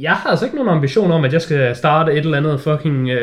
[0.00, 3.10] jeg har altså ikke nogen ambition om, at jeg skal starte et eller andet fucking
[3.12, 3.18] uh,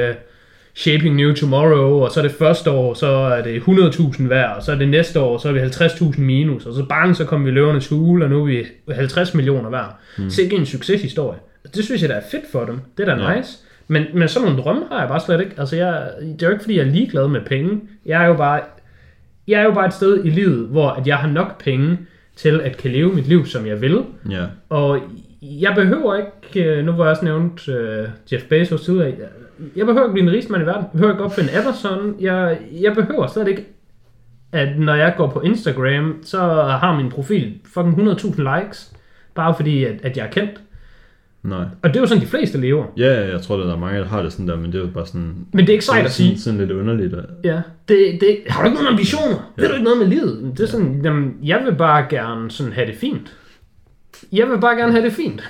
[0.76, 4.72] Shaping New Tomorrow, og så det første år, så er det 100.000 hver, og så
[4.72, 7.51] er det næste år, så er vi 50.000 minus, og så bang, så kommer vi
[7.51, 9.97] løvernes hule, og nu er vi 50 millioner hver.
[10.18, 10.30] Mm.
[10.30, 11.39] Så ikke en succeshistorie.
[11.76, 12.80] Det synes jeg, der er fedt for dem.
[12.97, 13.38] Det er da Ja.
[13.38, 13.57] nice.
[13.88, 15.51] Men, men sådan nogle drømme har jeg bare slet ikke.
[15.57, 17.82] Altså, jeg, det er jo ikke, fordi jeg er ligeglad med penge.
[18.05, 18.61] Jeg er jo bare,
[19.47, 21.97] jeg er jo bare et sted i livet, hvor at jeg har nok penge
[22.38, 24.03] til at kan leve mit liv, som jeg vil.
[24.29, 24.99] Ja, Og
[25.41, 27.75] jeg behøver ikke, øh, nu hvor jeg også nævnt uh,
[28.33, 29.27] Jeff Bezos tidligere, jeg-
[29.75, 30.81] jeg behøver ikke blive en rigeste mand i verden.
[30.83, 32.15] Jeg behøver ikke opfinde Amazon.
[32.19, 33.65] Jeg, jeg behøver slet ikke,
[34.51, 36.38] at når jeg går på Instagram, så
[36.81, 38.93] har min profil fucking 100.000 likes.
[39.35, 40.61] bare fordi, at, at jeg er kendt.
[41.43, 41.65] Nej.
[41.83, 42.85] Og det er jo sådan, de fleste lever.
[42.97, 44.89] Ja, jeg tror, der er mange, der har det sådan der, men det er jo
[44.93, 45.35] bare sådan...
[45.53, 46.39] Men det er ikke sejt at sige.
[46.39, 47.13] sådan, lidt underligt.
[47.13, 49.53] At, Ja, det, det, har du ikke nogen ambitioner?
[49.57, 49.61] Ja.
[49.61, 50.51] Ved du ikke noget med livet?
[50.57, 53.35] Det er sådan, jamen, jeg vil bare gerne sådan have det fint.
[54.31, 55.49] Jeg vil bare gerne have det fint.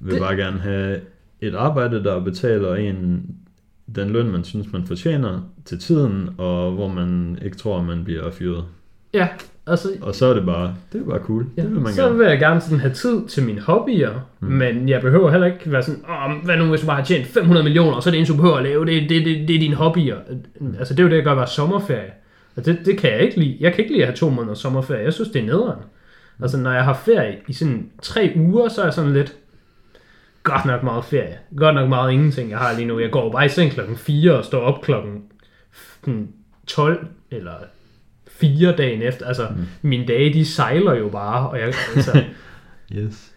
[0.00, 1.00] vil Det- bare gerne have
[1.40, 3.22] et arbejde, der betaler en
[3.96, 8.30] den løn, man synes, man fortjener til tiden, og hvor man ikke tror, man bliver
[8.30, 8.64] fyret.
[9.14, 9.28] Ja,
[9.66, 11.46] altså, Og så er det bare, det er bare cool.
[11.56, 12.18] Ja, det vil man så gerne.
[12.18, 14.10] vil jeg gerne sådan have tid til mine hobbyer,
[14.40, 14.48] mm.
[14.48, 17.26] men jeg behøver heller ikke være sådan, Åh, hvad nu hvis du bare har tjent
[17.26, 19.56] 500 millioner, og så er det eneste, du behøver at lave, det, det, det, det
[19.56, 20.16] er dine hobbyer.
[20.78, 22.12] Altså det er jo det, jeg gør bare sommerferie.
[22.56, 23.56] Og det, det kan jeg ikke lide.
[23.60, 25.04] Jeg kan ikke lide at have to måneder sommerferie.
[25.04, 25.78] Jeg synes, det er nederen.
[26.42, 29.34] Altså når jeg har ferie i sådan tre uger, så er jeg sådan lidt,
[30.44, 31.38] godt nok meget ferie.
[31.56, 32.98] Godt nok meget ingenting, jeg har lige nu.
[32.98, 35.22] Jeg går bare i seng klokken 4 og står op klokken
[36.04, 36.28] sådan
[36.66, 37.52] 12 eller
[38.40, 39.26] 4 dagen efter.
[39.26, 39.64] Altså, mm.
[39.82, 41.48] mine dage, de sejler jo bare.
[41.50, 42.22] Og jeg, altså,
[42.96, 43.30] Yes.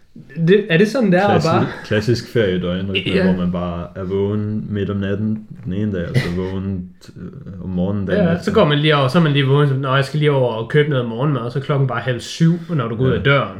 [0.48, 1.66] det, er det sådan, der er Klassisk, bare?
[1.84, 3.22] klassisk feriedøgn, Ja.
[3.22, 7.64] hvor man bare er vågen midt om natten den ene dag, og så vågen øh,
[7.64, 8.44] om morgenen dagen Ja, efter.
[8.44, 10.52] så går man lige over, så er man lige vågen, når jeg skal lige over
[10.52, 13.16] og købe noget morgenmad, og så klokken bare halv syv, når du går ud Ja.
[13.18, 13.58] af døren.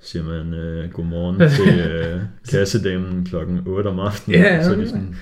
[0.00, 2.20] siger man øh, godmorgen til øh,
[2.50, 4.40] kassedamen klokken 8 om aftenen.
[4.40, 5.16] Ja, så er de sådan,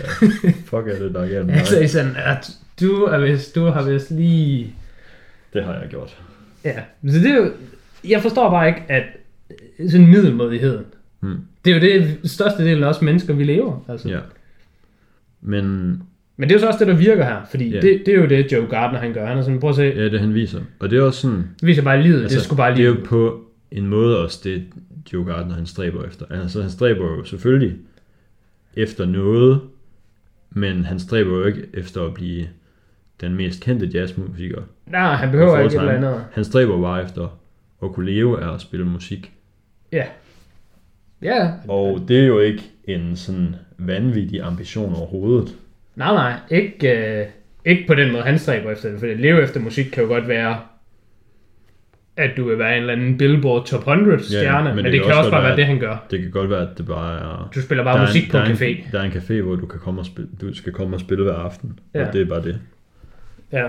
[0.00, 0.04] ja,
[0.70, 1.90] fuck er det, der er galt med Ja, så er dig?
[1.90, 4.74] Sådan, at du, er vist, du har vist lige...
[5.52, 6.16] Det har jeg gjort.
[6.64, 6.74] Ja,
[7.08, 7.50] så det er jo...
[8.08, 9.02] Jeg forstår bare ikke, at
[9.90, 10.84] sådan middelmodigheden,
[11.20, 11.36] Hmm.
[11.64, 13.84] det er jo det største del af os mennesker, vi lever.
[13.88, 14.08] Altså.
[14.08, 14.18] Ja.
[15.40, 15.64] Men
[16.36, 17.80] Men det er jo så også det, der virker her, fordi Ja.
[17.80, 19.26] det, det er jo det, Joe Gardner han gør.
[19.26, 20.60] Han er sådan, prøv at se, ja, det han viser.
[20.78, 22.88] Og det er også sådan, det viser bare livet, altså, det skulle bare det er
[22.88, 24.64] jo på en måde også det,
[25.12, 26.26] Joe Gardner han stræber efter.
[26.30, 27.76] Altså han stræber jo selvfølgelig
[28.76, 29.60] efter noget,
[30.50, 32.46] men han stræber jo ikke efter at blive
[33.20, 34.62] den mest kendte jazzmusiker.
[34.86, 36.24] Nej, han behøver ikke et eller andet.
[36.32, 37.38] Han stræber bare efter
[37.82, 39.32] at kunne leve af at spille musik.
[39.92, 40.04] Ja.
[41.22, 45.54] Ja, Og det er jo ikke en sådan vanvittig ambition overhovedet.
[45.96, 47.26] Nej, nej, ikke, øh,
[47.64, 49.00] ikke på den måde, han stræber efter det.
[49.00, 50.58] For at leve efter musik kan jo godt være,
[52.16, 55.02] at du vil være en eller anden Billboard Top 100 stjerne, men, men det, det
[55.02, 56.06] kan også bare være at- det, han gør.
[56.10, 57.50] Det kan godt være, at det bare er...
[57.54, 58.90] Du spiller bare musik på der en café.
[58.92, 61.24] der er en café, hvor du, kan komme og spille, du skal komme og spille
[61.24, 61.78] hver aften.
[61.94, 62.06] Ja.
[62.06, 62.60] Og det er bare det.
[63.52, 63.66] Ja.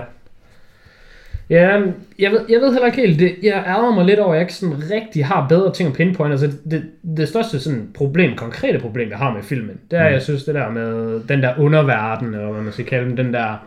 [1.50, 1.80] Ja,
[2.18, 4.42] jeg ved, jeg ved heller ikke helt, det, jeg ærger mig lidt over, at jeg
[4.42, 6.32] ikke sådan rigtig har bedre ting at pinpointe.
[6.32, 6.84] Altså, det,
[7.16, 10.12] det største sådan problem, konkrete problem, jeg har med filmen, det er, mm.
[10.12, 13.34] jeg synes, det der med den der underverden, eller hvad man skal kalde den, den
[13.34, 13.66] der,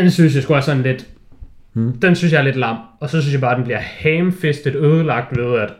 [0.00, 1.06] den synes jeg sgu er sådan lidt,
[1.76, 1.92] Mm.
[1.92, 2.76] den synes jeg er lidt lam.
[3.00, 5.72] Og så synes jeg bare, at den bliver hamfistet ødelagt ved, at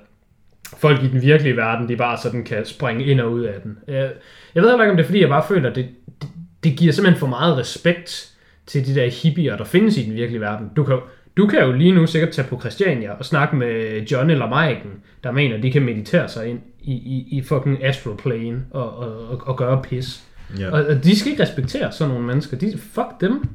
[0.77, 3.79] folk i den virkelige verden, de bare sådan kan springe ind og ud af den.
[3.89, 4.13] Jeg,
[4.55, 5.89] jeg ved heller ikke, om det er, fordi jeg bare føler, at det,
[6.23, 6.29] det,
[6.65, 8.31] det giver simpelthen for meget respekt
[8.67, 10.71] til de der hippier, der findes i den virkelige verden.
[10.77, 10.99] Du kan,
[11.37, 14.91] du kan jo lige nu sikkert tage på Christiania og snakke med John eller Maiken,
[15.25, 19.29] der mener, de kan meditere sig ind i, i, i fucking astral plane og, og,
[19.29, 20.25] og, og gøre pis.
[20.59, 20.71] Ja.
[20.71, 22.57] Og, og de skal ikke respektere sådan nogle mennesker.
[22.57, 23.49] De, fuck dem.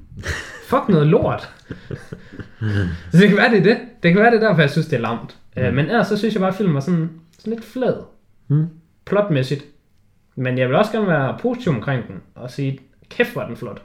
[0.64, 1.49] Fuck noget lort.
[3.12, 3.78] så det kan være, det er det.
[4.03, 5.38] Det kan være, det er derfor, jeg synes, det er lamt.
[5.55, 5.64] Mm.
[5.64, 7.95] Uh, men ellers så synes jeg bare, at filmen var sådan, sådan lidt flad.
[8.47, 8.68] Mm.
[9.05, 9.66] Plotmæssigt.
[10.36, 12.80] Men jeg vil også gerne være positiv omkring den, og sige,
[13.10, 13.82] kæft hvor er den flot.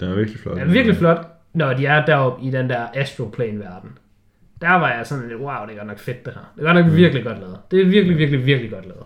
[0.00, 0.54] Den er virkelig flot.
[0.56, 3.90] Den er virkelig flot, når de er deroppe i den der astroplane-verden.
[4.60, 6.52] Der var jeg sådan lidt, wow, det er godt nok fedt det her.
[6.56, 7.56] Det er godt nok virkelig godt lavet.
[7.70, 9.04] Det er virkelig, virkelig, virkelig godt lavet.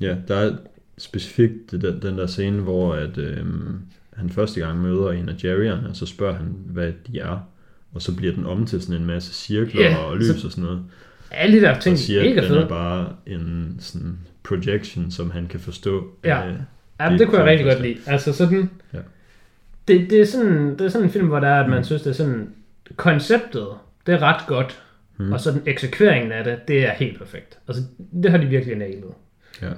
[0.00, 0.56] Ja, der er
[0.98, 3.78] specifikt det der, den der scene, hvor at, øhm,
[4.16, 7.48] han første gang møder en af Jerry'erne, og så spørger han, hvad de er.
[7.94, 10.50] Og så bliver den om til sådan en masse cirkler Ja, og lys så- og
[10.52, 10.82] sådan noget.
[11.30, 15.46] Alle de der ting, Og siger, mega den er bare en sådan projection, som han
[15.46, 16.04] kan forstå.
[16.24, 16.46] Ja.
[16.48, 16.54] Øh,
[17.00, 17.96] Ja, det, Det det kunne jeg rigtig godt lide.
[18.06, 18.98] Altså sådan, Ja.
[19.90, 22.02] Det, det, er sådan, det er sådan en film, hvor der er, at man synes,
[22.02, 22.54] det er sådan,
[22.96, 23.66] konceptet,
[24.06, 24.82] det er ret godt,
[25.18, 25.32] Mhm.
[25.32, 27.58] og så den eksekveringen af det, det er helt perfekt.
[27.68, 27.82] Altså,
[28.22, 29.10] det har de virkelig nailet.
[29.62, 29.68] ja.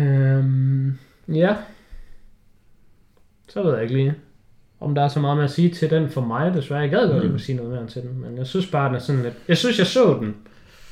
[0.00, 0.98] Øhm,
[1.28, 1.56] ja.
[3.48, 4.14] Så ved jeg ikke lige,
[4.80, 6.80] om der er så meget med at sige til den for mig, desværre.
[6.80, 8.88] Jeg gad godt, at jeg kunne sige noget mere til den, men jeg synes bare,
[8.88, 9.34] den er sådan lidt...
[9.48, 10.36] Jeg synes, jeg så den,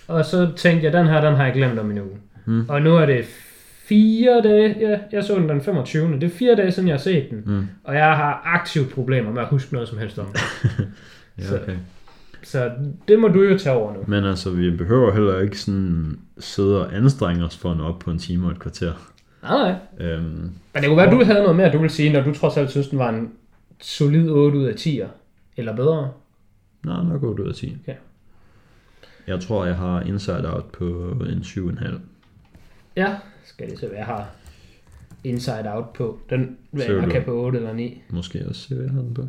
[0.09, 2.18] og så tænkte jeg, den her, den har jeg glemt om en uge.
[2.47, 2.64] Mm.
[2.68, 3.25] Og nu er det
[3.93, 6.12] fire dage, ja, jeg så den den 25.
[6.12, 7.66] Det er fire dage siden, jeg har set den, Mm.
[7.84, 10.36] og jeg har aktivt problemer med at huske noget som helst om den.
[11.47, 11.76] Så- ja okay.
[12.45, 12.70] Så
[13.09, 13.99] det må du jo tage over nu.
[14.07, 17.99] Men altså, vi behøver heller ikke sådan sidde og anstrenge os for at nå op
[17.99, 18.93] på en time og et kvarter.
[19.43, 19.59] Nej,
[19.99, 20.09] nej.
[20.09, 22.34] Øhm, Men det kunne være, at du havde noget mere, du ville sige, når du
[22.34, 23.30] trods alt synes, den var en
[23.80, 25.07] solid 8 ud af 10'er.
[25.57, 26.11] Eller bedre.
[26.84, 27.76] nej, nok 8 ud af 10.
[27.82, 27.97] Okay.
[29.26, 30.84] Jeg tror, jeg har Inside Out på
[31.30, 32.01] en 7,5.
[32.97, 33.14] Ja,
[33.45, 34.30] skal det så være, jeg har
[35.24, 36.18] Inside Out på.
[36.30, 38.03] Den vil jeg kan på 8 eller 9.
[38.11, 39.22] Måske også se, hvad jeg har den på.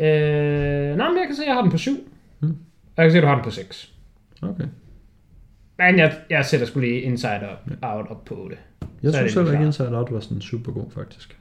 [0.00, 1.90] Øh, nej, men jeg kan se, at jeg har den på 7.
[2.40, 2.48] Mm.
[2.48, 2.56] Og
[2.96, 3.92] jeg kan se, at du har den på 6.
[4.42, 4.64] Okay.
[5.78, 7.48] Men jeg, jeg sætter skulle lige Inside
[7.82, 8.58] Out op på det.
[9.02, 9.60] Jeg Så synes ikke, klar.
[9.66, 11.38] Inside Out var sådan super god, faktisk.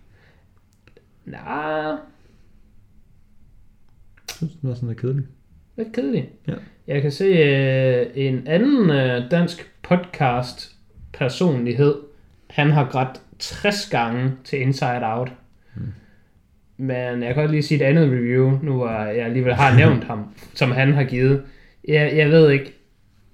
[1.25, 1.97] Nej, Jeg
[4.27, 5.25] synes, den var sådan lidt kedelig.
[5.77, 6.29] lidt kedelig.
[6.47, 6.53] Ja.
[6.87, 10.75] Jeg kan se øh, en anden øh, dansk podcast
[11.13, 11.95] personlighed.
[12.49, 15.31] Han har grædt 60 gange til Inside Out.
[15.75, 15.81] Mm.
[16.77, 20.03] Men jeg kan godt lige sige et andet review, nu hvor jeg alligevel har nævnt
[20.03, 21.43] ham, som han har givet.
[21.87, 22.73] Jeg, jeg ved ikke,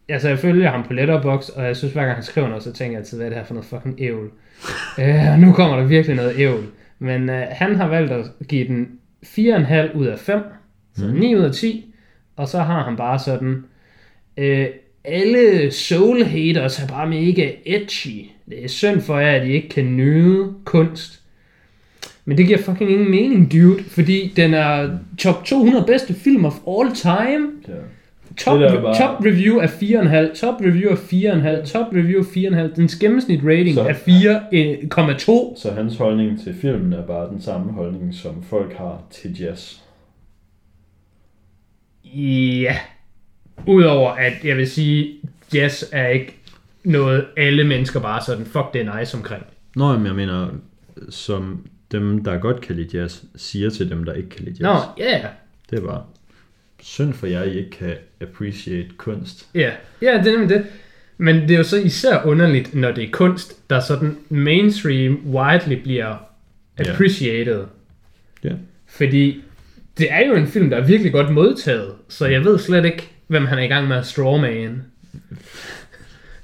[0.10, 2.74] altså jeg følger ham på Letterboxd, og jeg synes hver gang han skriver noget, så
[2.74, 4.32] tænker jeg altid, hvad er det her for noget fucking ævl.
[5.00, 6.64] øh, og nu kommer der virkelig noget ævl.
[7.00, 10.44] Men øh, han har valgt at give den 4,5 ud af 5,
[10.98, 11.14] så Mm.
[11.14, 11.96] 9 ud af 10,
[12.36, 13.64] og så har han bare sådan,
[14.38, 14.68] øh,
[15.04, 18.26] alle soul haters er bare mega edgy.
[18.50, 21.22] Det er synd for jer, at I ikke kan nyde kunst.
[22.26, 26.54] Men det giver fucking ingen mening, dude, fordi den er top 200 bedste film of
[26.68, 27.48] all time.
[27.68, 27.74] Ja.
[28.38, 32.76] Top, Det bare- top review er 4,5, top review er 4,5, top review er 4,5.
[32.76, 35.56] Dens gennemsnit rating Så- er 4,2.
[35.58, 39.76] Så hans holdning til filmen er bare den samme holdning, som folk har til jazz.
[42.06, 42.76] Ja.
[43.68, 45.16] Udover at jeg vil sige,
[45.54, 46.36] jazz er ikke
[46.84, 49.44] noget, alle mennesker bare sådan, fuck det er nice omkring.
[49.76, 50.48] Nå, men jeg mener,
[51.10, 54.62] som dem, der godt kan lide jazz, siger til dem, der ikke kan lide jazz.
[54.62, 55.26] Nå, ja, yeah.
[55.70, 56.04] Det er bare
[56.82, 59.48] synd for jer, I ikke kan appreciate kunst.
[59.56, 59.72] ja.
[60.02, 60.66] Ja, det er nemlig det.
[61.18, 65.82] Men det er jo så især underligt, når det er kunst, der sådan mainstream widely
[65.82, 66.16] bliver
[66.78, 67.64] appreciated.
[68.44, 68.52] Ja.
[68.88, 69.44] Fordi
[69.98, 73.10] det er jo en film, der er virkelig godt modtaget, så jeg ved slet ikke,
[73.30, 74.84] hvem han er i gang med at strawman.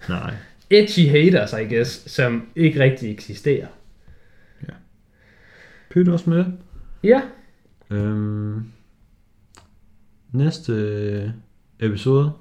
[0.10, 0.34] Nej.
[0.70, 3.68] Edgy haters, I guess, som ikke rigtig eksisterer.
[5.90, 6.46] Pyt også med.
[7.04, 7.22] Ja,
[7.90, 8.66] Øhm,
[10.32, 11.34] næste
[11.80, 12.32] episode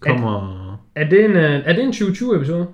[0.00, 0.84] kommer...
[0.94, 2.66] er det en, øh, er det en 2020 episode?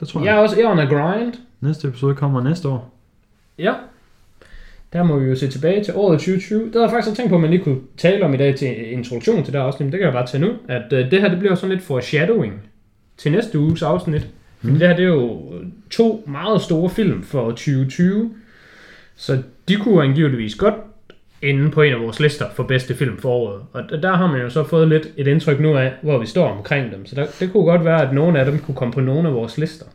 [0.00, 0.26] Det tror jeg.
[0.26, 1.34] Jeg er også jeg er on a grind.
[1.60, 2.98] Næste episode kommer næste år.
[3.58, 3.74] Ja.
[4.92, 6.64] Der må vi jo se tilbage til året 2020.
[6.64, 8.92] Det havde jeg faktisk tænkt på, at man lige kunne tale om i dag til
[8.92, 9.86] introduktion til det her afsnit.
[9.86, 10.52] Men det kan jeg bare tage nu.
[10.68, 12.52] At øh, det her det bliver sådan lidt foreshadowing
[13.16, 14.26] til næste uges afsnit.
[14.60, 14.78] Fordi Mm.
[14.78, 15.52] det her det er jo
[15.90, 18.30] to meget store film for 2020.
[19.16, 20.74] Så de kunne angiveligvis godt
[21.42, 23.62] inde på en af vores lister for bedste film for året.
[23.72, 26.48] Og der- har man jo så fået lidt et indtryk nu af, hvor vi står
[26.48, 27.06] omkring dem.
[27.06, 29.34] Så der, det kunne godt være, at nogle af dem kunne komme på nogle af
[29.34, 29.86] vores lister.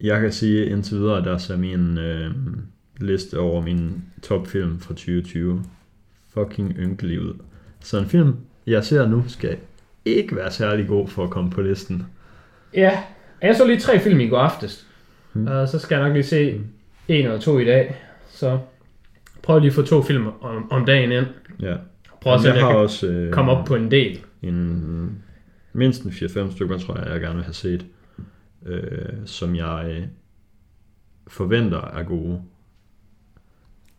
[0.00, 2.30] Jeg kan sige indtil videre, at der ser min øh,
[3.00, 3.90] liste over mine
[4.22, 5.64] topfilm fra 2020
[6.34, 7.34] fucking ynkelig ud.
[7.80, 8.36] Så en film,
[8.66, 9.56] jeg ser nu, skal
[10.04, 12.06] ikke være særlig god for at komme på listen.
[12.74, 13.02] Ja,
[13.42, 14.86] jeg så lige tre film i går aftes.
[15.32, 15.42] Hmm.
[15.42, 15.48] Mm.
[15.48, 16.60] Og så skal jeg nok lige se
[17.08, 17.96] en eller to i dag.
[18.28, 18.58] Så
[19.42, 21.26] prøv lige at få to film om, om dagen ind.
[21.60, 21.76] Ja.
[22.20, 24.20] Prøv at se, jeg jeg kan også øh, komme op på en del.
[24.42, 25.22] en,
[25.72, 27.86] mindst en 4-5 stykker, tror jeg, jeg gerne vil have set,
[28.66, 30.02] øh, som jeg øh,
[31.28, 32.42] forventer er gode.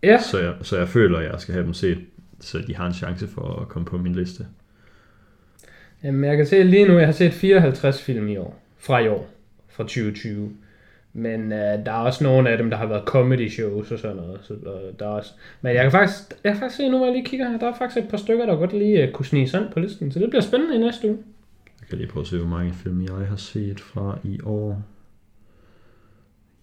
[0.03, 1.97] Ja, Så jeg, så jeg føler, at jeg skal have dem set,
[2.39, 4.45] så de har en chance for at komme på min liste.
[6.03, 8.59] Jamen, jeg kan se lige nu, jeg har set 54 film i år.
[8.77, 9.29] Fra i år.
[9.69, 10.51] Fra 2020.
[11.13, 14.15] Men øh, der er også nogle af dem, der har været comedy shows og sådan
[14.15, 14.39] noget.
[14.43, 15.31] Så, øh, der er også...
[15.61, 17.67] Men jeg kan faktisk, jeg kan faktisk se nu, hvor jeg lige kigger her, der
[17.67, 20.11] er faktisk et par stykker, der godt lige øh, kunne snige ind på listen.
[20.11, 21.17] Så det bliver spændende i næste uge.
[21.81, 24.83] Jeg kan lige prøve at se, hvor mange film jeg har set fra i år.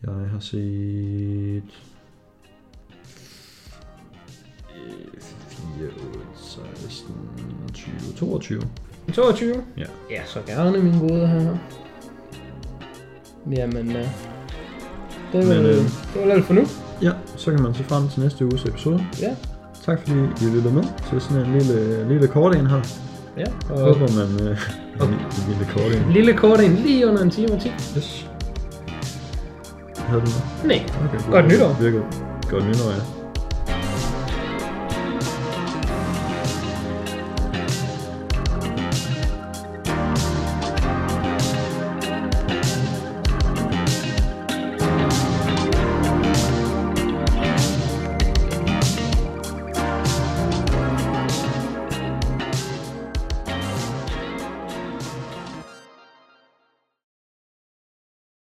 [0.02, 1.93] Jeg har set...
[5.78, 7.14] 4, 8, 16,
[7.74, 8.62] 20, 22.
[9.12, 9.54] 22?
[9.76, 9.82] Ja.
[10.10, 11.56] Ja, så gerne, min gode her.
[13.56, 14.06] Jamen, øh,
[15.32, 16.62] det, var, Men, øh, det var alt for nu.
[17.02, 19.06] Ja, så kan man se frem til næste uges episode.
[19.20, 19.34] Ja,
[19.84, 22.80] Tak fordi I lyttede med til sådan en lille, lille kort en her.
[23.36, 23.44] ja.
[23.70, 24.48] Og håber man...
[24.48, 24.58] Øh,
[25.08, 26.12] en, en lille kort en.
[26.12, 27.68] lille kort en lige under en time og 10.
[27.68, 28.26] Yes.
[29.98, 30.44] Havde du noget?
[30.64, 31.76] Nej, Okay, Godt nytår.
[31.80, 32.04] Virkelig.
[32.50, 33.00] Godt nytår, ja.